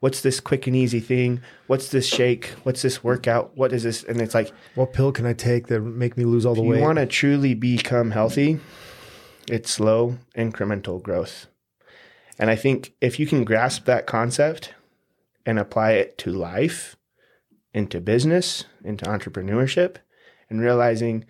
what's 0.00 0.22
this 0.22 0.40
quick 0.40 0.66
and 0.66 0.74
easy 0.74 1.00
thing? 1.00 1.42
What's 1.66 1.88
this 1.90 2.06
shake? 2.06 2.46
What's 2.62 2.80
this 2.80 3.04
workout? 3.04 3.54
What 3.54 3.72
is 3.72 3.82
this? 3.82 4.02
And 4.04 4.20
it's 4.20 4.34
like, 4.34 4.50
What 4.74 4.94
pill 4.94 5.12
can 5.12 5.26
I 5.26 5.34
take 5.34 5.66
that 5.66 5.80
make 5.80 6.16
me 6.16 6.24
lose 6.24 6.46
all 6.46 6.54
the 6.54 6.62
if 6.62 6.76
you 6.76 6.82
want 6.82 6.98
to 6.98 7.06
truly 7.06 7.52
become 7.52 8.12
healthy, 8.12 8.60
it's 9.50 9.70
slow 9.70 10.16
incremental 10.36 11.02
growth. 11.02 11.48
And 12.38 12.48
I 12.50 12.56
think 12.56 12.94
if 13.02 13.20
you 13.20 13.26
can 13.26 13.44
grasp 13.44 13.84
that 13.84 14.06
concept 14.06 14.72
and 15.44 15.58
apply 15.58 15.92
it 15.92 16.16
to 16.18 16.30
life, 16.30 16.96
into 17.74 18.00
business, 18.00 18.64
into 18.82 19.04
entrepreneurship, 19.04 19.96
and 20.48 20.60
realizing, 20.62 21.24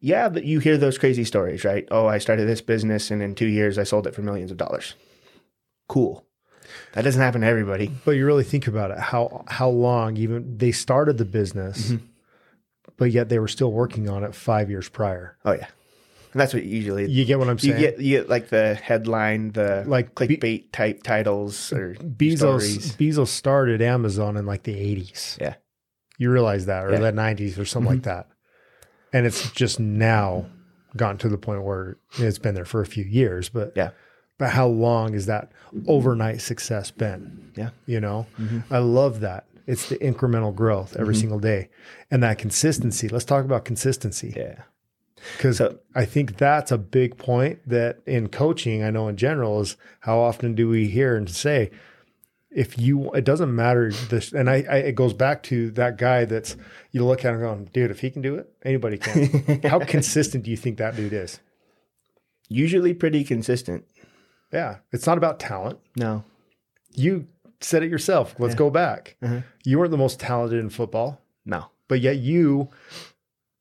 yeah, 0.00 0.28
that 0.28 0.44
you 0.44 0.58
hear 0.60 0.76
those 0.76 0.98
crazy 0.98 1.24
stories, 1.24 1.64
right? 1.64 1.86
Oh, 1.90 2.06
I 2.06 2.18
started 2.18 2.46
this 2.48 2.60
business 2.60 3.10
and 3.10 3.22
in 3.22 3.34
two 3.34 3.46
years 3.46 3.78
I 3.78 3.84
sold 3.84 4.06
it 4.06 4.14
for 4.14 4.22
millions 4.22 4.50
of 4.50 4.56
dollars. 4.56 4.94
Cool. 5.88 6.24
That 6.92 7.02
doesn't 7.02 7.20
happen 7.20 7.42
to 7.42 7.46
everybody. 7.46 7.90
But 8.04 8.12
you 8.12 8.26
really 8.26 8.44
think 8.44 8.66
about 8.66 8.90
it, 8.90 8.98
how 8.98 9.44
how 9.48 9.68
long 9.68 10.16
even 10.16 10.58
they 10.58 10.72
started 10.72 11.16
the 11.18 11.24
business, 11.24 11.90
Mm-hmm. 11.92 12.04
but 12.96 13.10
yet 13.12 13.28
they 13.28 13.38
were 13.38 13.48
still 13.48 13.70
working 13.72 14.08
on 14.08 14.24
it 14.24 14.34
five 14.34 14.68
years 14.70 14.88
prior. 14.88 15.36
Oh 15.44 15.52
yeah. 15.52 15.68
And 16.32 16.40
that's 16.40 16.52
what 16.52 16.64
usually 16.64 17.08
You 17.10 17.24
get 17.24 17.38
what 17.38 17.48
I'm 17.48 17.58
saying. 17.58 17.74
you 17.74 17.80
get 17.80 18.00
you 18.00 18.18
get 18.18 18.28
like 18.28 18.48
the 18.48 18.74
headline, 18.74 19.52
the 19.52 19.84
Like 19.86 20.18
like 20.18 20.28
Be- 20.28 20.36
clickbait 20.36 20.72
type 20.72 21.02
titles 21.02 21.72
or 21.72 21.94
Bezos 21.94 22.36
stories. 22.38 22.96
Bezos 22.96 23.28
started 23.28 23.80
Amazon 23.80 24.36
in 24.36 24.44
like 24.44 24.64
the 24.64 24.74
80s. 24.74 25.40
Yeah. 25.40 25.54
You 26.18 26.30
realize 26.32 26.66
that, 26.66 26.84
or 26.84 26.92
Yeah. 26.92 26.98
the 26.98 27.12
90s, 27.12 27.58
or 27.58 27.64
something 27.64 27.92
like 27.92 28.02
that. 28.04 28.26
And 29.16 29.24
it's 29.24 29.50
just 29.52 29.80
now 29.80 30.44
gotten 30.94 31.16
to 31.18 31.28
the 31.30 31.38
point 31.38 31.62
where 31.62 31.96
it's 32.18 32.38
been 32.38 32.54
there 32.54 32.66
for 32.66 32.82
a 32.82 32.86
few 32.86 33.04
years. 33.04 33.48
But 33.48 33.72
Yeah. 33.74 33.90
but 34.38 34.50
how 34.50 34.66
long 34.66 35.14
has 35.14 35.24
that 35.24 35.50
overnight 35.86 36.42
success 36.42 36.90
been? 36.90 37.52
Yeah. 37.56 37.70
You 37.86 38.00
know, 38.00 38.26
mm-hmm. 38.38 38.60
I 38.70 38.78
love 38.78 39.20
that. 39.20 39.46
It's 39.66 39.88
the 39.88 39.96
incremental 39.96 40.54
growth 40.54 40.94
every 40.96 41.14
mm-hmm. 41.14 41.20
single 41.22 41.38
day, 41.40 41.70
and 42.10 42.22
that 42.22 42.36
consistency. 42.38 43.08
Let's 43.08 43.24
talk 43.24 43.44
about 43.46 43.64
consistency 43.64 44.34
Yeah. 44.36 44.62
because 45.36 45.56
So- 45.56 45.78
I 45.94 46.04
think 46.04 46.36
that's 46.36 46.70
a 46.70 46.78
big 46.78 47.16
point 47.16 47.60
that 47.66 48.00
in 48.06 48.28
coaching, 48.28 48.84
I 48.84 48.90
know 48.90 49.08
in 49.08 49.16
general 49.16 49.60
is 49.62 49.78
how 50.00 50.18
often 50.18 50.54
do 50.54 50.68
we 50.68 50.88
hear 50.88 51.16
and 51.16 51.28
say, 51.28 51.70
if 52.56 52.78
you, 52.78 53.12
it 53.12 53.24
doesn't 53.24 53.54
matter 53.54 53.92
this, 54.08 54.32
and 54.32 54.48
I, 54.48 54.64
I, 54.68 54.76
it 54.78 54.94
goes 54.94 55.12
back 55.12 55.42
to 55.44 55.70
that 55.72 55.98
guy 55.98 56.24
that's 56.24 56.56
you 56.90 57.04
look 57.04 57.22
at 57.22 57.34
him 57.34 57.40
going, 57.40 57.64
dude, 57.66 57.90
if 57.90 58.00
he 58.00 58.10
can 58.10 58.22
do 58.22 58.34
it, 58.36 58.48
anybody 58.64 58.96
can. 58.96 59.60
how 59.64 59.78
consistent 59.80 60.44
do 60.44 60.50
you 60.50 60.56
think 60.56 60.78
that 60.78 60.96
dude 60.96 61.12
is? 61.12 61.38
Usually 62.48 62.94
pretty 62.94 63.24
consistent. 63.24 63.84
Yeah, 64.52 64.76
it's 64.90 65.06
not 65.06 65.18
about 65.18 65.38
talent. 65.38 65.80
No. 65.96 66.24
You 66.94 67.26
said 67.60 67.82
it 67.82 67.90
yourself. 67.90 68.34
Let's 68.38 68.54
go 68.54 68.70
back. 68.70 69.16
Uh-huh. 69.22 69.40
You 69.64 69.78
weren't 69.78 69.90
the 69.90 69.96
most 69.98 70.18
talented 70.18 70.58
in 70.58 70.70
football, 70.70 71.20
No. 71.44 71.66
but 71.88 72.00
yet 72.00 72.16
you 72.16 72.70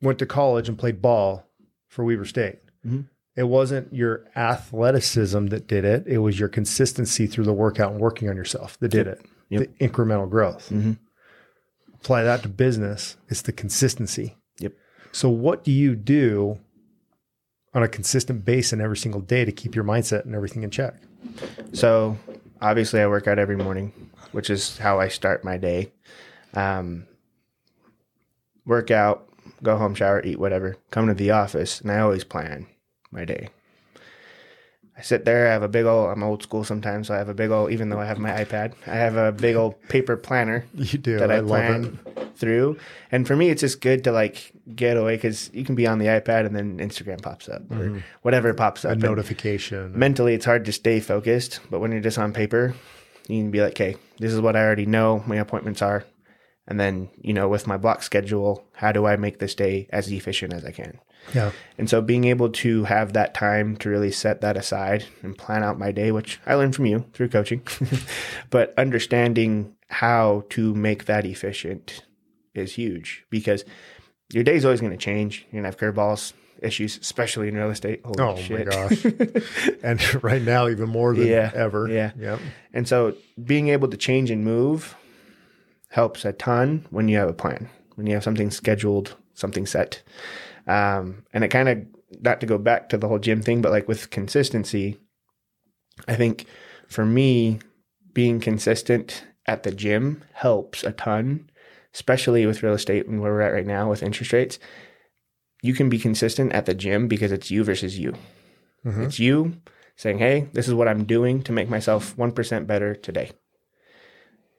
went 0.01 0.19
to 0.19 0.25
college 0.25 0.69
and 0.69 0.77
played 0.77 1.01
ball 1.01 1.45
for 1.89 2.05
Weber 2.05 2.25
State. 2.25 2.59
Mhm. 2.87 3.07
It 3.35 3.43
wasn't 3.43 3.93
your 3.93 4.25
athleticism 4.35 5.47
that 5.47 5.67
did 5.67 5.83
it. 5.83 6.05
It 6.07 6.19
was 6.19 6.39
your 6.39 6.47
consistency 6.49 7.27
through 7.27 7.43
the 7.43 7.53
workout 7.53 7.91
and 7.91 7.99
working 7.99 8.29
on 8.29 8.37
yourself 8.37 8.77
that 8.79 8.89
did 8.89 9.07
it. 9.07 9.25
Yep. 9.49 9.61
The 9.77 9.87
incremental 9.87 10.29
growth. 10.29 10.69
Mhm. 10.71 10.97
Apply 11.95 12.23
that 12.23 12.43
to 12.43 12.49
business. 12.49 13.17
It's 13.29 13.41
the 13.41 13.51
consistency. 13.51 14.37
Yep. 14.59 14.73
So 15.11 15.29
what 15.29 15.63
do 15.63 15.71
you 15.71 15.95
do 15.95 16.59
on 17.73 17.83
a 17.83 17.87
consistent 17.89 18.45
base 18.45 18.71
and 18.71 18.81
every 18.81 18.95
single 18.97 19.21
day 19.21 19.43
to 19.43 19.51
keep 19.51 19.75
your 19.75 19.83
mindset 19.83 20.23
and 20.23 20.33
everything 20.33 20.63
in 20.63 20.69
check? 20.71 20.95
So 21.73 22.17
obviously 22.61 23.01
I 23.01 23.07
work 23.07 23.27
out 23.27 23.37
every 23.37 23.57
morning, 23.57 23.91
which 24.31 24.49
is 24.49 24.77
how 24.77 24.99
I 24.99 25.09
start 25.09 25.43
my 25.43 25.57
day. 25.57 25.91
Um, 26.53 27.05
work 28.65 28.91
out, 28.91 29.27
go 29.61 29.75
home, 29.77 29.93
shower, 29.93 30.21
eat, 30.23 30.39
whatever, 30.39 30.77
come 30.89 31.07
to 31.07 31.13
the 31.13 31.31
office, 31.31 31.81
and 31.81 31.91
I 31.91 31.99
always 31.99 32.23
plan 32.23 32.67
my 33.15 33.25
day. 33.25 33.49
I 34.97 35.01
sit 35.01 35.25
there, 35.25 35.49
I 35.49 35.51
have 35.51 35.63
a 35.63 35.67
big 35.67 35.85
old, 35.85 36.09
I'm 36.09 36.23
old 36.23 36.41
school 36.41 36.63
sometimes, 36.63 37.07
so 37.07 37.15
I 37.15 37.17
have 37.17 37.27
a 37.27 37.33
big 37.33 37.51
old, 37.51 37.71
even 37.71 37.89
though 37.89 37.99
I 37.99 38.05
have 38.05 38.17
my 38.17 38.31
iPad, 38.31 38.73
I 38.87 38.95
have 38.95 39.17
a 39.17 39.33
big 39.33 39.57
old 39.57 39.81
paper 39.89 40.15
planner 40.15 40.65
You 40.73 40.97
do. 40.97 41.19
that 41.19 41.31
I, 41.31 41.35
I, 41.35 41.39
love 41.39 41.47
plan 41.49 41.99
it. 42.15 42.37
through. 42.37 42.77
And 43.11 43.27
for 43.27 43.35
me, 43.35 43.49
it's 43.49 43.59
just 43.59 43.81
good 43.81 44.05
to 44.05 44.13
like 44.13 44.53
get 44.73 44.95
away 44.95 45.15
because 45.17 45.51
you 45.53 45.65
can 45.65 45.75
be 45.75 45.85
on 45.85 45.99
the 45.99 46.05
iPad 46.05 46.45
and 46.45 46.55
then 46.55 46.77
Instagram 46.77 47.21
pops 47.21 47.49
up 47.49 47.63
or 47.71 47.75
mm-hmm. 47.75 47.99
whatever 48.21 48.53
pops 48.53 48.85
up. 48.85 48.91
A 48.91 48.93
And 48.93 49.01
notification. 49.01 49.97
mentally, 49.99 50.33
it's 50.33 50.45
hard 50.45 50.63
to 50.63 50.71
stay 50.71 51.01
focused. 51.01 51.59
But 51.69 51.81
when 51.81 51.91
you're 51.91 51.99
just 51.99 52.17
on 52.17 52.31
paper, 52.31 52.73
you 53.27 53.41
can 53.41 53.51
be 53.51 53.59
like, 53.61 53.71
okay, 53.71 53.97
this 54.19 54.31
is 54.31 54.39
what 54.39 54.55
I 54.55 54.63
already 54.63 54.85
know 54.85 55.23
my 55.27 55.35
appointments 55.35 55.81
are. 55.81 56.05
And 56.67 56.79
then, 56.79 57.09
you 57.21 57.33
know, 57.33 57.49
with 57.49 57.67
my 57.67 57.77
block 57.77 58.01
schedule, 58.01 58.63
how 58.73 58.91
do 58.93 59.05
I 59.05 59.17
make 59.17 59.39
this 59.39 59.55
day 59.55 59.87
as 59.91 60.09
efficient 60.09 60.53
as 60.53 60.63
I 60.63 60.71
can? 60.71 60.99
Yeah. 61.33 61.51
And 61.77 61.89
so 61.89 62.01
being 62.01 62.25
able 62.25 62.49
to 62.49 62.83
have 62.85 63.13
that 63.13 63.33
time 63.33 63.75
to 63.77 63.89
really 63.89 64.11
set 64.11 64.41
that 64.41 64.55
aside 64.57 65.05
and 65.23 65.37
plan 65.37 65.63
out 65.63 65.79
my 65.79 65.91
day, 65.91 66.11
which 66.11 66.39
I 66.45 66.55
learned 66.55 66.75
from 66.75 66.85
you 66.85 67.05
through 67.13 67.29
coaching, 67.29 67.61
but 68.49 68.73
understanding 68.77 69.75
how 69.89 70.43
to 70.49 70.73
make 70.75 71.05
that 71.05 71.25
efficient 71.25 72.03
is 72.53 72.73
huge 72.75 73.25
because 73.29 73.65
your 74.33 74.43
day's 74.43 74.65
always 74.65 74.81
going 74.81 74.91
to 74.91 74.97
change. 74.97 75.45
You're 75.51 75.61
going 75.61 75.71
to 75.71 75.77
have 75.77 75.93
curveballs, 75.95 76.33
issues, 76.61 76.97
especially 76.97 77.49
in 77.49 77.55
real 77.55 77.69
estate. 77.69 78.01
Holy 78.05 78.15
Oh 78.19 78.37
shit. 78.37 78.65
my 78.67 78.71
gosh. 78.71 79.05
and 79.83 80.23
right 80.23 80.41
now, 80.41 80.67
even 80.69 80.89
more 80.89 81.13
than 81.13 81.27
Yeah. 81.27 81.51
ever. 81.53 81.87
Yeah. 81.89 82.11
Yep. 82.17 82.39
And 82.73 82.87
so 82.87 83.15
being 83.43 83.67
able 83.69 83.89
to 83.89 83.97
change 83.97 84.31
and 84.31 84.43
move 84.43 84.95
helps 85.89 86.23
a 86.25 86.31
ton 86.33 86.85
when 86.89 87.07
you 87.07 87.17
have 87.17 87.29
a 87.29 87.33
plan, 87.33 87.69
when 87.95 88.07
you 88.07 88.13
have 88.13 88.23
something 88.23 88.51
scheduled, 88.51 89.15
something 89.33 89.65
set. 89.65 90.01
Um, 90.67 91.23
and 91.33 91.43
it 91.43 91.49
kind 91.49 91.69
of, 91.69 91.79
not 92.21 92.39
to 92.41 92.45
go 92.45 92.57
back 92.57 92.89
to 92.89 92.97
the 92.97 93.07
whole 93.07 93.19
gym 93.19 93.41
thing, 93.41 93.61
but 93.61 93.71
like 93.71 93.87
with 93.87 94.09
consistency, 94.09 94.97
I 96.07 96.15
think 96.15 96.45
for 96.87 97.05
me, 97.05 97.59
being 98.13 98.39
consistent 98.39 99.25
at 99.45 99.63
the 99.63 99.71
gym 99.71 100.23
helps 100.33 100.83
a 100.83 100.91
ton, 100.91 101.49
especially 101.93 102.45
with 102.45 102.63
real 102.63 102.73
estate 102.73 103.07
and 103.07 103.21
where 103.21 103.31
we're 103.31 103.41
at 103.41 103.53
right 103.53 103.65
now 103.65 103.89
with 103.89 104.03
interest 104.03 104.33
rates. 104.33 104.59
You 105.61 105.73
can 105.73 105.89
be 105.89 105.99
consistent 105.99 106.53
at 106.53 106.65
the 106.65 106.73
gym 106.73 107.07
because 107.07 107.31
it's 107.31 107.51
you 107.51 107.63
versus 107.63 107.97
you. 107.99 108.13
Mhm. 108.85 109.05
It's 109.05 109.19
you 109.19 109.57
saying, 109.95 110.19
hey, 110.19 110.47
this 110.53 110.67
is 110.67 110.73
what 110.73 110.87
I'm 110.87 111.05
doing 111.05 111.41
to 111.43 111.51
make 111.51 111.69
myself 111.69 112.15
1% 112.17 112.67
better 112.67 112.95
today. 112.95 113.31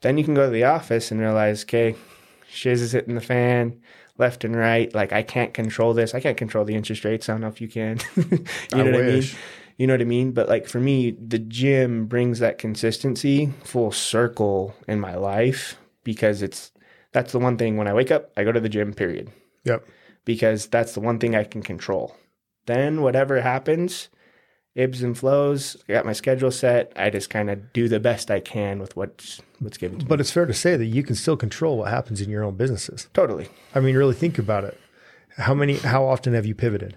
Then 0.02 0.18
you 0.18 0.24
can 0.24 0.34
go 0.34 0.46
to 0.46 0.50
the 0.52 0.64
office 0.64 1.10
and 1.10 1.20
realize, 1.20 1.62
okay, 1.64 1.94
shiz 2.48 2.82
is 2.82 2.92
hitting 2.92 3.14
the 3.14 3.20
fan 3.20 3.80
left 4.18 4.44
and 4.44 4.56
right. 4.56 4.94
Like, 4.94 5.12
I 5.12 5.22
can't 5.22 5.54
control 5.54 5.94
this. 5.94 6.14
I 6.14 6.20
can't 6.20 6.36
control 6.36 6.64
the 6.64 6.74
interest 6.74 7.04
rates. 7.04 7.28
I 7.28 7.32
don't 7.32 7.42
know 7.42 7.48
if 7.48 7.60
you 7.60 7.68
can. 7.68 7.98
you 8.16 8.44
I 8.72 8.82
know 8.82 8.84
what 8.84 8.94
I 8.94 9.02
mean? 9.02 9.24
You 9.76 9.86
know 9.86 9.92
what 9.92 10.00
I 10.00 10.04
mean? 10.04 10.32
But 10.32 10.48
like 10.48 10.66
for 10.66 10.80
me, 10.80 11.10
the 11.12 11.38
gym 11.38 12.06
brings 12.06 12.38
that 12.38 12.58
consistency 12.58 13.52
full 13.62 13.92
circle 13.92 14.74
in 14.88 15.00
my 15.00 15.14
life 15.16 15.78
because 16.02 16.40
it's 16.40 16.72
that's 17.12 17.32
the 17.32 17.38
one 17.38 17.56
thing 17.58 17.76
when 17.76 17.88
I 17.88 17.94
wake 17.94 18.10
up, 18.10 18.30
I 18.36 18.44
go 18.44 18.52
to 18.52 18.60
the 18.60 18.68
gym, 18.68 18.94
period. 18.94 19.30
Yep. 19.64 19.86
Because 20.24 20.66
that's 20.66 20.94
the 20.94 21.00
one 21.00 21.18
thing 21.18 21.34
I 21.34 21.44
can 21.44 21.62
control. 21.62 22.16
Then 22.66 23.02
whatever 23.02 23.40
happens, 23.40 24.08
ebbs 24.76 25.02
and 25.02 25.16
flows, 25.16 25.76
I 25.88 25.92
got 25.92 26.06
my 26.06 26.12
schedule 26.12 26.50
set. 26.50 26.92
I 26.96 27.10
just 27.10 27.30
kind 27.30 27.50
of 27.50 27.72
do 27.72 27.88
the 27.88 28.00
best 28.00 28.30
I 28.30 28.40
can 28.40 28.78
with 28.78 28.96
what's 28.96 29.40
what's 29.58 29.78
given 29.78 29.98
to 29.98 30.04
me. 30.04 30.08
But 30.08 30.20
it's 30.20 30.30
fair 30.30 30.46
to 30.46 30.54
say 30.54 30.76
that 30.76 30.86
you 30.86 31.02
can 31.02 31.14
still 31.14 31.36
control 31.36 31.78
what 31.78 31.90
happens 31.90 32.20
in 32.20 32.30
your 32.30 32.44
own 32.44 32.56
businesses. 32.56 33.08
Totally. 33.14 33.48
I 33.74 33.80
mean, 33.80 33.96
really 33.96 34.14
think 34.14 34.38
about 34.38 34.64
it. 34.64 34.78
How 35.36 35.54
many, 35.54 35.76
how 35.76 36.04
often 36.04 36.34
have 36.34 36.46
you 36.46 36.54
pivoted? 36.54 36.96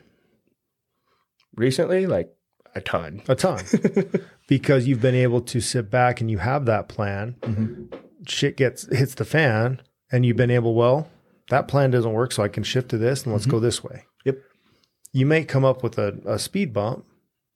Recently, 1.55 2.05
like 2.05 2.33
a 2.75 2.81
ton. 2.81 3.21
A 3.27 3.35
ton. 3.35 3.63
because 4.47 4.87
you've 4.87 5.01
been 5.01 5.15
able 5.15 5.41
to 5.41 5.59
sit 5.59 5.89
back 5.89 6.21
and 6.21 6.29
you 6.31 6.37
have 6.37 6.65
that 6.65 6.87
plan. 6.87 7.35
Mm-hmm. 7.41 7.95
Shit 8.27 8.57
gets 8.57 8.93
hits 8.95 9.15
the 9.15 9.25
fan 9.25 9.81
and 10.11 10.25
you've 10.25 10.37
been 10.37 10.51
able, 10.51 10.73
well, 10.73 11.09
that 11.49 11.67
plan 11.67 11.91
doesn't 11.91 12.13
work, 12.13 12.31
so 12.31 12.43
I 12.43 12.47
can 12.47 12.63
shift 12.63 12.89
to 12.89 12.97
this 12.97 13.23
and 13.23 13.33
let's 13.33 13.45
mm-hmm. 13.45 13.51
go 13.51 13.59
this 13.59 13.83
way. 13.83 14.05
Yep. 14.25 14.37
You 15.11 15.25
may 15.25 15.43
come 15.43 15.65
up 15.65 15.83
with 15.83 15.97
a, 15.97 16.19
a 16.25 16.39
speed 16.39 16.73
bump, 16.73 17.05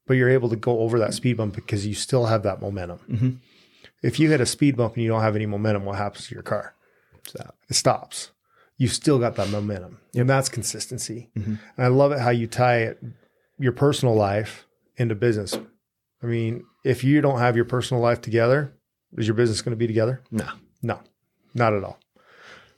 but 0.06 0.16
you're 0.16 0.30
able 0.30 0.50
to 0.50 0.56
go 0.56 0.80
over 0.80 1.00
that 1.00 1.14
speed 1.14 1.38
bump 1.38 1.56
because 1.56 1.86
you 1.88 1.94
still 1.94 2.26
have 2.26 2.44
that 2.44 2.62
momentum. 2.62 3.00
Mhm. 3.10 3.38
If 4.02 4.20
you 4.20 4.30
hit 4.30 4.42
a 4.42 4.46
speed 4.46 4.76
bump 4.76 4.96
and 4.96 5.04
you 5.04 5.10
don't 5.10 5.22
have 5.22 5.36
any 5.36 5.46
momentum, 5.46 5.86
what 5.86 5.98
happens 5.98 6.28
to 6.28 6.36
your 6.36 6.44
car? 6.44 6.74
So, 7.26 7.52
it 7.70 7.74
stops. 7.76 8.32
You 8.78 8.88
still 8.88 9.18
got 9.20 9.36
that 9.38 9.50
momentum, 9.50 10.00
and 10.16 10.30
that's 10.30 10.50
consistency. 10.50 11.30
Mhm. 11.38 11.60
And 11.78 11.86
I 11.86 11.88
love 11.88 12.12
it 12.12 12.20
how 12.20 12.32
you 12.32 12.48
tie 12.48 12.80
it, 12.80 13.02
your 13.60 13.72
personal 13.72 14.16
life 14.16 14.66
into 14.98 15.16
business. 15.16 15.58
I 16.22 16.26
mean, 16.26 16.64
if 16.84 17.04
you 17.04 17.22
don't 17.22 17.40
have 17.40 17.56
your 17.56 17.66
personal 17.66 18.02
life 18.02 18.20
together, 18.20 18.74
is 19.18 19.28
your 19.28 19.36
business 19.36 19.62
going 19.62 19.72
to 19.72 19.78
be 19.78 19.88
together? 19.88 20.22
no. 20.32 20.48
No, 20.86 21.00
not 21.54 21.72
at 21.74 21.82
all. 21.86 21.98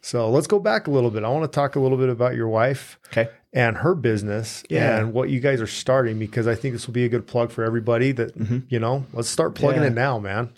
So 0.05 0.29
let's 0.29 0.45
go 0.45 0.59
back 0.59 0.85
a 0.85 0.91
little 0.91 1.09
bit. 1.09 1.23
I 1.23 1.29
want 1.29 1.51
to 1.51 1.55
talk 1.55 1.75
a 1.75 1.79
little 1.79 1.97
bit 1.97 2.09
about 2.09 2.35
your 2.35 2.47
wife 2.47 2.99
Okay. 3.07 3.27
and 3.53 3.75
her 3.77 3.95
business 3.95 4.61
Yeah. 4.69 4.99
and 4.99 5.13
what 5.13 5.29
you 5.29 5.39
guys 5.39 5.59
are 5.61 5.65
starting 5.67 6.19
because 6.19 6.45
I 6.45 6.53
think 6.53 6.75
this 6.75 6.85
will 6.85 6.93
be 6.93 7.05
a 7.05 7.09
good 7.09 7.25
plug 7.25 7.49
for 7.49 7.63
everybody 7.63 8.11
that, 8.11 8.33
you 8.69 8.77
know, 8.79 9.05
let's 9.13 9.29
start 9.29 9.55
plugging 9.55 9.81
Yeah. 9.81 9.87
it 9.87 9.93
now, 9.95 10.19
man. 10.19 10.49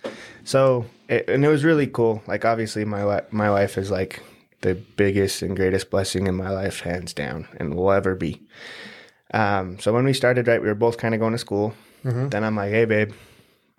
So, 0.43 0.85
it, 1.07 1.29
and 1.29 1.45
it 1.45 1.47
was 1.47 1.63
really 1.63 1.87
cool. 1.87 2.21
Like, 2.27 2.43
obviously, 2.43 2.83
my 2.83 3.21
my 3.31 3.49
wife 3.49 3.77
is 3.77 3.89
like 3.89 4.21
the 4.61 4.75
biggest 4.75 5.41
and 5.41 5.55
greatest 5.55 5.89
blessing 5.91 6.27
in 6.27 6.35
my 6.35 6.49
life, 6.49 6.81
hands 6.81 7.13
down, 7.13 7.47
and 7.57 7.73
will 7.73 7.91
ever 7.93 8.15
be. 8.15 8.41
Um, 9.33 9.79
so 9.79 9.93
when 9.93 10.03
we 10.03 10.11
started, 10.11 10.45
right, 10.49 10.61
we 10.61 10.67
were 10.67 10.75
both 10.75 10.97
kind 10.97 11.13
of 11.13 11.21
going 11.21 11.31
to 11.31 11.37
school. 11.37 11.73
Then 12.03 12.43
I'm 12.43 12.55
like, 12.57 12.71
hey, 12.71 12.83
babe, 12.85 13.11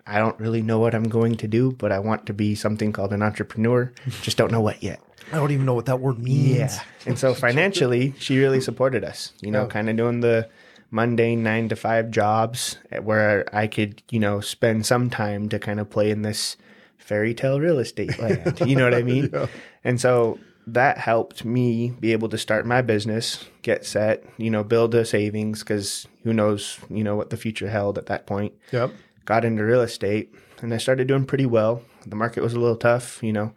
I 0.07 0.17
don't 0.17 0.39
really 0.39 0.61
know 0.63 0.79
what 0.79 0.95
I'm 0.95 1.09
going 1.09 1.35
to 1.37 1.47
do, 1.47 1.71
but 1.73 1.91
I 1.91 1.99
want 1.99 2.25
to 2.27 2.33
be 2.33 2.55
something 2.55 2.91
called 2.91 3.13
an 3.13 3.21
entrepreneur. 3.21 3.91
Just 4.23 4.37
don't 4.37 4.51
know 4.51 4.61
what 4.61 4.81
yet. 4.81 4.99
I 5.31 5.35
don't 5.37 5.51
even 5.51 5.65
know 5.65 5.73
what 5.73 5.85
that 5.85 5.99
word 5.99 6.19
means. 6.19 6.57
Yeah. 6.57 6.79
And 7.05 7.17
so 7.19 7.33
financially, 7.33 8.13
she 8.19 8.37
really 8.39 8.61
supported 8.61 9.03
us, 9.03 9.33
you 9.41 9.51
know, 9.51 9.63
Yeah. 9.63 9.67
kind 9.69 9.89
of 9.89 9.95
doing 9.97 10.19
the 10.21 10.49
mundane 10.91 11.43
nine 11.43 11.69
to 11.69 11.75
five 11.75 12.09
jobs 12.11 12.77
where 13.03 13.45
I 13.53 13.67
could, 13.67 14.01
you 14.09 14.19
know, 14.19 14.39
spend 14.39 14.85
some 14.85 15.09
time 15.09 15.47
to 15.49 15.59
kind 15.59 15.79
of 15.79 15.89
play 15.89 16.09
in 16.09 16.23
this 16.23 16.57
fairy 16.97 17.33
tale 17.33 17.59
real 17.59 17.79
estate 17.79 18.17
land. 18.19 18.59
You 18.65 18.75
know 18.75 18.83
what 18.85 18.93
I 18.95 19.03
mean? 19.03 19.29
Yeah. 19.31 19.47
And 19.83 19.99
so 20.01 20.39
that 20.67 20.97
helped 20.97 21.45
me 21.45 21.91
be 21.99 22.11
able 22.11 22.29
to 22.29 22.37
start 22.37 22.65
my 22.65 22.81
business, 22.81 23.45
get 23.63 23.85
set, 23.85 24.23
you 24.37 24.49
know, 24.51 24.63
build 24.63 24.93
a 24.95 25.05
savings 25.05 25.59
because 25.59 26.07
who 26.23 26.33
knows, 26.33 26.79
you 26.89 27.03
know, 27.03 27.15
what 27.15 27.29
the 27.29 27.37
future 27.37 27.69
held 27.69 27.97
at 27.97 28.05
that 28.07 28.25
point 28.27 28.53
Yep. 28.71 28.91
got 29.25 29.45
into 29.45 29.63
real 29.63 29.81
estate 29.81 30.33
and 30.61 30.73
I 30.73 30.77
started 30.77 31.07
doing 31.07 31.25
pretty 31.25 31.45
well. 31.45 31.81
The 32.05 32.15
market 32.15 32.41
was 32.41 32.53
a 32.53 32.59
little 32.59 32.75
tough, 32.75 33.21
you 33.23 33.33
know. 33.33 33.53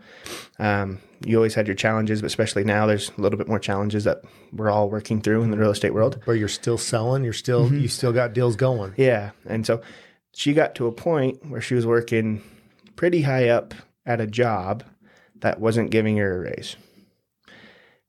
Um, 0.59 0.99
you 1.25 1.37
always 1.37 1.55
had 1.55 1.67
your 1.67 1.77
challenges, 1.77 2.21
but 2.21 2.27
especially 2.27 2.65
now 2.65 2.87
there's 2.87 3.11
a 3.17 3.21
little 3.21 3.39
bit 3.39 3.49
more 3.49 3.59
challenges 3.59 4.05
that 4.05 4.23
we're 4.53 4.71
all 4.71 4.91
working 4.91 5.21
through 5.21 5.43
in 5.43 5.51
the 5.51 5.59
real 5.59 5.71
estate 5.71 5.95
world. 5.95 6.21
But 6.27 6.33
you're 6.33 6.49
still 6.49 6.79
selling. 6.79 7.25
You're 7.25 7.33
still, 7.33 7.67
mm-hmm. 7.67 7.79
you 7.79 7.89
still 7.89 8.13
got 8.13 8.33
deals 8.33 8.57
going. 8.57 8.95
Yeah. 8.97 9.31
And 9.47 9.67
so 9.67 9.83
she 10.35 10.53
got 10.53 10.75
to 10.77 10.87
a 10.87 10.93
point 10.93 11.45
where 11.47 11.61
she 11.61 11.75
was 11.75 11.87
working 11.87 12.43
pretty 12.97 13.23
high 13.23 13.49
up 13.49 13.75
at 14.07 14.21
a 14.21 14.27
job 14.27 14.85
that 15.37 15.61
wasn't 15.61 15.91
giving 15.91 16.17
her 16.17 16.37
a 16.37 16.51
raise. 16.51 16.77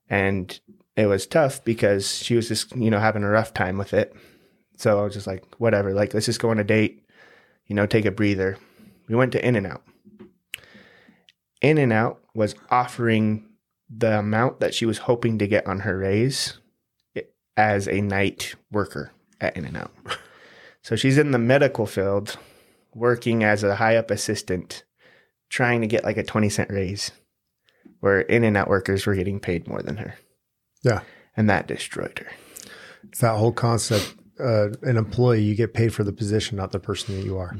And 0.08 0.58
it 0.96 1.06
was 1.06 1.26
tough 1.26 1.64
because 1.64 2.16
she 2.16 2.36
was 2.36 2.48
just, 2.48 2.74
you 2.76 2.90
know, 2.90 3.00
having 3.00 3.24
a 3.24 3.28
rough 3.28 3.52
time 3.54 3.78
with 3.78 3.92
it. 3.92 4.14
So 4.76 4.98
I 4.98 5.02
was 5.02 5.14
just 5.14 5.26
like, 5.26 5.44
whatever, 5.58 5.94
like, 5.94 6.14
let's 6.14 6.26
just 6.26 6.40
go 6.40 6.50
on 6.50 6.58
a 6.58 6.64
date, 6.64 7.02
you 7.66 7.74
know, 7.74 7.86
take 7.86 8.04
a 8.04 8.10
breather. 8.10 8.58
We 9.08 9.14
went 9.14 9.32
to 9.32 9.46
In-N-Out. 9.46 9.82
In-N-Out 11.64 12.20
was 12.34 12.54
offering 12.70 13.48
the 13.88 14.18
amount 14.18 14.60
that 14.60 14.74
she 14.74 14.84
was 14.84 14.98
hoping 14.98 15.38
to 15.38 15.46
get 15.46 15.66
on 15.66 15.80
her 15.80 15.96
raise 15.96 16.58
as 17.56 17.88
a 17.88 18.02
night 18.02 18.54
worker 18.70 19.12
at 19.40 19.56
In-N-Out. 19.56 19.92
So 20.82 20.96
she's 20.96 21.16
in 21.16 21.30
the 21.30 21.38
medical 21.38 21.86
field 21.86 22.36
working 22.94 23.42
as 23.42 23.64
a 23.64 23.76
high 23.76 23.96
up 23.96 24.10
assistant, 24.10 24.84
trying 25.48 25.80
to 25.80 25.86
get 25.86 26.04
like 26.04 26.18
a 26.18 26.22
20 26.22 26.50
cent 26.50 26.70
raise, 26.70 27.10
where 28.00 28.20
In-N-Out 28.20 28.68
workers 28.68 29.06
were 29.06 29.14
getting 29.14 29.40
paid 29.40 29.66
more 29.66 29.80
than 29.80 29.96
her. 29.96 30.16
Yeah. 30.82 31.00
And 31.34 31.48
that 31.48 31.66
destroyed 31.66 32.18
her. 32.18 32.68
It's 33.04 33.20
that 33.20 33.38
whole 33.38 33.52
concept. 33.52 34.14
Uh, 34.38 34.70
an 34.82 34.98
employee, 34.98 35.40
you 35.40 35.54
get 35.54 35.72
paid 35.72 35.94
for 35.94 36.04
the 36.04 36.12
position, 36.12 36.58
not 36.58 36.72
the 36.72 36.78
person 36.78 37.16
that 37.16 37.24
you 37.24 37.38
are. 37.38 37.56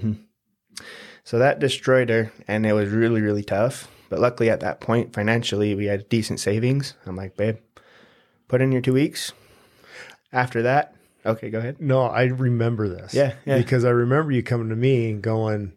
So 1.22 1.38
that 1.38 1.58
destroyed 1.60 2.10
her, 2.10 2.30
and 2.46 2.66
it 2.66 2.74
was 2.74 2.90
really, 2.90 3.22
really 3.22 3.42
tough. 3.44 3.88
But 4.14 4.20
luckily, 4.20 4.48
at 4.48 4.60
that 4.60 4.80
point, 4.80 5.12
financially, 5.12 5.74
we 5.74 5.86
had 5.86 6.08
decent 6.08 6.38
savings. 6.38 6.94
I'm 7.04 7.16
like, 7.16 7.36
babe, 7.36 7.56
put 8.46 8.60
in 8.60 8.70
your 8.70 8.80
two 8.80 8.92
weeks. 8.92 9.32
After 10.32 10.62
that, 10.62 10.94
okay, 11.26 11.50
go 11.50 11.58
ahead. 11.58 11.80
No, 11.80 12.02
I 12.02 12.26
remember 12.26 12.88
this. 12.88 13.12
Yeah, 13.12 13.34
yeah. 13.44 13.58
Because 13.58 13.84
I 13.84 13.88
remember 13.90 14.30
you 14.30 14.44
coming 14.44 14.68
to 14.68 14.76
me 14.76 15.10
and 15.10 15.20
going, 15.20 15.72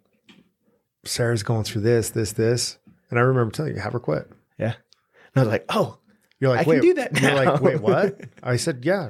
Sarah's 1.04 1.42
going 1.42 1.64
through 1.64 1.82
this, 1.82 2.12
this, 2.12 2.34
this. 2.34 2.78
And 3.10 3.18
I 3.18 3.24
remember 3.24 3.52
telling 3.52 3.74
you, 3.74 3.82
have 3.82 3.94
her 3.94 4.00
quit. 4.00 4.30
Yeah. 4.60 4.76
And 5.34 5.38
I 5.38 5.40
was 5.40 5.48
like, 5.48 5.66
oh, 5.70 5.98
You're 6.40 6.52
like, 6.52 6.60
I 6.60 6.64
can 6.66 6.74
wait, 6.74 6.82
do 6.84 6.94
that 6.94 7.20
You're 7.20 7.34
like, 7.34 7.60
wait, 7.60 7.82
what? 7.82 8.22
I 8.44 8.58
said, 8.58 8.86
yeah. 8.86 9.10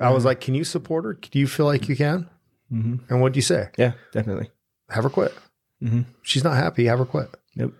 I 0.00 0.10
was 0.10 0.24
like, 0.24 0.40
can 0.40 0.54
you 0.54 0.62
support 0.62 1.04
her? 1.06 1.14
Do 1.14 1.40
you 1.40 1.48
feel 1.48 1.66
like 1.66 1.88
you 1.88 1.96
can? 1.96 2.30
Mhm. 2.72 3.00
And 3.10 3.20
what'd 3.20 3.34
you 3.34 3.42
say? 3.42 3.70
yeah, 3.76 3.94
definitely. 4.12 4.48
Have 4.90 5.02
her 5.02 5.10
quit. 5.10 5.34
Mhm. 5.82 6.04
She's 6.22 6.44
not 6.44 6.54
happy. 6.54 6.84
Have 6.84 7.00
her 7.00 7.04
quit. 7.04 7.34
Nope. 7.56 7.74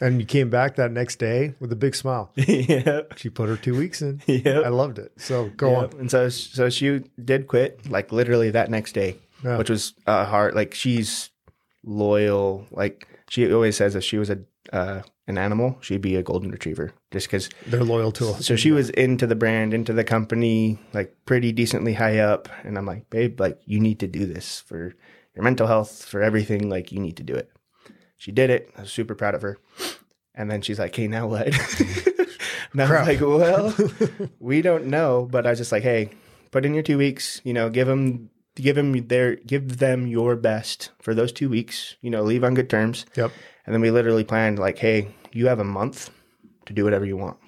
And 0.00 0.20
you 0.20 0.26
came 0.26 0.48
back 0.50 0.76
that 0.76 0.92
next 0.92 1.18
day 1.18 1.54
with 1.60 1.70
a 1.72 1.76
big 1.76 1.94
smile. 1.94 2.32
yeah. 2.36 3.02
She 3.16 3.28
put 3.28 3.48
her 3.48 3.56
two 3.56 3.76
weeks 3.76 4.00
in. 4.02 4.22
Yeah. 4.26 4.60
I 4.60 4.68
loved 4.68 4.98
it. 4.98 5.12
So 5.18 5.50
go 5.56 5.70
Yeah. 5.70 5.76
on. 5.78 5.90
And 6.00 6.10
so 6.10 6.28
so 6.28 6.70
she 6.70 7.02
did 7.22 7.46
quit 7.48 7.88
like 7.90 8.10
literally 8.12 8.50
that 8.50 8.70
next 8.70 8.92
day, 8.92 9.16
Yeah. 9.44 9.58
which 9.58 9.68
was 9.70 9.94
uh, 10.06 10.24
hard. 10.24 10.54
Like 10.54 10.74
she's 10.74 11.30
loyal. 11.84 12.66
Like 12.70 13.06
she 13.28 13.52
always 13.52 13.76
says, 13.76 13.94
if 13.94 14.04
she 14.04 14.18
was 14.18 14.30
a 14.30 14.38
uh, 14.72 15.02
an 15.26 15.38
animal, 15.38 15.76
she'd 15.80 16.00
be 16.02 16.16
a 16.16 16.22
golden 16.22 16.50
retriever, 16.50 16.92
just 17.10 17.26
because. 17.28 17.48
They're 17.66 17.84
loyal 17.84 18.12
to 18.12 18.30
us. 18.30 18.46
So 18.46 18.56
she 18.56 18.72
was 18.72 18.90
into 18.90 19.26
the 19.26 19.34
brand, 19.36 19.72
into 19.74 19.92
the 19.92 20.04
company, 20.04 20.78
like 20.92 21.14
pretty 21.24 21.52
decently 21.52 21.94
high 21.94 22.18
up. 22.18 22.48
And 22.64 22.76
I'm 22.76 22.86
like, 22.86 23.08
babe, 23.10 23.40
like 23.40 23.58
you 23.64 23.80
need 23.80 24.00
to 24.00 24.06
do 24.08 24.26
this 24.26 24.60
for 24.60 24.94
your 25.34 25.44
mental 25.44 25.66
health, 25.66 26.04
for 26.04 26.20
everything. 26.22 26.68
Like 26.68 26.90
you 26.92 27.00
need 27.00 27.16
to 27.18 27.22
do 27.22 27.34
it. 27.34 27.50
She 28.20 28.32
did 28.32 28.50
it. 28.50 28.70
I 28.76 28.82
was 28.82 28.92
super 28.92 29.14
proud 29.14 29.34
of 29.34 29.40
her. 29.40 29.56
And 30.34 30.50
then 30.50 30.60
she's 30.60 30.78
like, 30.78 30.94
hey, 30.94 31.08
now 31.08 31.26
what? 31.26 31.46
and 32.72 32.82
I 32.82 32.86
Crap. 32.86 33.08
was 33.08 33.08
like, 33.08 33.20
well, 33.22 34.28
we 34.38 34.60
don't 34.60 34.88
know. 34.88 35.26
But 35.30 35.46
I 35.46 35.50
was 35.50 35.58
just 35.58 35.72
like, 35.72 35.82
hey, 35.82 36.10
put 36.50 36.66
in 36.66 36.74
your 36.74 36.82
two 36.82 36.98
weeks, 36.98 37.40
you 37.44 37.54
know, 37.54 37.70
give 37.70 37.86
them, 37.86 38.28
give 38.56 38.76
them 38.76 39.06
their, 39.08 39.36
give 39.36 39.78
them 39.78 40.06
your 40.06 40.36
best 40.36 40.90
for 41.00 41.14
those 41.14 41.32
two 41.32 41.48
weeks, 41.48 41.96
you 42.02 42.10
know, 42.10 42.22
leave 42.22 42.44
on 42.44 42.52
good 42.52 42.68
terms. 42.68 43.06
Yep. 43.16 43.32
And 43.64 43.74
then 43.74 43.80
we 43.80 43.90
literally 43.90 44.22
planned 44.22 44.58
like, 44.58 44.76
hey, 44.76 45.08
you 45.32 45.46
have 45.46 45.58
a 45.58 45.64
month 45.64 46.10
to 46.66 46.74
do 46.74 46.84
whatever 46.84 47.06
you 47.06 47.16
want. 47.16 47.38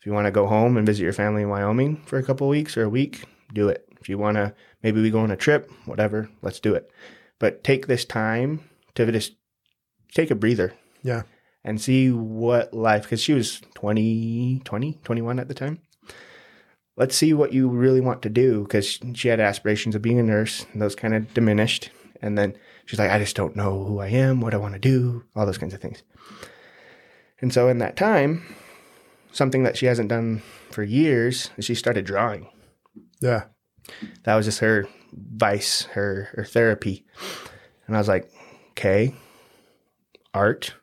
If 0.00 0.06
you 0.06 0.12
want 0.12 0.26
to 0.26 0.32
go 0.32 0.48
home 0.48 0.76
and 0.76 0.84
visit 0.84 1.04
your 1.04 1.12
family 1.12 1.42
in 1.42 1.50
Wyoming 1.50 2.02
for 2.04 2.18
a 2.18 2.24
couple 2.24 2.48
of 2.48 2.50
weeks 2.50 2.76
or 2.76 2.82
a 2.82 2.88
week, 2.88 3.22
do 3.52 3.68
it. 3.68 3.88
If 4.00 4.08
you 4.08 4.18
want 4.18 4.38
to, 4.38 4.54
maybe 4.82 5.00
we 5.00 5.10
go 5.10 5.20
on 5.20 5.30
a 5.30 5.36
trip, 5.36 5.70
whatever, 5.84 6.28
let's 6.42 6.58
do 6.58 6.74
it. 6.74 6.90
But 7.38 7.62
take 7.62 7.86
this 7.86 8.04
time 8.04 8.58
to 8.96 9.10
just 9.12 9.34
take 10.14 10.30
a 10.30 10.34
breather 10.34 10.72
Yeah. 11.02 11.22
and 11.64 11.80
see 11.80 12.10
what 12.10 12.72
life, 12.72 13.02
because 13.02 13.20
she 13.20 13.32
was 13.34 13.60
20, 13.74 14.60
20, 14.64 14.98
21 15.02 15.38
at 15.38 15.48
the 15.48 15.54
time. 15.54 15.80
Let's 16.96 17.16
see 17.16 17.32
what 17.34 17.52
you 17.52 17.68
really 17.68 18.00
want 18.00 18.22
to 18.22 18.28
do 18.28 18.62
because 18.62 19.00
she 19.14 19.28
had 19.28 19.40
aspirations 19.40 19.94
of 19.96 20.02
being 20.02 20.18
a 20.20 20.22
nurse 20.22 20.64
and 20.72 20.80
those 20.80 20.94
kind 20.94 21.14
of 21.14 21.32
diminished. 21.34 21.90
And 22.22 22.38
then 22.38 22.56
she's 22.86 22.98
like, 23.00 23.10
I 23.10 23.18
just 23.18 23.34
don't 23.34 23.56
know 23.56 23.84
who 23.84 23.98
I 23.98 24.08
am, 24.08 24.40
what 24.40 24.54
I 24.54 24.58
want 24.58 24.74
to 24.74 24.78
do, 24.80 25.24
all 25.34 25.44
those 25.44 25.58
kinds 25.58 25.74
of 25.74 25.80
things. 25.80 26.02
And 27.40 27.52
so 27.52 27.68
in 27.68 27.78
that 27.78 27.96
time, 27.96 28.44
something 29.32 29.64
that 29.64 29.76
she 29.76 29.86
hasn't 29.86 30.08
done 30.08 30.40
for 30.70 30.84
years 30.84 31.50
is 31.56 31.64
she 31.64 31.74
started 31.74 32.04
drawing. 32.04 32.46
Yeah. 33.20 33.44
That 34.22 34.36
was 34.36 34.46
just 34.46 34.60
her 34.60 34.86
vice, 35.12 35.82
her 35.92 36.28
her 36.34 36.44
therapy. 36.44 37.04
And 37.86 37.96
I 37.96 37.98
was 37.98 38.08
like, 38.08 38.30
okay, 38.70 39.14
art. 40.34 40.74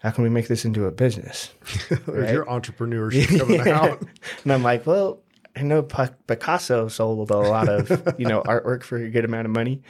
How 0.00 0.10
can 0.12 0.22
we 0.22 0.30
make 0.30 0.46
this 0.46 0.64
into 0.64 0.84
a 0.86 0.92
business? 0.92 1.50
There's 2.06 2.30
your 2.30 2.44
entrepreneurship 2.44 3.38
coming 3.38 3.60
Yeah. 3.66 3.80
out. 3.80 4.02
And 4.44 4.52
I'm 4.52 4.62
like, 4.62 4.86
well, 4.86 5.22
I 5.56 5.62
know 5.62 5.82
Picasso 5.82 6.86
sold 6.86 7.30
a 7.32 7.36
lot 7.36 7.68
of 7.68 7.90
you 8.18 8.26
know 8.26 8.42
artwork 8.46 8.84
for 8.84 8.96
a 8.98 9.10
good 9.10 9.24
amount 9.24 9.46
of 9.46 9.50
money. 9.52 9.82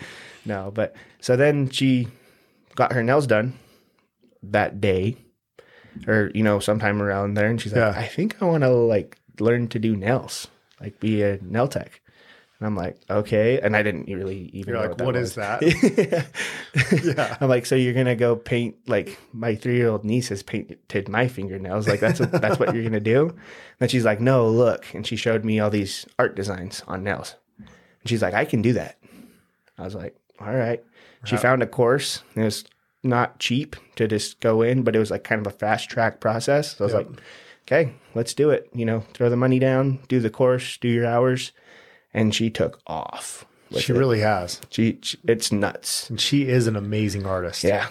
No, 0.47 0.71
but 0.73 0.97
so 1.21 1.37
then 1.37 1.69
she 1.69 2.09
got 2.75 2.93
her 2.93 3.03
nails 3.03 3.27
done 3.27 3.53
that 4.45 4.81
day, 4.81 5.17
or 6.07 6.31
you 6.35 6.43
know 6.43 6.59
sometime 6.59 7.03
around 7.03 7.35
there, 7.35 7.51
and 7.51 7.61
she's 7.61 7.73
like, 7.73 7.81
Yeah. 7.95 8.01
I 8.01 8.07
think 8.07 8.41
I 8.41 8.47
want 8.47 8.63
to 8.63 8.71
like 8.71 9.19
learn 9.41 9.69
to 9.69 9.79
do 9.79 9.95
nails, 9.95 10.47
like 10.81 10.99
be 11.01 11.23
a 11.23 11.39
nail 11.43 11.69
tech. 11.69 12.01
And 12.61 12.67
I'm 12.67 12.75
like, 12.75 12.99
okay. 13.09 13.61
And 13.61 13.77
I 13.77 13.83
didn't 13.85 14.07
really 14.07 14.51
even 14.53 14.75
You're 14.75 14.83
know 14.83 14.89
like, 14.89 14.99
what, 14.99 15.07
what 15.07 15.17
is 15.17 15.37
that? 15.37 15.63
Yeah. 17.05 17.37
I'm 17.41 17.49
like, 17.49 17.67
so 17.67 17.75
you're 17.75 17.95
gonna 17.95 18.17
go 18.17 18.35
paint 18.37 18.77
like 18.89 19.19
my 19.33 19.55
three 19.55 19.77
year 19.77 19.89
old 19.89 20.05
niece 20.05 20.29
has 20.29 20.43
painted 20.43 21.09
my 21.09 21.29
fingernails. 21.29 21.87
Like 21.89 22.01
that's 22.01 22.19
that's 22.19 22.59
what 22.59 22.75
you're 22.75 22.83
gonna 22.85 23.01
do. 23.01 23.29
And 23.29 23.39
then 23.79 23.89
she's 23.89 24.05
like, 24.05 24.21
no, 24.21 24.49
look, 24.49 24.87
and 24.95 25.07
she 25.07 25.17
showed 25.17 25.45
me 25.45 25.61
all 25.61 25.71
these 25.71 26.07
art 26.19 26.35
designs 26.35 26.83
on 26.89 27.05
nails. 27.05 27.37
And 27.59 27.69
she's 28.07 28.23
like, 28.23 28.35
I 28.35 28.45
can 28.45 28.63
do 28.63 28.73
that. 28.75 28.99
I 29.79 29.85
was 29.85 29.95
like, 29.95 30.17
all 30.41 30.53
right. 30.55 30.83
She 31.25 31.37
found 31.37 31.63
a 31.63 31.67
course. 31.67 32.23
And 32.35 32.43
it 32.43 32.47
was 32.47 32.65
not 33.03 33.39
cheap 33.39 33.77
to 33.97 34.07
just 34.09 34.41
go 34.41 34.63
in, 34.63 34.83
but 34.83 34.95
it 34.97 34.99
was 34.99 35.11
like 35.11 35.25
kind 35.25 35.41
of 35.45 35.53
a 35.53 35.57
fast 35.57 35.89
track 35.91 36.21
process. 36.21 36.77
So 36.77 36.85
I 36.85 36.87
was 36.87 36.95
Yep. 36.95 37.07
like, 37.09 37.21
okay, 37.67 37.93
let's 38.15 38.35
do 38.35 38.51
it. 38.51 38.69
You 38.75 38.85
know, 38.85 39.01
throw 39.15 39.29
the 39.31 39.37
money 39.37 39.59
down, 39.59 39.99
do 40.09 40.21
the 40.21 40.31
course, 40.31 40.77
do 40.79 40.89
your 40.89 41.07
hours, 41.07 41.53
and 42.15 42.35
she 42.35 42.51
took 42.51 42.81
off. 42.87 43.45
She 43.77 43.93
it. 43.93 43.97
really 43.97 44.21
has. 44.21 44.61
she, 44.71 44.99
she 45.03 45.19
it's 45.25 45.53
nuts. 45.53 46.09
And 46.09 46.21
she 46.21 46.49
is 46.49 46.67
an 46.67 46.77
amazing 46.77 47.27
artist. 47.27 47.63
Yeah, 47.65 47.89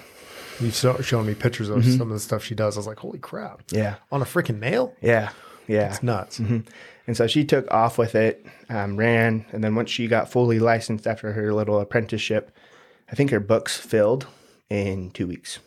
You've 0.59 0.73
shown 0.75 1.27
me 1.27 1.35
pictures 1.35 1.69
of 1.69 1.77
Mm-hmm. 1.83 1.97
some 1.97 2.09
of 2.09 2.15
the 2.15 2.19
stuff 2.19 2.43
she 2.43 2.55
does. 2.55 2.77
I 2.77 2.79
was 2.79 2.87
like, 2.87 2.97
holy 2.99 3.19
crap. 3.19 3.61
yeah, 3.71 3.95
On 4.11 4.21
a 4.21 4.25
freaking 4.25 4.59
nail? 4.59 4.93
yeah, 5.01 5.29
yeah. 5.67 5.89
It's 5.89 6.01
nuts. 6.01 6.37
hmm 6.37 6.59
And 7.05 7.15
so 7.15 7.27
she 7.27 7.45
took 7.45 7.71
off 7.71 7.97
with 7.99 8.15
it, 8.15 8.43
um, 8.69 8.97
ran, 8.97 9.45
and 9.51 9.63
then 9.63 9.75
once 9.75 9.91
she 9.91 10.07
got 10.07 10.31
fully 10.31 10.57
licensed 10.59 11.05
after 11.05 11.31
her 11.33 11.53
little 11.53 11.79
apprenticeship, 11.79 12.51
I 13.11 13.15
think 13.15 13.29
her 13.29 13.39
books 13.39 13.77
filled 13.77 14.25
in 14.69 15.11
two 15.11 15.27
weeks. 15.27 15.59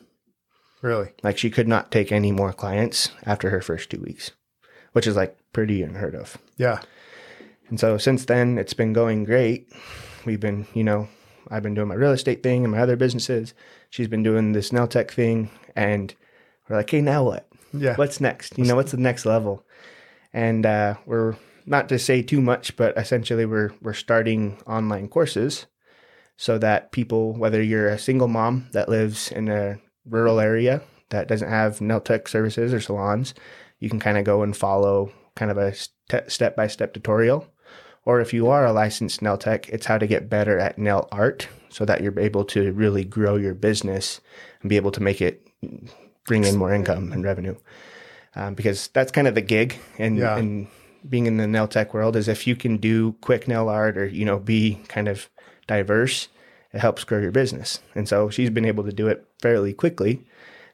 Really? 0.82 1.10
Like 1.22 1.38
she 1.38 1.50
could 1.50 1.68
not 1.68 1.90
take 1.92 2.10
any 2.10 2.32
more 2.32 2.52
clients 2.52 3.10
after 3.24 3.50
her 3.50 3.60
first 3.62 3.90
two 3.90 4.00
weeks, 4.00 4.32
which 4.92 5.06
is 5.06 5.14
like 5.14 5.36
pretty 5.52 5.82
unheard 5.82 6.14
of. 6.16 6.36
Yeah. 6.56 6.80
And 7.70 7.78
so 7.78 7.96
since 7.98 8.24
then, 8.26 8.58
it's 8.58 8.74
been 8.74 8.92
going 8.92 9.24
great. 9.24 9.72
We've 10.26 10.40
been, 10.40 10.66
you 10.74 10.84
know, 10.84 11.08
I've 11.48 11.62
been 11.62 11.74
doing 11.74 11.88
my 11.88 11.94
real 11.94 12.12
estate 12.12 12.42
thing 12.42 12.64
and 12.64 12.72
my 12.72 12.80
other 12.80 12.96
businesses. 12.96 13.54
She's 13.88 14.08
been 14.08 14.22
doing 14.22 14.52
this 14.52 14.72
nail 14.72 14.86
tech 14.86 15.10
thing, 15.10 15.50
and 15.74 16.14
we're 16.68 16.76
like, 16.76 16.90
hey, 16.90 17.00
now 17.00 17.24
what? 17.24 17.48
Yeah. 17.72 17.96
What's 17.96 18.20
next? 18.20 18.58
You 18.58 18.64
know, 18.64 18.76
what's 18.76 18.90
the 18.90 18.98
next 18.98 19.24
level? 19.24 19.64
And 20.32 20.66
uh, 20.66 20.96
we're 21.06 21.36
not 21.64 21.88
to 21.88 21.98
say 21.98 22.22
too 22.22 22.40
much, 22.40 22.76
but 22.76 22.96
essentially 22.98 23.46
we're 23.46 23.72
we're 23.80 23.94
starting 23.94 24.58
online 24.66 25.08
courses 25.08 25.66
so 26.36 26.58
that 26.58 26.90
people, 26.90 27.34
whether 27.34 27.62
you're 27.62 27.88
a 27.88 27.98
single 27.98 28.28
mom 28.28 28.68
that 28.72 28.88
lives 28.88 29.30
in 29.30 29.48
a 29.48 29.78
rural 30.06 30.40
area 30.40 30.82
that 31.10 31.28
doesn't 31.28 31.48
have 31.50 31.80
nail 31.80 32.00
tech 32.00 32.28
services 32.28 32.72
or 32.72 32.80
salons, 32.80 33.34
you 33.78 33.88
can 33.88 34.00
kind 34.00 34.18
of 34.18 34.24
go 34.24 34.42
and 34.42 34.56
follow 34.56 35.12
kind 35.36 35.50
of 35.50 35.58
a 35.58 35.74
step 36.28 36.56
by 36.56 36.66
step 36.66 36.94
tutorial. 36.94 37.46
Or 38.04 38.20
if 38.20 38.32
you 38.32 38.48
are 38.48 38.64
a 38.64 38.72
licensed 38.72 39.22
nail 39.22 39.36
tech, 39.36 39.68
it's 39.68 39.86
how 39.86 39.98
to 39.98 40.06
get 40.06 40.30
better 40.30 40.58
at 40.58 40.78
nail 40.78 41.08
art 41.12 41.48
so 41.68 41.84
that 41.84 42.00
you're 42.02 42.18
able 42.18 42.44
to 42.46 42.72
really 42.72 43.04
grow 43.04 43.36
your 43.36 43.54
business 43.54 44.20
and 44.62 44.68
be 44.68 44.76
able 44.76 44.90
to 44.92 45.02
make 45.02 45.20
it 45.20 45.46
bring 46.26 46.44
in 46.44 46.56
more 46.56 46.72
income 46.74 47.12
and 47.12 47.22
revenue. 47.24 47.54
Um, 48.34 48.54
because 48.54 48.88
that's 48.88 49.12
kind 49.12 49.26
of 49.28 49.34
the 49.34 49.42
gig 49.42 49.78
and, 49.98 50.16
Yeah. 50.16 50.36
and 50.36 50.68
being 51.08 51.26
in 51.26 51.36
the 51.36 51.46
nail 51.46 51.66
tech 51.68 51.92
world 51.94 52.16
is 52.16 52.28
if 52.28 52.46
you 52.46 52.54
can 52.56 52.76
do 52.76 53.12
quick 53.20 53.48
nail 53.48 53.68
art 53.68 53.96
or, 53.96 54.06
you 54.06 54.24
know, 54.24 54.38
be 54.38 54.80
kind 54.88 55.08
of 55.08 55.28
diverse, 55.66 56.28
it 56.72 56.78
helps 56.80 57.04
grow 57.04 57.18
your 57.20 57.32
business. 57.32 57.80
And 57.94 58.08
so 58.08 58.30
she's 58.30 58.50
been 58.50 58.64
able 58.64 58.84
to 58.84 58.92
do 58.92 59.08
it 59.08 59.26
fairly 59.40 59.72
quickly. 59.72 60.24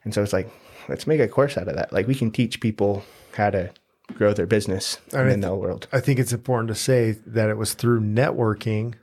And 0.05 0.13
so 0.13 0.23
it's 0.23 0.33
like, 0.33 0.51
let's 0.89 1.07
make 1.07 1.21
a 1.21 1.29
course 1.29 1.57
out 1.57 1.69
of 1.69 1.77
that. 1.77 1.93
Like 1.93 2.07
we 2.07 2.15
can 2.15 2.31
teach 2.31 2.61
people 2.61 3.05
how 3.37 3.51
to 3.51 3.71
grow 4.15 4.33
their 4.33 4.47
business 4.47 4.99
in 5.13 5.41
the 5.41 5.55
world. 5.55 5.89
I 5.93 6.01
think 6.01 6.19
it's 6.19 6.33
important 6.33 6.69
to 6.69 6.75
say 6.75 7.13
that 7.27 7.49
it 7.51 7.57
was 7.57 7.75
through 7.75 8.01
networking 8.01 8.95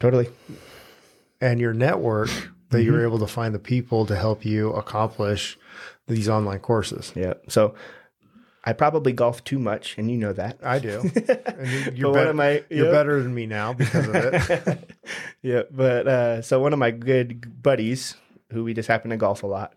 Totally. 0.00 0.28
and 1.40 1.60
your 1.60 1.72
network 1.74 2.28
that 2.70 2.82
you 2.82 2.90
Mm-hmm. 2.90 3.00
were 3.00 3.06
able 3.06 3.18
to 3.18 3.26
find 3.26 3.54
the 3.54 3.58
people 3.58 4.06
to 4.06 4.16
help 4.16 4.44
you 4.44 4.70
accomplish 4.72 5.58
these 6.08 6.28
online 6.28 6.60
courses. 6.60 7.12
Yeah. 7.14 7.34
So 7.48 7.74
I 8.64 8.72
probably 8.72 9.12
golf 9.12 9.42
too 9.44 9.58
much, 9.58 9.98
and 9.98 10.10
you 10.10 10.16
know 10.16 10.32
that. 10.32 10.58
I 10.62 10.78
do. 10.78 11.00
And 11.26 11.68
you- 11.68 11.92
you're, 11.96 12.14
better, 12.14 12.30
of 12.30 12.36
my- 12.36 12.64
you're 12.70 12.90
better 12.92 13.22
than 13.22 13.34
me 13.34 13.46
now 13.46 13.72
because 13.74 14.06
of 14.08 14.14
it. 14.14 14.90
yeah, 15.42 15.62
but 15.70 16.06
uh, 16.08 16.42
so 16.42 16.60
one 16.60 16.72
of 16.72 16.78
my 16.78 16.90
good 16.92 17.62
buddies, 17.62 18.14
who 18.52 18.64
we 18.64 18.72
just 18.74 18.88
happen 18.88 19.10
to 19.10 19.16
golf 19.16 19.42
a 19.42 19.46
lot, 19.46 19.74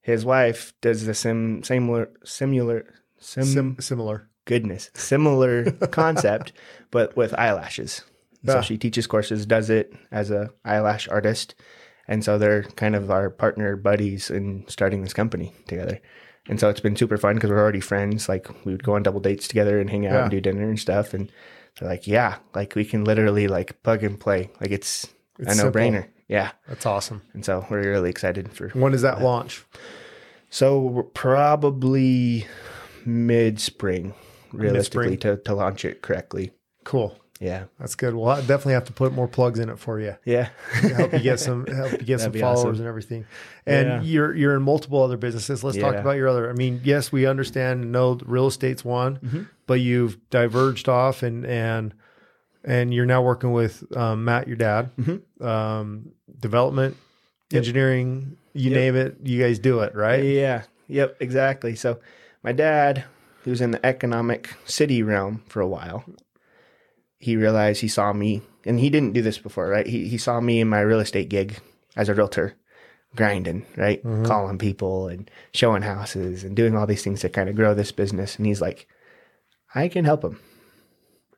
his 0.00 0.24
wife 0.24 0.72
does 0.80 1.04
the 1.06 1.14
sim 1.14 1.62
similar 1.62 2.10
similar 2.24 2.86
sim, 3.22 3.44
Sim- 3.44 3.76
similar. 3.80 4.28
goodness 4.44 4.90
similar 4.94 5.70
concept, 5.90 6.52
but 6.90 7.16
with 7.16 7.32
eyelashes. 7.38 8.02
So 8.44 8.60
she 8.60 8.76
teaches 8.76 9.06
courses, 9.06 9.46
does 9.46 9.70
it 9.70 9.94
as 10.10 10.30
a 10.32 10.50
eyelash 10.64 11.08
artist, 11.08 11.54
and 12.08 12.24
so 12.24 12.38
they're 12.38 12.64
kind 12.64 12.96
of 12.96 13.08
our 13.10 13.30
partner 13.30 13.76
buddies 13.76 14.30
in 14.30 14.64
starting 14.66 15.02
this 15.02 15.12
company 15.12 15.52
together. 15.68 16.00
And 16.48 16.58
so 16.58 16.68
it's 16.68 16.80
been 16.80 16.96
super 16.96 17.16
fun 17.18 17.36
because 17.36 17.50
we're 17.50 17.60
already 17.60 17.78
friends. 17.78 18.28
Like 18.28 18.48
we 18.64 18.72
would 18.72 18.82
go 18.82 18.96
on 18.96 19.04
double 19.04 19.20
dates 19.20 19.46
together 19.46 19.78
and 19.80 19.88
hang 19.88 20.06
out 20.06 20.12
Yeah. 20.14 20.22
and 20.22 20.30
do 20.32 20.40
dinner 20.40 20.68
and 20.68 20.76
stuff. 20.80 21.14
And 21.14 21.30
they're 21.78 21.88
like, 21.88 22.08
yeah, 22.08 22.38
like 22.52 22.74
we 22.74 22.84
can 22.84 23.04
literally 23.04 23.46
like 23.46 23.80
plug 23.84 24.02
and 24.02 24.18
play. 24.18 24.50
Like 24.60 24.72
it's, 24.72 25.06
It's 25.38 25.60
a 25.60 25.64
no 25.66 25.70
brainer. 25.70 26.08
Yeah. 26.26 26.50
That's 26.66 26.84
awesome. 26.84 27.22
And 27.34 27.44
so 27.44 27.64
we're 27.70 27.88
really 27.88 28.10
excited 28.10 28.50
for. 28.52 28.70
When 28.70 28.90
does 28.90 29.02
that 29.02 29.22
launch? 29.22 29.64
So 30.50 30.80
we're 30.80 31.02
probably 31.04 32.46
mid 33.06 33.60
spring, 33.60 34.14
realistically, 34.52 35.16
to, 35.18 35.36
to 35.38 35.54
launch 35.54 35.84
it 35.84 36.02
correctly. 36.02 36.52
Cool. 36.84 37.16
Yeah. 37.40 37.64
That's 37.80 37.96
good. 37.96 38.14
Well, 38.14 38.28
I 38.28 38.40
definitely 38.40 38.74
have 38.74 38.84
to 38.84 38.92
put 38.92 39.12
more 39.12 39.26
plugs 39.26 39.58
in 39.58 39.68
it 39.68 39.76
for 39.78 39.98
you. 39.98 40.16
Yeah. 40.24 40.50
help 40.72 41.12
you 41.12 41.18
get 41.18 41.40
some 41.40 41.66
help 41.74 41.90
you 41.92 41.98
get 41.98 42.20
some 42.20 42.32
followers 42.32 42.58
awesome. 42.60 42.76
and 42.76 42.86
everything. 42.86 43.24
And 43.66 43.86
Yeah. 43.88 44.02
you're 44.02 44.34
you're 44.36 44.54
in 44.56 44.62
multiple 44.62 45.02
other 45.02 45.16
businesses. 45.16 45.64
Let's 45.64 45.76
talk 45.76 45.96
about 45.96 46.16
your 46.16 46.28
other. 46.28 46.48
I 46.48 46.52
mean, 46.52 46.80
yes, 46.84 47.10
we 47.10 47.26
understand 47.26 47.82
and 47.82 47.90
know 47.92 48.18
real 48.24 48.46
estate's 48.46 48.84
one, 48.84 49.16
Mm-hmm. 49.16 49.42
but 49.66 49.80
you've 49.80 50.18
diverged 50.30 50.88
off 50.88 51.24
and 51.24 51.44
and 51.44 51.94
and 52.64 52.94
you're 52.94 53.06
now 53.06 53.22
working 53.22 53.50
with 53.50 53.84
um, 53.96 54.24
Matt, 54.24 54.46
your 54.46 54.56
dad, 54.56 54.90
Mm-hmm. 55.00 55.44
um, 55.44 56.12
development, 56.38 56.96
Yep. 57.50 57.58
engineering, 57.58 58.36
you 58.52 58.70
Yep. 58.70 58.78
name 58.78 58.94
it, 58.96 59.16
you 59.24 59.42
guys 59.42 59.58
do 59.58 59.80
it, 59.80 59.96
right? 59.96 60.22
Yeah. 60.22 60.62
Yep. 60.86 61.16
Exactly. 61.18 61.74
So 61.74 61.98
my 62.42 62.52
dad, 62.52 63.04
who 63.42 63.50
was 63.50 63.60
in 63.60 63.70
the 63.70 63.84
economic 63.84 64.54
city 64.64 65.02
realm 65.02 65.42
for 65.48 65.60
a 65.60 65.68
while, 65.68 66.04
he 67.18 67.36
realized 67.36 67.80
he 67.80 67.88
saw 67.88 68.12
me, 68.12 68.42
and 68.64 68.80
he 68.80 68.90
didn't 68.90 69.12
do 69.12 69.22
this 69.22 69.38
before, 69.38 69.68
right? 69.68 69.86
He 69.86 70.08
he 70.08 70.18
saw 70.18 70.40
me 70.40 70.60
in 70.60 70.68
my 70.68 70.80
real 70.80 71.00
estate 71.00 71.28
gig 71.28 71.58
as 71.96 72.08
a 72.08 72.14
realtor, 72.14 72.56
grinding, 73.14 73.64
right, 73.76 74.02
mm-hmm. 74.02 74.24
calling 74.24 74.58
people 74.58 75.08
and 75.08 75.30
showing 75.52 75.82
houses 75.82 76.42
and 76.44 76.56
doing 76.56 76.76
all 76.76 76.86
these 76.86 77.04
things 77.04 77.20
to 77.20 77.28
kind 77.28 77.48
of 77.48 77.56
grow 77.56 77.74
this 77.74 77.92
business. 77.92 78.36
And 78.36 78.46
he's 78.46 78.60
like, 78.60 78.88
I 79.74 79.88
can 79.88 80.04
help 80.04 80.24
him. 80.24 80.40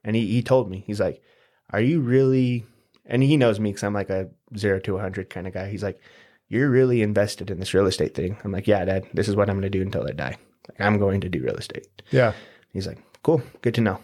And 0.03 0.17
he 0.17 0.27
he 0.27 0.43
told 0.43 0.71
me, 0.71 0.85
he's 0.87 1.01
like, 1.01 1.23
Are 1.71 1.81
you 1.81 2.01
really? 2.01 2.65
And 3.07 3.23
he 3.23 3.37
knows 3.37 3.61
me 3.61 3.71
because 3.71 3.85
I'm 3.85 3.95
like 3.95 4.11
a 4.11 4.31
zero 4.57 4.81
to 4.81 4.97
a 4.97 5.01
hundred 5.01 5.29
kind 5.31 5.47
of 5.47 5.53
guy. 5.53 5.69
He's 5.69 5.83
like, 5.83 6.01
You're 6.49 6.71
really 6.71 7.03
invested 7.03 7.51
in 7.51 7.59
this 7.59 7.75
real 7.75 7.87
estate 7.87 8.15
thing. 8.15 8.37
I'm 8.45 8.53
like, 8.53 8.67
Yeah, 8.67 8.85
Dad. 8.85 9.07
This 9.13 9.29
is 9.29 9.37
what 9.37 9.49
I'm 9.49 9.57
going 9.57 9.71
to 9.71 9.79
do 9.79 9.83
until 9.83 10.07
I 10.07 10.13
die. 10.13 10.39
Like, 10.69 10.81
I'm 10.81 10.99
going 10.99 11.21
to 11.23 11.29
do 11.29 11.43
real 11.43 11.57
estate. 11.57 12.03
Yeah. 12.11 12.33
He's 12.73 12.87
like, 12.87 12.99
cool, 13.23 13.43
good 13.63 13.75
to 13.75 13.81
know. 13.81 14.01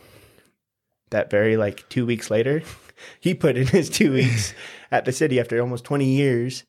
That 1.11 1.30
very 1.30 1.56
like 1.56 1.88
two 1.88 2.06
weeks 2.06 2.30
later, 2.30 2.62
he 3.20 3.34
put 3.34 3.56
in 3.56 3.66
his 3.66 3.90
two 3.90 4.12
weeks 4.12 4.54
at 4.90 5.04
the 5.04 5.12
city 5.12 5.40
after 5.40 5.61
almost 5.61 5.84
20 5.84 6.04
years, 6.04 6.64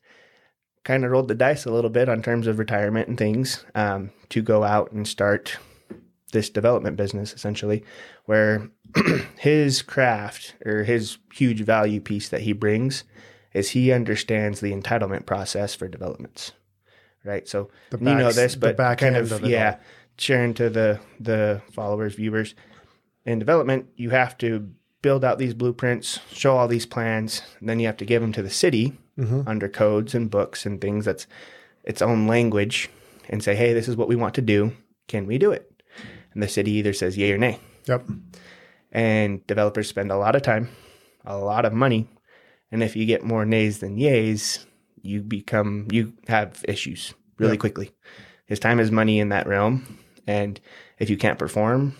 kind 0.84 1.04
of 1.04 1.10
rolled 1.10 1.28
the 1.28 1.34
dice 1.34 1.64
a 1.64 1.70
little 1.70 1.90
bit 1.90 2.08
on 2.08 2.22
terms 2.22 2.46
of 2.46 2.58
retirement 2.58 3.08
and 3.08 3.18
things 3.18 3.64
um, 3.74 4.10
to 4.30 4.42
go 4.42 4.64
out 4.64 4.90
and 4.92 5.06
start 5.06 5.56
this 6.32 6.50
development 6.50 6.96
business 6.96 7.32
essentially, 7.32 7.84
where 8.24 8.68
his 9.38 9.82
craft 9.82 10.54
or 10.64 10.82
his 10.84 11.18
huge 11.32 11.60
value 11.60 12.00
piece 12.00 12.28
that 12.30 12.40
he 12.40 12.52
brings 12.52 13.04
is 13.52 13.70
he 13.70 13.92
understands 13.92 14.60
the 14.60 14.72
entitlement 14.72 15.26
process 15.26 15.74
for 15.74 15.86
developments. 15.86 16.52
Right. 17.24 17.46
So 17.48 17.70
The 17.90 17.98
you 17.98 18.04
know 18.04 18.32
this, 18.32 18.56
but 18.56 18.76
back 18.76 18.98
kind 18.98 19.16
of, 19.16 19.30
of 19.32 19.44
yeah, 19.44 19.74
all. 19.74 19.80
sharing 20.18 20.54
to 20.54 20.68
the 20.70 21.00
the 21.20 21.62
followers, 21.72 22.14
viewers. 22.14 22.54
In 23.24 23.38
development, 23.38 23.86
you 23.96 24.10
have 24.10 24.36
to 24.38 24.68
build 25.02 25.24
out 25.24 25.38
these 25.38 25.54
blueprints, 25.54 26.18
show 26.32 26.56
all 26.56 26.66
these 26.68 26.86
plans, 26.86 27.42
and 27.60 27.68
then 27.68 27.78
you 27.80 27.86
have 27.86 27.96
to 27.98 28.04
give 28.04 28.20
them 28.22 28.32
to 28.32 28.42
the 28.42 28.50
city 28.50 28.98
Mm-hmm. 29.18 29.42
under 29.46 29.68
codes 29.68 30.14
and 30.14 30.30
books 30.30 30.64
and 30.64 30.80
things 30.80 31.04
that's 31.04 31.26
its 31.84 32.00
own 32.00 32.26
language 32.26 32.88
and 33.28 33.44
say, 33.44 33.54
hey, 33.54 33.74
this 33.74 33.86
is 33.86 33.94
what 33.94 34.08
we 34.08 34.16
want 34.16 34.34
to 34.36 34.40
do. 34.40 34.72
Can 35.06 35.26
we 35.26 35.36
do 35.36 35.52
it? 35.52 35.70
And 36.32 36.42
the 36.42 36.48
city 36.48 36.70
either 36.72 36.94
says 36.94 37.18
yay 37.18 37.30
or 37.30 37.36
nay. 37.36 37.60
Yep. 37.88 38.06
And 38.90 39.46
developers 39.46 39.86
spend 39.88 40.10
a 40.10 40.16
lot 40.16 40.34
of 40.34 40.40
time, 40.40 40.70
a 41.26 41.36
lot 41.36 41.66
of 41.66 41.74
money. 41.74 42.08
And 42.70 42.82
if 42.82 42.96
you 42.96 43.04
get 43.04 43.22
more 43.22 43.44
nays 43.44 43.80
than 43.80 43.98
yays, 43.98 44.64
you 45.02 45.20
become, 45.22 45.88
you 45.90 46.12
have 46.28 46.64
issues 46.68 47.14
really 47.38 47.52
Yep. 47.54 47.60
quickly. 47.60 47.90
His 48.46 48.58
time 48.58 48.80
is 48.80 48.90
money 48.90 49.18
in 49.20 49.28
that 49.30 49.46
realm. 49.46 49.98
And 50.26 50.60
if 50.98 51.10
you 51.10 51.16
can't 51.16 51.38
perform, 51.38 51.94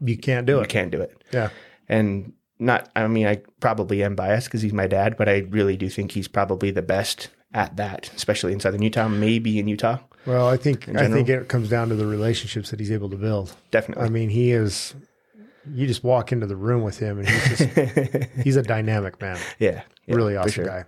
You 0.00 0.16
can't 0.16 0.46
do 0.46 0.58
it. 0.58 0.62
you 0.62 0.66
can't 0.68 0.90
do 0.90 1.00
it. 1.00 1.16
Yeah. 1.32 1.50
And 1.88 2.32
not, 2.58 2.90
I 2.96 3.06
mean, 3.06 3.26
I 3.26 3.42
probably 3.60 4.02
am 4.02 4.14
biased 4.14 4.46
because 4.48 4.62
he's 4.62 4.72
my 4.72 4.86
dad, 4.86 5.16
but 5.16 5.28
I 5.28 5.38
really 5.50 5.76
do 5.76 5.88
think 5.90 6.12
he's 6.12 6.28
probably 6.28 6.70
the 6.70 6.82
best 6.82 7.28
at 7.52 7.76
that, 7.76 8.10
especially 8.16 8.52
in 8.52 8.60
Southern 8.60 8.82
Utah, 8.82 9.08
maybe 9.08 9.58
in 9.58 9.68
Utah. 9.68 9.98
Well, 10.26 10.48
I 10.48 10.56
think 10.56 10.88
I 10.88 11.08
think 11.08 11.28
it 11.28 11.48
comes 11.48 11.68
down 11.70 11.88
to 11.90 11.94
the 11.94 12.06
relationships 12.06 12.70
that 12.70 12.80
he's 12.80 12.90
able 12.90 13.08
to 13.10 13.16
build. 13.16 13.54
Definitely. 13.70 14.04
I 14.06 14.08
mean, 14.08 14.28
he 14.30 14.50
is. 14.50 14.94
You 15.72 15.86
just 15.86 16.04
walk 16.04 16.32
into 16.32 16.46
the 16.46 16.56
room 16.56 16.82
with 16.82 16.98
him, 16.98 17.18
and 17.18 17.28
he's 17.28 17.58
just 17.58 18.30
he's 18.44 18.56
a 18.56 18.62
dynamic 18.62 19.20
man. 19.20 19.38
yeah, 19.58 19.82
yeah, 20.06 20.14
really 20.14 20.36
awesome 20.36 20.52
sure. 20.52 20.64
guy. 20.66 20.84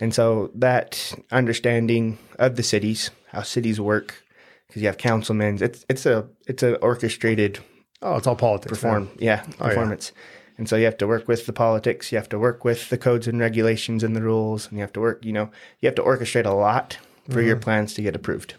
And 0.00 0.14
so 0.14 0.50
that 0.54 1.14
understanding 1.30 2.18
of 2.38 2.56
the 2.56 2.62
cities, 2.62 3.10
how 3.28 3.42
cities 3.42 3.80
work, 3.80 4.22
because 4.66 4.82
you 4.82 4.88
have 4.88 4.98
councilmen, 4.98 5.62
it's 5.62 5.84
it's 5.88 6.06
a 6.06 6.26
it's 6.46 6.62
a 6.62 6.76
orchestrated 6.78 7.60
Oh, 8.02 8.16
it's 8.16 8.26
all 8.26 8.36
politics. 8.36 8.70
perform, 8.70 9.04
man. 9.04 9.16
yeah, 9.18 9.42
Oh, 9.46 9.50
yeah. 9.50 9.68
performance. 9.68 10.12
And 10.56 10.68
so 10.68 10.76
you 10.76 10.84
have 10.84 10.98
to 10.98 11.06
work 11.06 11.28
with 11.28 11.46
the 11.46 11.52
politics, 11.52 12.12
you 12.12 12.18
have 12.18 12.28
to 12.30 12.38
work 12.38 12.64
with 12.64 12.88
the 12.90 12.98
codes 12.98 13.26
and 13.26 13.40
regulations 13.40 14.02
and 14.02 14.14
the 14.14 14.22
rules, 14.22 14.68
and 14.68 14.76
you 14.76 14.80
have 14.82 14.92
to 14.94 15.00
work, 15.00 15.24
you 15.24 15.32
know, 15.32 15.50
you 15.80 15.86
have 15.86 15.94
to 15.96 16.02
orchestrate 16.02 16.46
a 16.46 16.50
lot 16.50 16.98
for 17.30 17.40
your 17.40 17.56
mm-hmm. 17.56 17.62
plans 17.62 17.94
to 17.94 18.02
get 18.02 18.16
approved. 18.16 18.54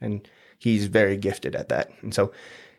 And 0.00 0.26
he's 0.58 0.86
very 0.86 1.16
gifted 1.16 1.54
at 1.54 1.68
that. 1.68 1.90
And 2.02 2.14
so 2.14 2.32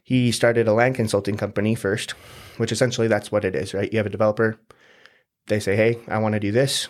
he 0.04 0.32
started 0.32 0.68
a 0.68 0.74
land 0.74 0.96
consulting 0.96 1.38
company 1.38 1.76
first, 1.76 2.12
which 2.58 2.72
essentially 2.72 3.08
that's 3.08 3.32
what 3.32 3.46
it 3.46 3.56
is, 3.56 3.74
right? 3.74 3.92
You 3.92 3.98
have 3.98 4.06
a 4.06 4.12
developer, 4.12 4.60
they 5.48 5.60
say, 5.60 5.76
Hey, 5.76 6.00
I 6.08 6.20
want 6.20 6.34
to 6.34 6.40
do 6.40 6.52
this. 6.52 6.88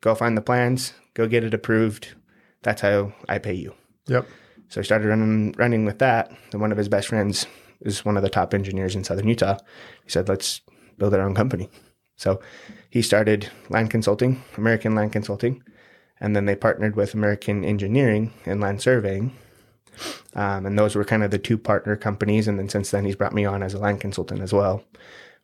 Go 0.00 0.14
find 0.14 0.36
the 0.36 0.42
plans, 0.42 0.94
go 1.14 1.26
get 1.26 1.44
it 1.44 1.54
approved. 1.54 2.14
That's 2.62 2.80
how 2.80 3.12
I 3.28 3.38
pay 3.38 3.54
you. 3.54 3.74
Yep. 4.06 4.26
So 4.68 4.80
I 4.80 4.84
started 4.84 5.08
running 5.08 5.52
running 5.58 5.84
with 5.84 5.98
that. 5.98 6.32
And 6.52 6.60
one 6.60 6.72
of 6.72 6.78
his 6.78 6.88
best 6.88 7.08
friends 7.08 7.46
is 7.80 8.04
one 8.04 8.16
of 8.16 8.22
the 8.22 8.30
top 8.30 8.54
engineers 8.54 8.94
in 8.94 9.04
Southern 9.04 9.28
Utah. 9.28 9.58
He 10.04 10.10
said, 10.10 10.28
"Let's 10.28 10.62
build 10.98 11.14
our 11.14 11.20
own 11.20 11.34
company." 11.34 11.68
So 12.16 12.40
he 12.88 13.02
started 13.02 13.50
Land 13.68 13.90
Consulting, 13.90 14.42
American 14.56 14.94
Land 14.94 15.12
Consulting, 15.12 15.62
and 16.20 16.36
then 16.36 16.44
they 16.44 16.54
partnered 16.54 16.96
with 16.96 17.14
American 17.14 17.64
Engineering 17.64 18.32
and 18.46 18.60
Land 18.60 18.82
Surveying. 18.82 19.36
Um, 20.34 20.66
and 20.66 20.78
those 20.78 20.94
were 20.94 21.04
kind 21.04 21.22
of 21.22 21.30
the 21.30 21.38
two 21.38 21.58
partner 21.58 21.96
companies. 21.96 22.46
And 22.48 22.58
then 22.58 22.68
since 22.68 22.90
then, 22.90 23.04
he's 23.04 23.16
brought 23.16 23.32
me 23.34 23.44
on 23.44 23.62
as 23.62 23.74
a 23.74 23.78
land 23.78 24.00
consultant 24.00 24.40
as 24.40 24.52
well, 24.52 24.82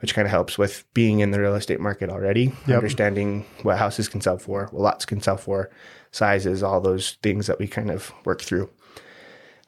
which 0.00 0.14
kind 0.14 0.26
of 0.26 0.30
helps 0.30 0.56
with 0.58 0.84
being 0.94 1.20
in 1.20 1.30
the 1.30 1.40
real 1.40 1.54
estate 1.54 1.80
market 1.80 2.10
already, 2.10 2.52
Yep. 2.66 2.76
understanding 2.76 3.44
what 3.62 3.78
houses 3.78 4.08
can 4.08 4.20
sell 4.20 4.38
for, 4.38 4.68
what 4.70 4.82
lots 4.82 5.04
can 5.06 5.20
sell 5.20 5.36
for, 5.36 5.70
sizes, 6.12 6.62
all 6.62 6.80
those 6.80 7.18
things 7.22 7.46
that 7.46 7.58
we 7.58 7.66
kind 7.66 7.90
of 7.90 8.12
work 8.24 8.40
through. 8.42 8.70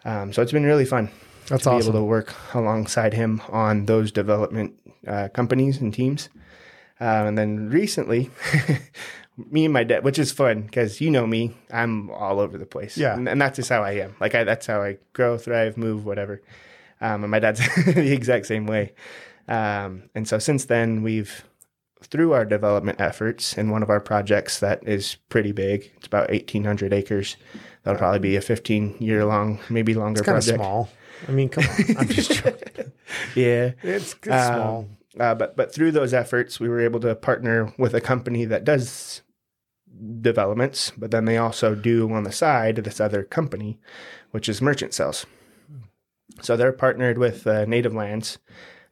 Um, 0.04 0.32
so 0.32 0.42
it's 0.42 0.52
been 0.52 0.64
really 0.64 0.84
fun 0.84 1.10
That's 1.48 1.64
to 1.64 1.70
be 1.70 1.76
awesome. 1.76 1.90
able 1.90 2.00
to 2.00 2.04
work 2.04 2.34
alongside 2.54 3.14
him 3.14 3.42
on 3.48 3.86
those 3.86 4.12
development 4.12 4.74
uh, 5.06 5.28
companies 5.34 5.80
and 5.80 5.92
teams. 5.92 6.28
Uh, 7.00 7.24
and 7.26 7.36
then 7.38 7.68
recently, 7.70 8.30
me 9.50 9.64
and 9.64 9.72
my 9.72 9.84
dad, 9.84 10.04
which 10.04 10.18
is 10.18 10.32
fun 10.32 10.62
because 10.62 11.00
you 11.00 11.10
know 11.10 11.26
me, 11.26 11.54
I'm 11.72 12.10
all 12.10 12.40
over 12.40 12.58
the 12.58 12.66
place. 12.66 12.96
Yeah. 12.98 13.14
and, 13.14 13.28
and 13.28 13.40
that's 13.40 13.56
just 13.56 13.68
how 13.70 13.82
I 13.82 13.92
am. 13.92 14.16
Like 14.20 14.34
I, 14.34 14.44
that's 14.44 14.66
how 14.66 14.82
I 14.82 14.98
grow, 15.12 15.38
thrive, 15.38 15.76
move, 15.76 16.04
whatever. 16.04 16.42
Um, 17.00 17.22
and 17.24 17.30
my 17.30 17.38
dad's 17.38 17.60
the 17.86 18.12
exact 18.12 18.46
same 18.46 18.66
way. 18.66 18.92
Um, 19.46 20.10
and 20.14 20.26
so 20.28 20.38
since 20.38 20.64
then, 20.66 21.02
we've 21.02 21.44
through 22.02 22.32
our 22.32 22.44
development 22.44 23.00
efforts 23.00 23.56
in 23.58 23.70
one 23.70 23.82
of 23.82 23.90
our 23.90 24.00
projects 24.00 24.60
that 24.60 24.86
is 24.86 25.16
pretty 25.28 25.52
big. 25.52 25.90
It's 25.96 26.06
about 26.06 26.30
1,800 26.30 26.92
acres. 26.92 27.36
That'll 27.82 27.98
probably 27.98 28.18
be 28.20 28.36
a 28.36 28.40
15 28.40 28.96
year 29.00 29.24
long, 29.24 29.58
maybe 29.68 29.94
longer 29.94 30.20
It's 30.20 30.26
kind 30.26 30.38
of 30.38 30.44
project. 30.44 30.58
small. 30.62 30.88
I 31.26 31.32
mean, 31.32 31.48
come 31.48 31.64
on. 31.64 31.96
I'm 31.98 32.08
just 32.08 32.32
joking. 32.44 32.92
Yeah. 33.34 33.72
It's, 33.82 34.12
it's 34.14 34.28
Um, 34.28 34.54
small. 34.54 34.88
Uh, 35.18 35.34
but 35.34 35.56
but 35.56 35.74
through 35.74 35.90
those 35.90 36.14
efforts, 36.14 36.60
we 36.60 36.68
were 36.68 36.80
able 36.80 37.00
to 37.00 37.12
partner 37.16 37.72
with 37.78 37.94
a 37.94 38.00
company 38.00 38.44
that 38.44 38.62
does 38.64 39.22
developments, 40.20 40.92
but 40.96 41.10
then 41.10 41.24
they 41.24 41.36
also 41.36 41.74
do 41.74 42.12
on 42.12 42.24
the 42.24 42.32
side 42.32 42.76
this 42.76 43.00
other 43.00 43.22
company, 43.22 43.78
which 44.30 44.48
is 44.48 44.62
merchant 44.62 44.94
sales. 44.94 45.26
So 46.40 46.56
they're 46.56 46.72
partnered 46.72 47.18
with 47.18 47.46
uh, 47.46 47.64
Native 47.64 47.94
Lands, 47.94 48.38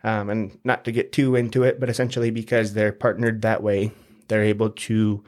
um, 0.03 0.31
and 0.31 0.59
not 0.65 0.85
to 0.85 0.93
get 0.93 1.13
too 1.13 1.37
into 1.37 1.63
it, 1.63 1.79
but 1.79 1.89
essentially 1.89 2.31
because 2.31 2.73
they're 2.73 2.93
partnered 2.93 3.43
that 3.43 3.63
way, 3.63 3.93
they're 4.29 4.43
able 4.43 4.71
to 4.71 5.23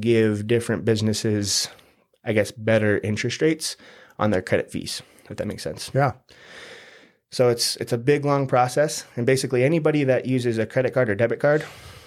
give 0.00 0.46
different 0.46 0.84
businesses, 0.84 1.68
I 2.24 2.32
guess, 2.32 2.50
better 2.50 2.98
interest 2.98 3.40
rates 3.42 3.76
on 4.18 4.30
their 4.30 4.42
credit 4.42 4.70
fees. 4.70 5.02
If 5.30 5.36
that 5.38 5.46
makes 5.46 5.62
sense. 5.62 5.90
Yeah. 5.94 6.12
So 7.30 7.48
it's 7.48 7.76
it's 7.76 7.92
a 7.92 7.98
big 7.98 8.24
long 8.24 8.46
process, 8.46 9.06
and 9.16 9.26
basically 9.26 9.64
anybody 9.64 10.04
that 10.04 10.26
uses 10.26 10.58
a 10.58 10.66
credit 10.66 10.94
card 10.94 11.10
or 11.10 11.14
debit 11.16 11.40
card, 11.40 11.64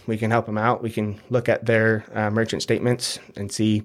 we 0.07 0.17
can 0.17 0.31
help 0.31 0.45
them 0.45 0.57
out. 0.57 0.81
We 0.81 0.89
can 0.89 1.19
look 1.29 1.49
at 1.49 1.65
their 1.65 2.05
uh, 2.13 2.29
merchant 2.29 2.61
statements 2.61 3.19
and 3.35 3.51
see 3.51 3.83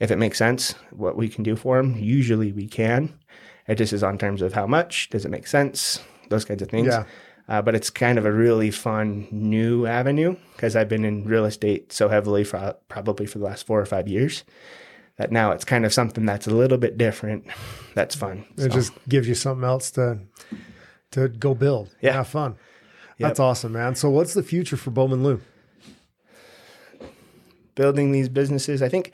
if 0.00 0.10
it 0.10 0.16
makes 0.16 0.38
sense 0.38 0.74
what 0.90 1.16
we 1.16 1.28
can 1.28 1.42
do 1.42 1.56
for 1.56 1.76
them. 1.76 1.96
Usually 1.96 2.52
we 2.52 2.66
can. 2.66 3.18
It 3.66 3.76
just 3.76 3.92
is 3.92 4.02
on 4.02 4.18
terms 4.18 4.42
of 4.42 4.52
how 4.52 4.66
much 4.66 5.08
does 5.10 5.24
it 5.24 5.30
make 5.30 5.46
sense, 5.46 6.00
those 6.28 6.44
kinds 6.44 6.62
of 6.62 6.68
things. 6.68 6.88
Yeah. 6.88 7.04
Uh, 7.48 7.60
but 7.62 7.74
it's 7.74 7.90
kind 7.90 8.18
of 8.18 8.24
a 8.24 8.32
really 8.32 8.70
fun 8.70 9.26
new 9.30 9.86
avenue 9.86 10.36
because 10.54 10.76
I've 10.76 10.88
been 10.88 11.04
in 11.04 11.24
real 11.24 11.44
estate 11.44 11.92
so 11.92 12.08
heavily 12.08 12.44
for 12.44 12.76
probably 12.88 13.26
for 13.26 13.38
the 13.38 13.44
last 13.44 13.66
four 13.66 13.80
or 13.80 13.86
five 13.86 14.06
years 14.08 14.44
that 15.16 15.30
now 15.30 15.50
it's 15.50 15.64
kind 15.64 15.84
of 15.84 15.92
something 15.92 16.24
that's 16.24 16.46
a 16.46 16.54
little 16.54 16.78
bit 16.78 16.96
different. 16.96 17.46
That's 17.94 18.14
fun. 18.14 18.46
It 18.56 18.62
So, 18.62 18.68
just 18.68 18.92
gives 19.08 19.28
you 19.28 19.34
something 19.34 19.64
else 19.64 19.90
to 19.92 20.20
to 21.12 21.28
go 21.28 21.54
build. 21.54 21.94
Yeah. 22.00 22.12
Have 22.12 22.28
fun. 22.28 22.56
That's 23.18 23.38
awesome, 23.38 23.72
man. 23.72 23.94
So 23.94 24.10
what's 24.10 24.34
the 24.34 24.42
future 24.42 24.76
for 24.76 24.90
Bowman 24.90 25.22
Loo? 25.22 25.40
Building 27.74 28.12
these 28.12 28.28
businesses. 28.28 28.82
I 28.82 28.88
think 28.88 29.12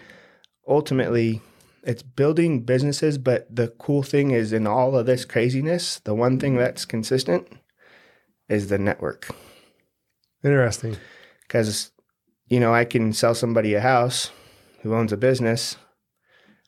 ultimately 0.66 1.40
it's 1.82 2.02
building 2.02 2.60
businesses, 2.62 3.18
but 3.18 3.54
the 3.54 3.68
cool 3.78 4.02
thing 4.02 4.30
is 4.30 4.52
in 4.52 4.66
all 4.66 4.96
of 4.96 5.06
this 5.06 5.24
craziness, 5.24 6.00
the 6.00 6.14
one 6.14 6.38
thing 6.38 6.52
mm-hmm. 6.52 6.62
that's 6.62 6.84
consistent 6.84 7.48
is 8.48 8.68
the 8.68 8.78
network. 8.78 9.28
Interesting. 10.44 10.96
Because, 11.42 11.92
you 12.46 12.60
know, 12.60 12.74
I 12.74 12.84
can 12.84 13.12
sell 13.12 13.34
somebody 13.34 13.74
a 13.74 13.80
house 13.80 14.30
who 14.82 14.94
owns 14.94 15.12
a 15.12 15.16
business. 15.16 15.76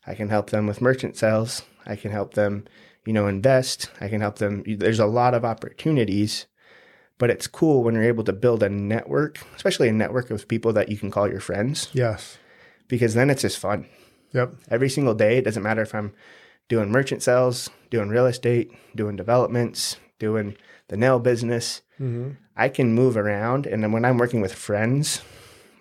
I 0.06 0.14
can 0.14 0.28
help 0.28 0.50
them 0.50 0.66
with 0.66 0.80
merchant 0.80 1.16
sales. 1.16 1.62
I 1.86 1.96
can 1.96 2.10
help 2.10 2.34
them, 2.34 2.66
you 3.06 3.12
know, 3.12 3.26
invest. 3.26 3.90
I 4.00 4.08
can 4.08 4.20
help 4.20 4.38
them. 4.38 4.64
There's 4.66 4.98
a 4.98 5.06
lot 5.06 5.34
of 5.34 5.44
opportunities 5.44 6.46
but 7.20 7.30
it's 7.30 7.46
cool 7.46 7.84
when 7.84 7.94
you're 7.94 8.02
able 8.14 8.24
to 8.24 8.32
build 8.32 8.62
a 8.64 8.68
network, 8.68 9.38
especially 9.54 9.88
a 9.88 9.92
network 9.92 10.30
of 10.30 10.48
people 10.48 10.72
that 10.72 10.88
you 10.88 10.96
can 10.96 11.10
call 11.10 11.28
your 11.30 11.38
friends, 11.40 11.88
Yes. 11.92 12.38
because 12.88 13.14
then 13.14 13.30
it's 13.30 13.42
just 13.42 13.58
fun. 13.58 13.86
Yep. 14.32 14.54
Every 14.70 14.88
single 14.88 15.14
day, 15.14 15.38
it 15.38 15.44
doesn't 15.44 15.62
matter 15.62 15.82
if 15.82 15.94
I'm 15.94 16.12
doing 16.68 16.90
merchant 16.90 17.22
sales, 17.22 17.68
doing 17.90 18.08
real 18.08 18.26
estate, 18.26 18.70
doing 18.96 19.16
developments, 19.16 19.96
doing 20.18 20.56
the 20.88 20.96
nail 20.96 21.18
business. 21.20 21.82
hmm 21.98 22.30
I 22.56 22.68
can 22.68 22.92
move 22.92 23.16
around, 23.16 23.66
and 23.66 23.82
then 23.82 23.90
when 23.92 24.04
I'm 24.04 24.18
working 24.18 24.40
with 24.42 24.52
friends, 24.52 25.22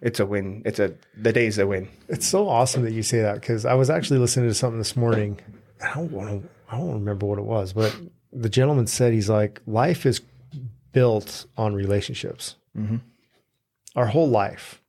it's 0.02 0.20
a 0.22 0.26
win. 0.26 0.62
It's 0.66 0.80
a 0.80 0.94
the 1.18 1.34
day's 1.34 1.58
a 1.58 1.68
win. 1.68 1.90
It's 2.08 2.26
so 2.26 2.48
awesome 2.48 2.84
that 2.86 2.94
you 2.94 3.04
say 3.04 3.22
that 3.22 3.36
because 3.42 3.66
I 3.66 3.74
was 3.74 3.90
actually 3.90 4.20
listening 4.20 4.48
to 4.50 4.54
something 4.54 4.78
this 4.80 4.96
morning. 4.96 5.40
I 5.84 5.94
don't 5.94 6.12
want 6.12 6.30
to. 6.30 6.50
I 6.72 6.78
don't 6.78 6.94
remember 6.94 7.26
what 7.26 7.38
it 7.38 7.44
was, 7.46 7.74
but 7.74 7.94
the 8.32 8.48
gentleman 8.50 8.88
said 8.88 9.12
he's 9.12 9.30
like, 9.30 9.62
life 9.68 10.06
is 10.06 10.22
built 10.92 11.46
on 11.58 11.74
relationships. 11.74 12.56
Mhm. 12.78 13.02
Our 13.96 14.08
whole 14.08 14.30
life, 14.30 14.82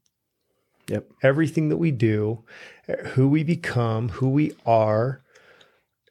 Yep. 0.88 1.07
everything 1.22 1.68
that 1.68 1.76
we 1.78 1.90
do, 1.90 2.40
who 3.14 3.28
we 3.28 3.42
become, 3.44 4.09
who 4.11 4.28
we 4.28 4.53
are, 4.66 5.22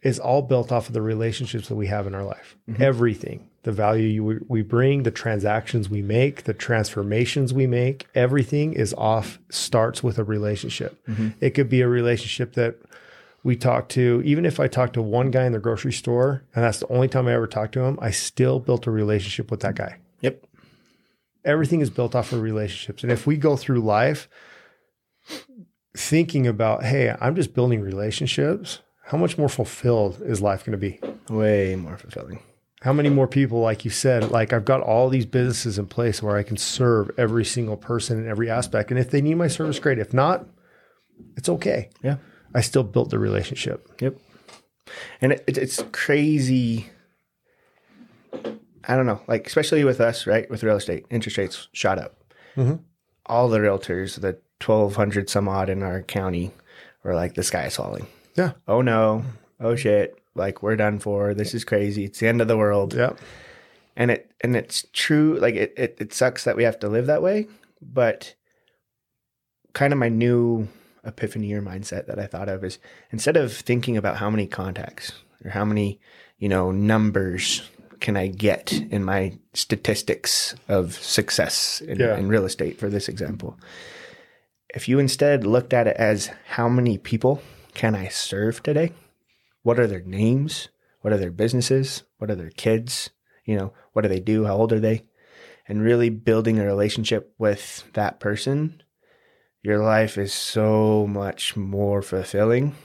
is 0.02 0.18
all 0.20 0.42
built 0.42 0.72
off 0.72 0.88
of 0.88 0.94
the 0.94 1.02
relationships 1.02 1.68
that 1.68 1.76
we 1.76 1.88
have 1.88 2.08
in 2.08 2.16
our 2.16 2.24
life. 2.24 2.56
Everything, 2.80 3.50
the 3.64 3.72
value 3.74 4.08
you, 4.08 4.24
we, 4.24 4.38
we 4.48 4.62
bring, 4.62 5.04
the 5.04 5.12
transactions 5.12 5.90
we 5.90 6.02
make, 6.02 6.44
the 6.46 6.54
transformations 6.54 7.54
we 7.54 7.68
make, 7.68 8.08
everything 8.16 8.72
is 8.74 8.94
off, 8.94 9.40
starts 9.50 10.02
with 10.02 10.18
a 10.18 10.24
relationship. 10.24 10.98
It 11.42 11.50
could 11.52 11.68
be 11.70 11.82
a 11.82 11.88
relationship 11.90 12.54
that 12.54 12.76
we 13.44 13.56
talk 13.56 13.90
to, 13.90 14.22
even 14.26 14.46
if 14.46 14.60
I 14.60 14.68
talk 14.68 14.94
to 14.94 15.02
one 15.02 15.32
guy 15.32 15.46
in 15.46 15.54
the 15.54 15.60
grocery 15.60 15.94
store, 15.94 16.44
and 16.54 16.64
that's 16.64 16.80
the 16.80 16.88
only 16.88 17.08
time 17.08 17.28
I 17.28 17.34
ever 17.34 17.48
talk 17.48 17.72
to 17.74 17.82
him, 17.82 17.98
I 18.02 18.12
still 18.12 18.60
built 18.60 18.88
a 18.88 18.92
relationship 18.92 19.50
with 19.52 19.62
that 19.62 19.76
guy 19.76 19.98
Yep. 20.22 20.44
everything 21.46 21.80
is 21.82 21.90
built 21.90 22.16
off 22.16 22.34
of 22.34 22.42
relationships. 22.42 23.04
And 23.04 23.12
if 23.12 23.26
we 23.26 23.38
go 23.38 23.56
through 23.56 23.80
life 23.80 24.28
thinking 25.96 26.48
about, 26.48 26.84
hey, 26.84 27.16
I'm 27.20 27.36
just 27.36 27.54
building 27.54 27.82
relationships, 27.82 28.80
how 29.06 29.18
much 29.18 29.38
more 29.38 29.50
fulfilled 29.50 30.22
is 30.24 30.42
life 30.42 30.66
going 30.66 30.74
to 30.74 30.78
be? 30.78 31.00
Way 31.34 31.76
more 31.76 31.98
fulfilling. 31.98 32.44
How 32.82 32.94
many 32.94 33.10
more 33.10 33.28
people, 33.28 33.60
like 33.60 33.84
you 33.84 33.92
said, 33.92 34.32
like 34.32 34.54
I've 34.54 34.66
got 34.66 34.82
all 34.82 35.10
these 35.10 35.26
businesses 35.26 35.78
in 35.78 35.88
place 35.88 36.22
where 36.24 36.38
I 36.38 36.44
can 36.44 36.58
serve 36.58 37.12
every 37.18 37.44
single 37.44 37.76
person 37.76 38.20
in 38.20 38.30
every 38.30 38.50
aspect. 38.50 38.90
And 38.92 39.00
if 39.00 39.10
they 39.10 39.22
need 39.22 39.36
my 39.36 39.48
service, 39.48 39.80
great. 39.80 40.00
If 40.00 40.14
not, 40.14 40.46
it's 41.36 41.50
okay. 41.50 41.90
Yeah. 42.04 42.18
I 42.54 42.62
still 42.62 42.84
built 42.84 43.10
the 43.10 43.20
relationship. 43.20 43.90
Yep. 44.02 44.16
And 45.22 45.34
it, 45.34 45.44
it, 45.48 45.58
it's 45.58 45.84
crazy. 45.92 46.90
I 48.88 48.96
don't 48.96 49.06
know, 49.06 49.22
like 49.28 49.46
especially 49.46 49.84
with 49.84 50.02
us, 50.02 50.26
right? 50.26 50.50
With 50.50 50.64
real 50.64 50.78
estate, 50.78 51.06
interest 51.10 51.38
rates 51.38 51.68
shot 51.74 52.00
up. 52.00 52.16
Mhm. 52.56 52.80
All 53.28 53.50
the 53.50 53.60
realtors, 53.60 54.20
the 54.20 54.40
twelve 54.60 54.96
hundred 54.96 55.30
some 55.30 55.48
odd 55.48 55.70
in 55.70 55.84
our 55.84 56.02
county, 56.02 56.52
were 57.04 57.14
like, 57.14 57.36
"The 57.36 57.44
sky 57.44 57.66
is 57.66 57.76
falling." 57.76 58.08
Yeah. 58.36 58.54
Oh 58.68 58.82
no! 58.82 59.24
Oh 59.60 59.76
shit! 59.76 60.18
Like 60.34 60.64
we're 60.64 60.76
done 60.76 60.98
for. 60.98 61.36
This 61.36 61.54
is 61.54 61.64
crazy. 61.64 62.06
It's 62.06 62.20
the 62.20 62.28
end 62.28 62.42
of 62.42 62.48
the 62.48 62.58
world. 62.58 62.96
Yeah. 62.96 63.14
And 63.96 64.10
it 64.10 64.32
and 64.42 64.56
it's 64.56 64.88
true. 64.94 65.38
Like 65.40 65.56
it, 65.56 65.74
it, 65.78 65.98
it 66.00 66.14
sucks 66.14 66.46
that 66.46 66.56
we 66.56 66.64
have 66.64 66.80
to 66.80 66.90
live 66.90 67.06
that 67.08 67.22
way, 67.22 67.48
but 67.82 68.34
kind 69.74 69.94
of 69.94 70.00
my 70.00 70.10
new 70.10 70.68
epiphany 71.10 71.52
or 71.54 71.62
mindset 71.62 72.08
that 72.08 72.20
I 72.20 72.28
thought 72.28 72.48
of 72.50 72.64
is 72.64 72.80
instead 73.12 73.36
of 73.36 73.52
thinking 73.54 73.98
about 73.98 74.18
how 74.18 74.30
many 74.30 74.48
contacts 74.48 75.12
or 75.44 75.52
how 75.52 75.66
many, 75.66 76.00
you 76.38 76.48
know, 76.48 76.72
numbers 76.72 77.70
can 78.00 78.16
I 78.16 78.28
get 78.28 78.72
in 78.72 79.04
my 79.04 79.38
statistics 79.54 80.56
of 80.70 80.94
success 80.94 81.82
in, 81.82 82.00
Yeah. 82.00 82.18
in 82.18 82.30
real 82.30 82.46
estate, 82.46 82.80
for 82.80 82.90
this 82.90 83.10
example, 83.10 83.60
if 84.74 84.88
you 84.88 85.00
instead 85.00 85.46
looked 85.46 85.74
at 85.74 85.88
it 85.88 85.98
as 85.98 86.30
how 86.48 86.70
many 86.70 86.98
people 86.98 87.42
can 87.74 87.96
I 87.96 88.08
serve 88.08 88.64
today? 88.64 88.94
What 89.64 89.80
are 89.80 89.88
their 89.88 90.02
names? 90.02 90.70
What 91.02 91.14
are 91.14 91.18
their 91.18 91.32
businesses? 91.32 92.04
What 92.18 92.30
are 92.30 92.36
their 92.36 92.52
kids? 92.52 93.10
You 93.46 93.58
know, 93.58 93.74
what 93.94 94.04
do 94.04 94.10
they 94.10 94.20
do? 94.20 94.46
How 94.46 94.56
old 94.56 94.72
are 94.72 94.80
they? 94.80 95.04
And 95.68 95.82
really 95.82 96.10
building 96.10 96.60
a 96.60 96.66
relationship 96.66 97.34
with 97.38 97.84
that 97.94 98.20
person 98.20 98.82
your 99.64 99.80
life 99.80 100.18
is 100.18 100.34
so 100.34 101.06
much 101.08 101.56
more 101.58 102.02
fulfilling 102.02 102.76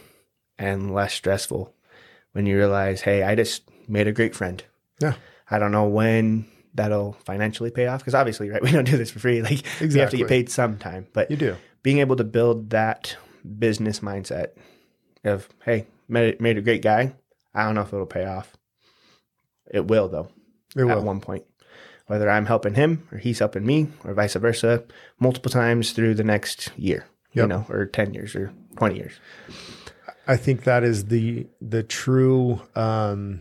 and 0.58 0.92
less 0.94 1.14
stressful 1.14 1.74
when 2.32 2.46
you 2.46 2.56
realize, 2.56 3.00
hey, 3.02 3.22
I 3.22 3.34
just 3.34 3.62
made 3.88 4.08
a 4.08 4.12
great 4.12 4.34
friend. 4.34 4.62
Yeah. 5.00 5.14
I 5.50 5.58
don't 5.58 5.72
know 5.72 5.86
when 5.86 6.46
that'll 6.74 7.12
financially 7.24 7.70
pay 7.70 7.86
off 7.86 8.00
because 8.00 8.14
obviously, 8.14 8.50
right, 8.50 8.62
we 8.66 8.72
don't 8.72 8.84
do 8.90 8.96
this 8.96 9.10
for 9.10 9.18
free. 9.20 9.42
Like 9.42 9.62
we 9.80 9.94
have 9.98 10.10
to 10.10 10.16
get 10.16 10.28
paid 10.28 10.50
sometime. 10.50 11.06
But 11.12 11.30
You 11.30 11.36
do. 11.36 11.56
being 11.82 11.98
able 11.98 12.16
to 12.16 12.24
build 12.24 12.70
that 12.70 13.16
business 13.58 14.00
mindset 14.00 14.48
of, 15.24 15.48
hey, 15.64 15.86
made, 16.08 16.40
made 16.40 16.58
a 16.58 16.62
great 16.62 16.82
guy. 16.82 17.14
I 17.54 17.64
don't 17.64 17.74
know 17.76 17.82
if 17.82 17.92
it'll 17.92 18.06
pay 18.06 18.24
off. 18.24 18.52
It 19.70 19.86
will 19.86 20.08
though 20.08 20.28
It 20.76 20.84
will. 20.84 20.90
at 20.98 21.02
one 21.02 21.20
point. 21.20 21.44
Whether 22.06 22.28
I'm 22.30 22.46
helping 22.46 22.74
him 22.74 23.06
or 23.10 23.18
he's 23.18 23.38
helping 23.38 23.64
me 23.64 23.88
or 24.04 24.12
vice 24.14 24.34
versa, 24.34 24.84
multiple 25.18 25.50
times 25.50 25.92
through 25.92 26.14
the 26.14 26.24
next 26.24 26.70
year, 26.76 27.06
you 27.32 27.46
know, 27.46 27.64
or 27.70 27.86
10 27.86 28.12
years 28.12 28.34
or 28.36 28.52
20 28.76 28.96
years. 28.96 29.12
I 30.26 30.36
think 30.36 30.64
that 30.64 30.84
is 30.84 31.06
the 31.06 31.46
the 31.60 31.82
true 31.82 32.60
um 32.74 33.40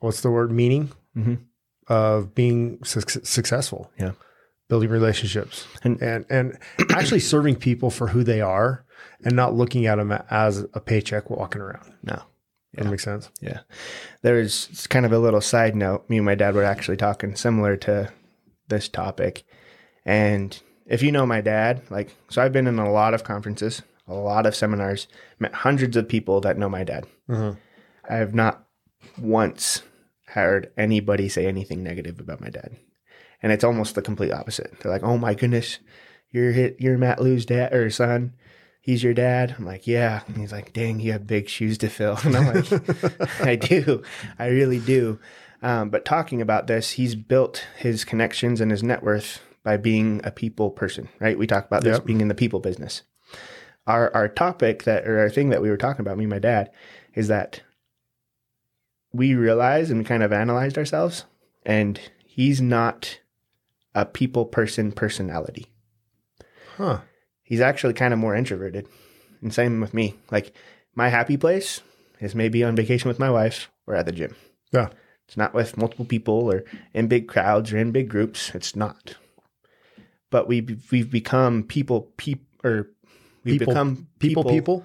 what's 0.00 0.20
the 0.20 0.30
word 0.30 0.50
meaning 0.52 0.90
Mhm. 1.16 1.38
of 1.88 2.34
being 2.34 2.82
suc 2.84 3.10
successful. 3.10 3.90
Yeah. 3.98 4.12
Building 4.68 4.90
relationships 4.90 5.66
And- 5.84 6.00
and 6.02 6.26
and 6.28 6.58
actually 6.90 7.20
serving 7.20 7.56
people 7.56 7.90
for 7.90 8.08
who 8.08 8.24
they 8.24 8.40
are 8.40 8.84
and 9.24 9.34
not 9.36 9.54
looking 9.54 9.86
at 9.86 9.96
them 9.96 10.12
as 10.30 10.64
a 10.74 10.80
paycheck 10.80 11.30
walking 11.30 11.60
around. 11.62 11.92
No. 12.02 12.22
That 12.76 12.90
makes 12.90 13.04
sense. 13.04 13.30
Yeah. 13.40 13.60
There's 14.22 14.68
it's 14.70 14.86
kind 14.86 15.06
of 15.06 15.12
a 15.12 15.18
little 15.18 15.40
side 15.40 15.74
note. 15.74 16.08
Me 16.08 16.16
and 16.18 16.26
my 16.26 16.34
dad 16.34 16.54
were 16.54 16.64
actually 16.64 16.96
talking 16.96 17.34
similar 17.34 17.76
to 17.78 18.10
this 18.68 18.88
topic. 18.88 19.44
And 20.04 20.58
if 20.86 21.02
you 21.02 21.10
know 21.12 21.26
my 21.26 21.40
dad, 21.40 21.82
like, 21.90 22.14
so 22.28 22.42
I've 22.42 22.52
been 22.52 22.66
in 22.66 22.78
a 22.78 22.90
lot 22.90 23.14
of 23.14 23.24
conferences, 23.24 23.82
a 24.06 24.14
lot 24.14 24.46
of 24.46 24.54
seminars, 24.54 25.08
met 25.38 25.52
hundreds 25.54 25.96
of 25.96 26.08
people 26.08 26.40
that 26.42 26.58
know 26.58 26.68
my 26.68 26.84
dad. 26.84 27.06
Mhm. 27.28 27.56
I 28.08 28.14
have 28.16 28.34
not 28.34 28.64
once 29.18 29.82
heard 30.28 30.70
anybody 30.76 31.28
say 31.28 31.46
anything 31.46 31.82
negative 31.82 32.20
about 32.20 32.40
my 32.40 32.50
dad. 32.50 32.76
And 33.42 33.52
it's 33.52 33.64
almost 33.64 33.94
the 33.94 34.02
complete 34.02 34.32
opposite. 34.32 34.78
They're 34.80 34.92
like, 34.92 35.02
"Oh 35.02 35.18
my 35.18 35.34
goodness, 35.34 35.78
you're 36.30 36.52
hit, 36.52 36.76
you're 36.80 36.98
Matt 36.98 37.20
Loo's 37.20 37.46
dad 37.46 37.72
or 37.72 37.90
son. 37.90 38.34
He's 38.86 39.02
your 39.02 39.14
dad." 39.14 39.56
I'm 39.58 39.66
like, 39.66 39.86
"Yeah." 39.86 40.22
And 40.28 40.36
he's 40.36 40.52
like, 40.52 40.72
"Dang, 40.72 41.00
you 41.00 41.10
have 41.12 41.26
big 41.26 41.48
shoes 41.48 41.76
to 41.78 41.88
fill." 41.88 42.16
And 42.24 42.36
I'm 42.36 42.54
like, 42.54 43.40
"I 43.40 43.56
do, 43.60 44.02
I 44.38 44.46
really 44.46 44.78
do." 44.78 45.18
Um, 45.60 45.90
but 45.90 46.04
talking 46.04 46.40
about 46.40 46.68
this, 46.68 46.92
he's 46.92 47.14
built 47.16 47.66
his 47.76 48.04
connections 48.04 48.60
and 48.60 48.70
his 48.70 48.82
net 48.84 49.02
worth 49.02 49.40
by 49.64 49.76
being 49.76 50.20
a 50.22 50.30
people 50.30 50.70
person, 50.70 51.08
right? 51.18 51.36
We 51.38 51.46
talk 51.48 51.66
about 51.66 51.82
this 51.82 51.96
Yep. 51.98 52.04
being 52.06 52.20
in 52.20 52.28
the 52.28 52.34
people 52.34 52.60
business. 52.60 53.02
Our 53.88 54.14
our 54.14 54.28
topic 54.28 54.84
that 54.84 55.06
or 55.06 55.18
our 55.18 55.30
thing 55.30 55.50
that 55.50 55.60
we 55.62 55.68
were 55.70 55.76
talking 55.76 56.02
about, 56.02 56.16
me 56.18 56.24
and 56.24 56.30
my 56.32 56.38
dad, 56.38 56.70
is 57.14 57.26
that 57.28 57.62
we 59.12 59.34
realized 59.34 59.90
and 59.90 59.98
we 59.98 60.04
kind 60.04 60.22
of 60.22 60.32
analyzed 60.32 60.78
ourselves, 60.78 61.24
and 61.64 61.98
he's 62.24 62.60
not 62.60 63.18
a 63.94 64.04
people 64.04 64.44
person 64.44 64.92
personality. 64.92 65.66
Huh. 66.76 67.00
He's 67.46 67.60
actually 67.60 67.94
kind 67.94 68.12
of 68.12 68.18
more 68.18 68.34
introverted. 68.34 68.86
And 69.40 69.54
same 69.54 69.80
with 69.80 69.94
me. 69.94 70.14
Like 70.30 70.52
my 70.94 71.08
happy 71.08 71.36
place 71.36 71.80
is 72.20 72.34
maybe 72.34 72.62
on 72.64 72.76
vacation 72.76 73.08
with 73.08 73.18
my 73.18 73.30
wife 73.30 73.70
or 73.86 73.94
at 73.94 74.04
the 74.06 74.12
gym. 74.12 74.34
Yeah. 74.72 74.88
It's 75.28 75.36
not 75.36 75.54
with 75.54 75.76
multiple 75.76 76.04
people 76.04 76.50
or 76.52 76.64
in 76.92 77.06
big 77.08 77.28
crowds 77.28 77.72
or 77.72 77.78
in 77.78 77.92
big 77.92 78.08
groups. 78.08 78.52
It's 78.54 78.74
not. 78.76 79.14
But 80.30 80.48
we 80.48 80.66
we've 80.90 81.10
become 81.10 81.62
people 81.62 82.12
peop 82.16 82.44
or 82.64 82.88
we've 83.44 83.58
People- 83.60 83.72
become 83.74 84.08
People 84.18 84.44
people. 84.44 84.84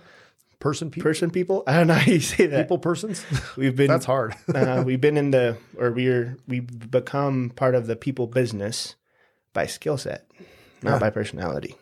person 0.60 0.92
people 0.92 1.04
person 1.04 1.32
people. 1.40 1.64
I 1.66 1.78
don't 1.78 1.88
know 1.88 1.96
how 1.96 2.12
you 2.12 2.20
say 2.20 2.46
that. 2.46 2.62
people 2.64 2.78
persons. 2.78 3.26
We've 3.58 3.76
been 3.76 3.88
That's 3.88 4.06
hard. 4.06 4.36
uh, 4.54 4.84
we've 4.86 5.02
been 5.02 5.18
in 5.18 5.32
the 5.32 5.58
or 5.80 5.92
we're 5.92 6.38
we've 6.48 6.92
become 6.92 7.50
part 7.56 7.74
of 7.74 7.88
the 7.88 7.96
people 7.96 8.28
business 8.28 8.96
by 9.54 9.66
skill 9.66 9.98
set, 9.98 10.30
not 10.84 10.94
Yeah. 10.94 11.00
by 11.00 11.10
personality. 11.10 11.76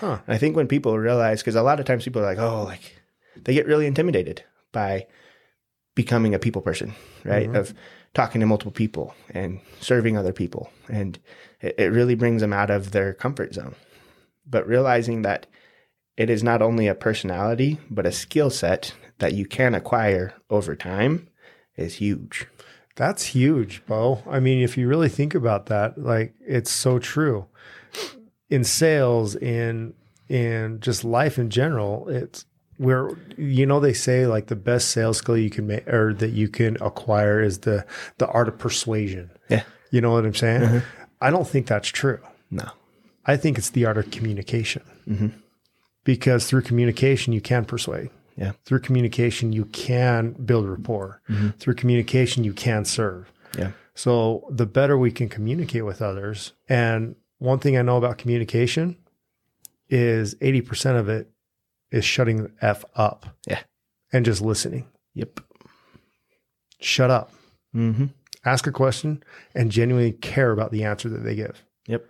Huh. 0.00 0.18
And 0.26 0.34
I 0.34 0.38
think 0.38 0.56
when 0.56 0.68
people 0.68 0.98
realize, 0.98 1.40
because 1.40 1.54
a 1.54 1.62
lot 1.62 1.80
of 1.80 1.86
times 1.86 2.04
people 2.04 2.22
are 2.22 2.26
like, 2.26 2.38
oh, 2.38 2.64
like 2.64 2.96
they 3.36 3.54
get 3.54 3.66
really 3.66 3.86
intimidated 3.86 4.44
by 4.72 5.06
becoming 5.94 6.34
a 6.34 6.38
people 6.38 6.62
person, 6.62 6.94
right? 7.24 7.46
Mm-hmm. 7.46 7.56
Of 7.56 7.74
talking 8.14 8.40
to 8.40 8.46
multiple 8.46 8.72
people 8.72 9.14
and 9.30 9.60
serving 9.80 10.16
other 10.16 10.32
people. 10.32 10.70
And 10.88 11.18
it, 11.60 11.74
it 11.78 11.92
really 11.92 12.14
brings 12.14 12.40
them 12.40 12.52
out 12.52 12.70
of 12.70 12.92
their 12.92 13.12
comfort 13.12 13.54
zone. 13.54 13.74
But 14.46 14.66
realizing 14.66 15.22
that 15.22 15.46
it 16.16 16.30
is 16.30 16.42
not 16.42 16.62
only 16.62 16.86
a 16.86 16.94
personality, 16.94 17.78
but 17.90 18.06
a 18.06 18.12
skill 18.12 18.50
set 18.50 18.94
that 19.18 19.34
you 19.34 19.46
can 19.46 19.74
acquire 19.74 20.34
over 20.50 20.76
time 20.76 21.28
is 21.76 21.94
huge. 21.96 22.46
That's 22.96 23.24
huge, 23.26 23.84
Bo. 23.86 24.22
I 24.26 24.40
mean, 24.40 24.62
if 24.62 24.78
you 24.78 24.88
really 24.88 25.10
think 25.10 25.34
about 25.34 25.66
that, 25.66 25.98
like 25.98 26.34
it's 26.40 26.70
so 26.70 26.98
true. 26.98 27.46
In 28.48 28.64
sales, 28.64 29.34
in 29.36 29.94
in 30.28 30.80
just 30.80 31.04
life 31.04 31.38
in 31.38 31.50
general, 31.50 32.08
it's 32.08 32.44
where 32.78 33.10
you 33.36 33.66
know 33.66 33.80
they 33.80 33.92
say 33.92 34.26
like 34.26 34.46
the 34.46 34.56
best 34.56 34.90
sales 34.90 35.18
skill 35.18 35.36
you 35.36 35.50
can 35.50 35.66
make 35.66 35.86
or 35.88 36.14
that 36.14 36.30
you 36.30 36.48
can 36.48 36.76
acquire 36.80 37.40
is 37.40 37.60
the 37.60 37.84
the 38.18 38.26
art 38.28 38.48
of 38.48 38.58
persuasion. 38.58 39.30
Yeah. 39.48 39.62
You 39.90 40.00
know 40.00 40.12
what 40.12 40.24
I'm 40.24 40.34
saying? 40.34 40.62
Mm-hmm. 40.62 40.78
I 41.20 41.30
don't 41.30 41.48
think 41.48 41.66
that's 41.66 41.88
true. 41.88 42.20
No. 42.50 42.68
I 43.24 43.36
think 43.36 43.58
it's 43.58 43.70
the 43.70 43.86
art 43.86 43.98
of 43.98 44.10
communication. 44.10 44.82
Mm-hmm. 45.08 45.28
Because 46.04 46.46
through 46.46 46.62
communication, 46.62 47.32
you 47.32 47.40
can 47.40 47.64
persuade. 47.64 48.10
Yeah. 48.36 48.52
Through 48.64 48.80
communication, 48.80 49.52
you 49.52 49.64
can 49.66 50.32
build 50.32 50.68
rapport. 50.68 51.20
Mm-hmm. 51.28 51.50
Through 51.58 51.74
communication, 51.74 52.44
you 52.44 52.52
can 52.52 52.84
serve. 52.84 53.32
Yeah. 53.58 53.72
So 53.94 54.46
the 54.50 54.66
better 54.66 54.98
we 54.98 55.10
can 55.10 55.28
communicate 55.28 55.84
with 55.84 56.02
others. 56.02 56.52
And 56.68 57.16
one 57.38 57.58
thing 57.58 57.76
I 57.76 57.82
know 57.82 57.96
about 57.96 58.18
communication 58.18 58.96
is 59.88 60.34
80% 60.36 60.98
of 60.98 61.08
it 61.08 61.30
is 61.90 62.04
shutting 62.04 62.42
the 62.44 62.50
F 62.60 62.84
up 62.94 63.26
Yeah. 63.46 63.60
and 64.12 64.24
just 64.24 64.42
listening. 64.42 64.88
Yep. 65.14 65.40
Shut 66.80 67.10
up. 67.10 67.32
Mm-hmm. 67.74 68.06
Ask 68.44 68.66
a 68.66 68.72
question 68.72 69.22
and 69.54 69.70
genuinely 69.70 70.12
care 70.12 70.50
about 70.52 70.70
the 70.72 70.84
answer 70.84 71.08
that 71.08 71.18
they 71.24 71.34
give. 71.34 71.64
Yep. 71.86 72.04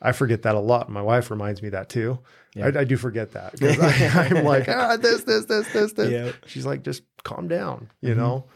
I 0.00 0.12
forget 0.12 0.42
that 0.42 0.54
a 0.54 0.60
lot. 0.60 0.90
My 0.90 1.02
wife 1.02 1.30
reminds 1.30 1.62
me 1.62 1.70
that 1.70 1.88
too. 1.88 2.18
Yeah. 2.54 2.66
I, 2.74 2.80
I 2.80 2.84
do 2.84 2.96
forget 2.96 3.32
that 3.32 3.58
'cause 3.58 3.78
I, 3.78 4.26
am 4.36 4.44
like, 4.44 4.68
ah, 4.68 4.96
this, 4.96 5.24
this, 5.24 5.44
this, 5.46 5.68
this, 5.72 5.92
this. 5.92 6.10
Yeah. 6.10 6.32
She's 6.46 6.66
like, 6.66 6.82
just 6.82 7.02
calm 7.24 7.48
down, 7.48 7.90
you 8.00 8.14
know? 8.14 8.46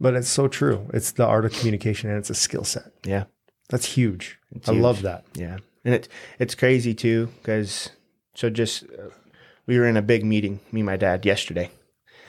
But 0.00 0.14
it's 0.14 0.28
so 0.28 0.48
true. 0.48 0.88
It's 0.94 1.12
the 1.12 1.26
art 1.26 1.44
of 1.44 1.52
communication 1.52 2.08
and 2.10 2.18
it's 2.18 2.30
a 2.30 2.34
skill 2.34 2.64
set. 2.64 2.92
Yeah. 3.04 3.24
That's 3.68 3.86
huge. 3.86 4.38
It's 4.54 4.68
I 4.68 4.72
huge. 4.72 4.82
love 4.82 5.02
that. 5.02 5.24
Yeah, 5.34 5.58
and 5.84 5.94
it's 5.94 6.08
it's 6.38 6.54
crazy 6.54 6.94
too 6.94 7.28
because 7.38 7.90
so 8.34 8.50
just 8.50 8.84
uh, 8.84 9.10
we 9.66 9.78
were 9.78 9.86
in 9.86 9.96
a 9.96 10.02
big 10.02 10.24
meeting, 10.24 10.60
me 10.72 10.80
and 10.80 10.86
my 10.86 10.96
dad 10.96 11.26
yesterday, 11.26 11.70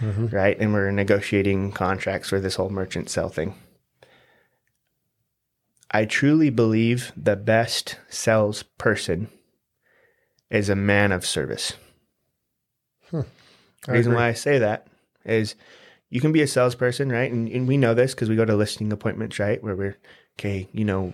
right, 0.01 0.59
and 0.59 0.73
we 0.73 0.79
are 0.79 0.91
negotiating 0.91 1.71
contracts 1.71 2.29
for 2.29 2.39
this 2.39 2.55
whole 2.55 2.69
merchant 2.69 3.09
sell 3.09 3.29
thing. 3.29 3.55
I 5.91 6.05
truly 6.05 6.49
believe 6.49 7.11
the 7.17 7.35
best 7.35 7.97
salesperson 8.09 9.29
is 10.49 10.69
a 10.69 10.75
man 10.75 11.11
of 11.11 11.25
service. 11.25 11.73
The 13.85 13.93
reason 13.93 14.11
agree. 14.11 14.23
why 14.23 14.27
I 14.27 14.33
say 14.33 14.59
that 14.59 14.87
is 15.25 15.55
you 16.09 16.21
can 16.21 16.31
be 16.31 16.41
a 16.41 16.47
salesperson, 16.47 17.11
right? 17.11 17.31
And, 17.31 17.47
and 17.49 17.67
we 17.67 17.77
know 17.77 17.93
this 17.93 18.13
because 18.13 18.29
we 18.29 18.35
go 18.35 18.45
to 18.45 18.55
listing 18.55 18.91
appointments, 18.91 19.39
right? 19.39 19.63
Where 19.63 19.75
we're, 19.75 19.97
okay, 20.39 20.67
you 20.73 20.85
know, 20.85 21.13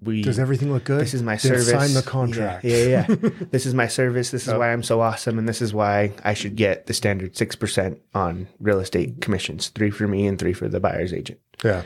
we 0.00 0.22
Does 0.22 0.38
everything 0.38 0.72
look 0.72 0.84
good? 0.84 1.00
this 1.00 1.14
is 1.14 1.22
my 1.22 1.32
Then 1.36 1.40
service. 1.60 1.70
Sign 1.70 1.94
the 1.94 2.02
contract. 2.02 2.64
Yeah, 2.64 2.76
yeah, 2.84 3.06
yeah. 3.08 3.28
this 3.50 3.66
is 3.66 3.74
my 3.74 3.88
service. 3.88 4.30
This 4.30 4.42
is 4.42 4.48
Yep. 4.48 4.58
why 4.58 4.72
I'm 4.72 4.82
so 4.82 5.00
awesome, 5.00 5.38
and 5.38 5.48
this 5.48 5.60
is 5.60 5.74
why 5.74 6.12
I 6.24 6.34
should 6.34 6.54
get 6.56 6.86
the 6.86 6.94
standard 6.94 7.36
six 7.36 7.56
percent 7.56 8.00
on 8.14 8.46
real 8.60 8.78
estate 8.80 9.20
commissions, 9.20 9.68
three 9.68 9.90
for 9.90 10.06
me 10.06 10.26
and 10.26 10.38
three 10.38 10.52
for 10.52 10.68
the 10.68 10.80
buyer's 10.80 11.12
agent. 11.12 11.40
Yeah. 11.64 11.82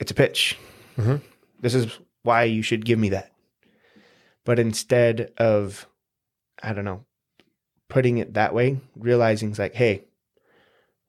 It's 0.00 0.10
a 0.10 0.14
pitch. 0.14 0.56
Mhm. 0.96 1.20
This 1.60 1.74
is 1.74 1.98
why 2.22 2.44
you 2.44 2.62
should 2.62 2.84
give 2.84 2.98
me 2.98 3.08
that. 3.10 3.30
But 4.44 4.58
instead 4.58 5.32
of, 5.38 5.86
I 6.62 6.72
don't 6.72 6.84
know, 6.84 7.04
putting 7.88 8.18
it 8.18 8.34
that 8.34 8.54
way, 8.54 8.80
realizing 8.96 9.50
it's 9.50 9.58
like, 9.58 9.74
hey, 9.74 10.04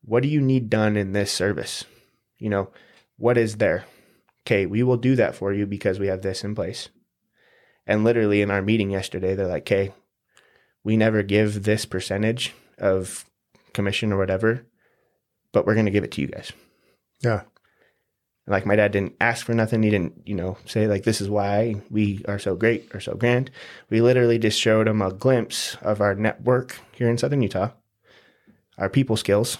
what 0.03 0.23
do 0.23 0.29
you 0.29 0.39
need 0.41 0.69
done 0.69 0.95
in 0.97 1.11
this 1.13 1.31
service? 1.31 1.83
You 2.39 2.49
know, 2.49 2.69
what 3.17 3.37
is 3.37 3.57
there? 3.57 3.85
Okay, 4.45 4.65
we 4.65 4.83
will 4.83 4.97
do 4.97 5.15
that 5.15 5.35
for 5.35 5.51
you 5.53 5.65
because 5.65 5.99
we 5.99 6.07
have 6.07 6.21
this 6.21 6.43
in 6.43 6.53
place. 6.53 6.89
And 7.87 8.03
literally 8.03 8.41
in 8.41 8.51
our 8.51 8.61
meeting 8.61 8.91
yesterday, 8.91 9.33
they're 9.35 9.47
like, 9.47 9.63
okay, 9.63 9.91
we 10.83 10.97
never 10.97 11.23
give 11.23 11.63
this 11.63 11.85
percentage 11.85 12.53
of 12.77 13.25
commission 13.73 14.11
or 14.13 14.17
whatever, 14.17 14.65
but 15.51 15.65
we're 15.65 15.73
going 15.73 15.85
to 15.87 15.91
give 15.91 16.03
it 16.03 16.11
to 16.13 16.21
you 16.21 16.27
guys. 16.27 16.51
Yeah. 17.21 17.41
Like 18.47 18.67
my 18.67 18.75
dad 18.75 18.91
didn't 18.91 19.15
ask 19.19 19.43
for 19.43 19.55
nothing. 19.55 19.81
He 19.81 19.89
didn't, 19.89 20.21
you 20.27 20.35
know, 20.35 20.57
say 20.65 20.85
like 20.87 21.03
this 21.03 21.21
is 21.21 21.29
why 21.29 21.81
we 21.89 22.23
are 22.27 22.37
so 22.37 22.55
great 22.55 22.93
or 22.93 22.99
so 22.99 23.15
grand. 23.15 23.49
We 23.89 24.01
literally 24.01 24.37
just 24.37 24.59
showed 24.59 24.87
him 24.87 25.01
a 25.01 25.11
glimpse 25.11 25.75
of 25.81 25.99
our 26.01 26.13
network 26.13 26.79
here 26.91 27.09
in 27.09 27.17
Southern 27.17 27.41
Utah, 27.41 27.71
our 28.77 28.89
people 28.89 29.17
skills, 29.17 29.57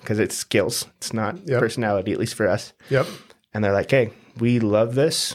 because 0.00 0.18
it's 0.18 0.36
skills. 0.36 0.86
It's 0.98 1.14
not 1.14 1.38
Yep. 1.48 1.58
personality, 1.60 2.12
at 2.12 2.18
least 2.18 2.34
for 2.34 2.46
us. 2.48 2.74
Yep. 2.90 3.06
And 3.54 3.64
they're 3.64 3.72
like, 3.72 3.90
"Hey, 3.90 4.12
we 4.38 4.60
love 4.60 4.94
this. 4.94 5.34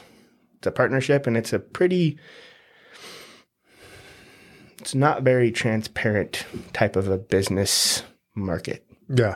It's 0.57 0.67
a 0.67 0.71
partnership, 0.71 1.27
and 1.27 1.35
it's 1.35 1.53
a 1.53 1.59
pretty." 1.59 2.17
It's 4.79 4.95
not 4.95 5.23
very 5.23 5.51
transparent 5.51 6.45
type 6.73 6.95
of 6.95 7.07
a 7.07 7.17
business 7.17 8.03
market 8.35 8.85
Yeah. 9.07 9.35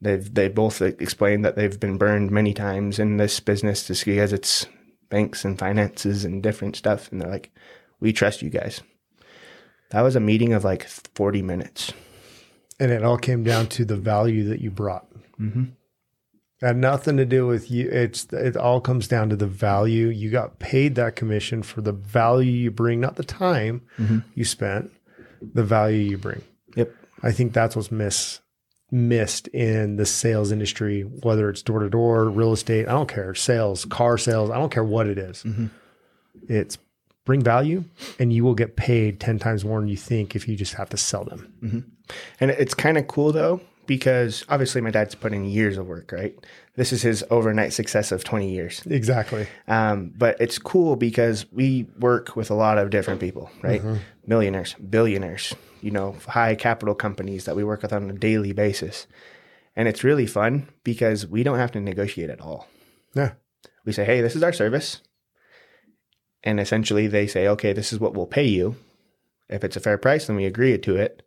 they've 0.00 0.32
they 0.32 0.48
both 0.48 0.80
explained 0.82 1.44
that 1.44 1.56
they've 1.56 1.80
been 1.80 1.96
burned 1.98 2.30
many 2.30 2.52
times 2.54 2.98
in 2.98 3.16
this 3.16 3.40
business 3.40 3.86
just 3.86 4.04
because 4.04 4.32
it's 4.32 4.66
banks 5.08 5.44
and 5.44 5.58
finances 5.58 6.24
and 6.24 6.42
different 6.42 6.76
stuff 6.76 7.10
and 7.10 7.20
they're 7.20 7.30
like 7.30 7.50
we 7.98 8.12
trust 8.12 8.42
you 8.42 8.50
guys 8.50 8.82
that 9.90 10.02
was 10.02 10.14
a 10.14 10.20
meeting 10.20 10.52
of 10.52 10.62
like 10.62 10.84
40 10.84 11.40
minutes 11.42 11.92
And 12.78 12.92
it 12.92 13.02
all 13.02 13.18
came 13.18 13.42
down 13.42 13.66
to 13.68 13.84
the 13.86 13.96
value 13.96 14.44
that 14.50 14.60
you 14.60 14.70
brought. 14.70 15.06
mm-hmm. 15.40 15.64
Had 16.60 16.76
nothing 16.76 17.16
to 17.16 17.24
do 17.24 17.46
with 17.46 17.70
you. 17.70 17.88
It's 17.88 18.24
it 18.32 18.56
all 18.56 18.80
comes 18.80 19.06
down 19.06 19.30
to 19.30 19.36
the 19.36 19.46
value 19.46 20.08
you 20.08 20.30
got 20.30 20.58
paid 20.58 20.96
that 20.96 21.16
commission 21.16 21.62
for 21.62 21.80
the 21.80 21.92
value 21.92 22.50
you 22.50 22.70
bring, 22.70 23.00
not 23.00 23.16
the 23.16 23.24
time 23.24 23.82
mm-hmm. 23.98 24.18
you 24.34 24.44
spent, 24.44 24.90
the 25.40 25.62
value 25.62 25.98
you 25.98 26.18
bring. 26.18 26.42
yep 26.74 26.92
I 27.22 27.32
think 27.32 27.52
that's 27.52 27.76
what's 27.76 27.92
miss 27.92 28.40
missed 28.90 29.48
in 29.48 29.96
the 29.96 30.06
sales 30.06 30.50
industry, 30.50 31.02
whether 31.02 31.50
it's 31.50 31.62
door 31.62 31.80
to 31.80 31.90
door, 31.90 32.24
real 32.30 32.52
estate. 32.52 32.88
I 32.88 32.92
don't 32.92 33.08
care, 33.08 33.34
sales, 33.34 33.84
car 33.84 34.16
sales. 34.16 34.50
I 34.50 34.56
don't 34.56 34.72
care 34.72 34.84
what 34.84 35.06
it 35.06 35.18
is. 35.18 35.42
Mm-hmm. 35.42 35.66
It's 36.48 36.78
bring 37.24 37.42
value, 37.42 37.84
and 38.18 38.32
you 38.32 38.42
will 38.42 38.54
get 38.54 38.76
paid 38.76 39.20
ten 39.20 39.38
times 39.38 39.64
more 39.64 39.78
than 39.78 39.88
you 39.88 39.96
think 39.96 40.34
if 40.34 40.48
you 40.48 40.56
just 40.56 40.74
have 40.74 40.88
to 40.90 40.96
sell 40.96 41.24
them. 41.24 41.52
Mm-hmm. 41.62 41.78
and 42.40 42.50
it's 42.50 42.74
kind 42.74 42.96
of 42.96 43.06
cool 43.06 43.32
though 43.32 43.60
because 43.88 44.44
obviously 44.48 44.80
my 44.80 44.90
dad's 44.90 45.16
put 45.16 45.32
in 45.32 45.44
years 45.44 45.76
of 45.76 45.88
work 45.88 46.12
right 46.12 46.38
this 46.76 46.92
is 46.92 47.02
his 47.02 47.24
overnight 47.28 47.72
success 47.72 48.12
of 48.12 48.22
20 48.22 48.48
years 48.48 48.86
Exactly. 48.86 49.46
Um, 49.66 50.12
but 50.16 50.36
it's 50.40 50.58
cool 50.58 50.96
because 50.96 51.46
we 51.52 51.86
work 51.98 52.36
with 52.36 52.50
a 52.50 52.54
lot 52.54 52.78
of 52.78 52.90
different 52.90 53.20
people, 53.20 53.50
right? 53.62 53.82
Millionaires, 54.26 54.74
billionaires, 54.74 55.54
you 55.80 55.90
know, 55.90 56.16
high 56.26 56.54
capital 56.54 56.94
companies 56.94 57.44
that 57.44 57.56
we 57.56 57.64
work 57.64 57.82
with 57.82 57.92
on 57.92 58.10
a 58.10 58.12
daily 58.12 58.52
basis. 58.52 59.06
And 59.76 59.88
it's 59.88 60.04
really 60.04 60.26
fun 60.26 60.68
because 60.84 61.26
we 61.26 61.42
don't 61.42 61.58
have 61.58 61.72
to 61.72 61.80
negotiate 61.80 62.30
at 62.30 62.40
all. 62.40 62.66
Yeah. 63.14 63.32
We 63.84 63.92
say, 63.92 64.04
hey, 64.04 64.20
this 64.20 64.36
is 64.36 64.42
our 64.42 64.52
service. 64.52 65.00
And 66.42 66.60
essentially 66.60 67.06
they 67.06 67.26
say, 67.26 67.46
okay, 67.48 67.72
this 67.72 67.92
is 67.92 68.00
what 68.00 68.14
we'll 68.14 68.26
pay 68.26 68.46
you. 68.46 68.76
If 69.48 69.64
it's 69.64 69.76
a 69.76 69.80
fair 69.80 69.98
price, 69.98 70.26
then 70.26 70.36
we 70.36 70.44
agree 70.44 70.76
to 70.76 70.96
it. 70.96 71.22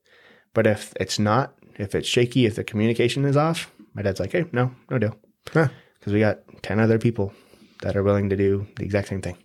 But 0.53 0.67
if 0.67 0.93
it's 0.99 1.17
not, 1.17 1.55
if 1.81 1.95
it's 1.95 2.07
shaky, 2.07 2.45
if 2.45 2.55
the 2.55 2.63
communication 2.63 3.25
is 3.25 3.37
off, 3.37 3.71
my 3.93 4.01
dad's 4.01 4.19
like, 4.19 4.31
hey, 4.31 4.45
no, 4.51 4.71
no 4.89 4.97
deal 4.97 5.15
because 5.43 6.13
we 6.13 6.19
got 6.19 6.39
10 6.63 6.79
other 6.79 6.99
people 6.99 7.33
that 7.81 7.95
are 7.95 8.03
willing 8.03 8.29
to 8.29 8.35
do 8.35 8.67
the 8.77 8.83
exact 8.83 9.07
same 9.07 9.21
thing. 9.21 9.37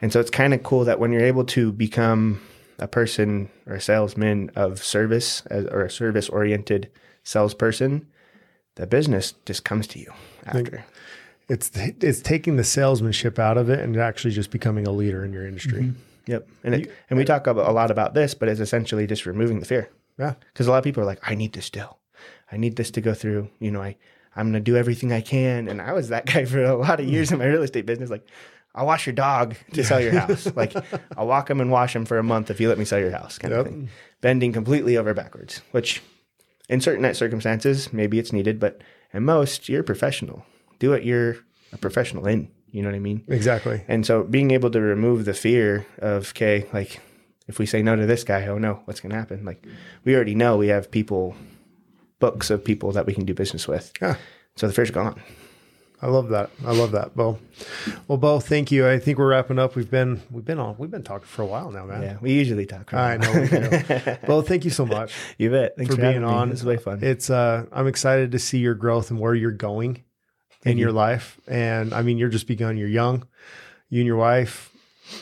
And 0.00 0.12
so 0.12 0.20
it's 0.20 0.30
kind 0.30 0.52
of 0.54 0.62
cool 0.62 0.84
that 0.84 0.98
when 0.98 1.12
you're 1.12 1.24
able 1.24 1.44
to 1.46 1.72
become 1.72 2.40
a 2.78 2.88
person 2.88 3.50
or 3.66 3.74
a 3.74 3.80
salesman 3.80 4.50
of 4.56 4.82
service 4.82 5.42
as, 5.46 5.66
or 5.66 5.82
a 5.82 5.90
service 5.90 6.28
oriented 6.28 6.90
salesperson, 7.22 8.06
the 8.74 8.86
business 8.86 9.34
just 9.46 9.64
comes 9.64 9.86
to 9.88 9.98
you 9.98 10.12
after. 10.46 10.84
It's 11.48 11.70
it's 11.74 12.20
taking 12.22 12.56
the 12.56 12.64
salesmanship 12.64 13.38
out 13.38 13.58
of 13.58 13.68
it 13.68 13.78
and 13.78 13.96
actually 13.98 14.32
just 14.32 14.50
becoming 14.50 14.86
a 14.86 14.92
leader 14.92 15.24
in 15.24 15.32
your 15.32 15.46
industry. 15.46 15.82
Mm-hmm. 15.82 16.30
Yep. 16.30 16.48
And 16.64 16.74
it, 16.74 16.92
and 17.10 17.18
we 17.18 17.24
talk 17.24 17.46
about, 17.46 17.68
a 17.68 17.72
lot 17.72 17.90
about 17.90 18.14
this, 18.14 18.32
but 18.32 18.48
it's 18.48 18.60
essentially 18.60 19.06
just 19.06 19.26
removing 19.26 19.60
the 19.60 19.66
fear. 19.66 19.90
Yeah. 20.18 20.34
Because 20.52 20.66
a 20.66 20.70
lot 20.70 20.78
of 20.78 20.84
people 20.84 21.02
are 21.02 21.06
like, 21.06 21.20
I 21.22 21.34
need 21.34 21.52
this 21.52 21.70
deal. 21.70 21.98
I 22.50 22.56
need 22.56 22.76
this 22.76 22.90
to 22.92 23.00
go 23.00 23.14
through. 23.14 23.50
You 23.58 23.70
know, 23.70 23.82
I, 23.82 23.96
I'm 24.36 24.46
going 24.46 24.64
to 24.64 24.70
do 24.70 24.76
everything 24.76 25.12
I 25.12 25.20
can. 25.20 25.68
And 25.68 25.80
I 25.80 25.92
was 25.92 26.08
that 26.08 26.26
guy 26.32 26.44
for 26.44 26.62
a 26.62 26.76
lot 26.76 27.00
of 27.00 27.06
years 27.06 27.30
mm. 27.30 27.32
in 27.32 27.38
my 27.38 27.46
real 27.46 27.62
estate 27.62 27.86
business. 27.86 28.10
Like, 28.10 28.26
I'll 28.74 28.86
wash 28.86 29.06
your 29.06 29.14
dog 29.14 29.54
to 29.72 29.84
sell 29.84 30.00
your 30.00 30.18
house. 30.18 30.54
like, 30.56 30.74
I'll 31.16 31.26
walk 31.26 31.48
him 31.48 31.60
and 31.60 31.70
wash 31.70 31.94
him 31.94 32.04
for 32.04 32.18
a 32.18 32.24
month 32.24 32.50
if 32.50 32.60
you 32.60 32.68
let 32.68 32.78
me 32.78 32.84
sell 32.84 32.98
your 32.98 33.12
house, 33.12 33.38
kind 33.38 33.54
of 33.54 33.66
thing. 33.66 33.88
Bending 34.20 34.52
completely 34.52 34.96
over 34.96 35.14
backwards, 35.14 35.62
which 35.70 36.02
in 36.68 36.80
certain 36.80 37.12
circumstances, 37.14 37.92
maybe 37.92 38.18
it's 38.18 38.32
needed, 38.32 38.58
but 38.58 38.80
in 39.12 39.24
most, 39.24 39.68
you're 39.68 39.82
a 39.82 39.84
professional. 39.84 40.44
Do 40.80 40.90
what 40.90 41.04
you're 41.04 41.36
a 41.72 41.78
professional 41.78 42.26
in. 42.26 42.50
You 42.72 42.82
know 42.82 42.88
what 42.88 42.96
I 42.96 43.00
mean? 43.00 43.22
Exactly. 43.28 43.84
And 43.86 44.04
so 44.04 44.24
being 44.24 44.50
able 44.50 44.70
to 44.70 44.80
remove 44.80 45.24
the 45.24 45.34
fear 45.34 45.86
of, 45.98 46.30
okay, 46.30 46.66
like 46.72 47.00
if 47.46 47.58
we 47.58 47.66
say 47.66 47.82
no 47.82 47.96
to 47.96 48.06
this 48.06 48.24
guy, 48.24 48.46
oh 48.46 48.58
no, 48.58 48.80
what's 48.84 49.00
going 49.00 49.10
to 49.10 49.16
happen? 49.16 49.44
Like 49.44 49.66
we 50.04 50.14
already 50.14 50.34
know 50.34 50.56
we 50.56 50.68
have 50.68 50.90
people, 50.90 51.36
books 52.18 52.50
of 52.50 52.64
people 52.64 52.92
that 52.92 53.06
we 53.06 53.14
can 53.14 53.24
do 53.24 53.34
business 53.34 53.68
with. 53.68 53.92
Yeah. 54.00 54.16
So 54.56 54.66
the 54.66 54.72
fear's 54.72 54.90
gone. 54.90 55.20
I 56.04 56.08
love 56.08 56.28
that. 56.30 56.50
I 56.66 56.72
love 56.72 56.92
that, 56.92 57.16
Bo. 57.16 57.38
Well, 58.08 58.18
Bo, 58.18 58.38
thank 58.38 58.70
you. 58.70 58.86
I 58.86 58.98
think 58.98 59.16
we're 59.16 59.30
wrapping 59.30 59.58
up. 59.58 59.74
We've 59.74 59.90
been 59.90 60.20
we've 60.30 60.44
been 60.44 60.58
on 60.58 60.76
we've 60.76 60.90
been 60.90 61.02
talking 61.02 61.26
for 61.26 61.40
a 61.40 61.46
while 61.46 61.70
now, 61.70 61.86
man. 61.86 62.02
Yeah. 62.02 62.18
We 62.20 62.32
usually 62.32 62.66
talk. 62.66 62.92
I 62.92 63.16
know. 63.16 64.18
Bo, 64.26 64.42
thank 64.42 64.64
you 64.66 64.70
so 64.70 64.84
much 64.84 65.14
you 65.38 65.50
bet. 65.50 65.76
Thanks 65.76 65.94
for, 65.94 65.96
for, 65.96 66.02
being 66.02 66.20
me. 66.20 66.28
on. 66.28 66.50
This 66.50 66.60
is 66.60 66.66
way 66.66 66.76
fun. 66.76 66.98
It's 67.02 67.30
uh 67.30 67.64
I'm 67.72 67.86
excited 67.86 68.32
to 68.32 68.38
see 68.38 68.58
your 68.58 68.74
growth 68.74 69.10
and 69.10 69.18
where 69.18 69.34
you're 69.34 69.50
going 69.50 69.96
in 69.96 70.02
Thank 70.62 70.78
your 70.78 70.92
life. 70.92 71.40
And 71.46 71.94
I 71.94 72.02
mean, 72.02 72.18
you're 72.18 72.28
just 72.28 72.46
begun. 72.46 72.76
You're 72.76 72.88
young. 72.88 73.26
You 73.88 74.00
and 74.00 74.06
your 74.06 74.16
wife, 74.16 74.73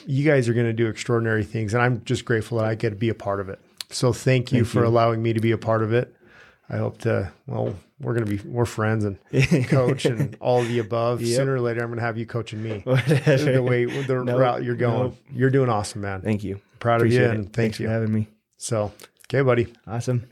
you 0.06 0.24
guys 0.24 0.48
are 0.48 0.54
going 0.54 0.66
to 0.66 0.72
do 0.72 0.86
extraordinary 0.88 1.44
things, 1.44 1.74
and 1.74 1.82
I'm 1.82 2.02
just 2.04 2.24
grateful 2.24 2.58
that 2.58 2.66
I 2.66 2.74
get 2.74 2.90
to 2.90 2.96
be 2.96 3.08
a 3.08 3.14
part 3.14 3.40
of 3.40 3.48
it. 3.48 3.60
So 3.90 4.12
thank 4.12 4.52
you 4.52 4.60
Thank 4.64 4.72
for 4.72 4.80
you. 4.82 4.86
allowing 4.88 5.22
me 5.22 5.32
to 5.32 5.40
be 5.40 5.52
a 5.52 5.58
part 5.58 5.82
of 5.82 5.92
it. 5.92 6.14
I 6.68 6.76
hope 6.78 6.98
to. 6.98 7.30
Well, 7.46 7.74
we're 8.00 8.14
going 8.14 8.24
to 8.24 8.36
be 8.36 8.48
we're 8.48 8.64
friends 8.64 9.04
and 9.04 9.18
coach 9.68 10.06
and 10.06 10.36
all 10.40 10.62
the 10.62 10.78
above. 10.78 11.20
Yep. 11.20 11.36
Sooner 11.36 11.54
or 11.54 11.60
later, 11.60 11.82
I'm 11.82 11.88
going 11.88 11.98
to 11.98 12.04
have 12.04 12.16
you 12.16 12.24
coaching 12.26 12.62
me. 12.62 12.82
The 12.86 13.62
way 13.62 13.84
the 13.84 14.24
Nope. 14.24 14.40
route 14.40 14.62
you're 14.64 14.76
going. 14.76 15.02
Nope. 15.02 15.16
You're 15.32 15.50
doing 15.50 15.68
awesome, 15.68 16.00
man. 16.00 16.22
Thank 16.22 16.42
you. 16.44 16.60
Proud 16.80 17.02
of 17.02 17.08
you 17.12 17.18
Appreciate 17.18 17.34
and 17.34 17.44
thank 17.44 17.54
Thanks 17.54 17.80
you. 17.80 17.86
for 17.86 17.92
having 17.92 18.12
me. 18.12 18.28
So, 18.56 18.92
okay, 19.28 19.42
buddy. 19.42 19.72
Awesome. 19.86 20.26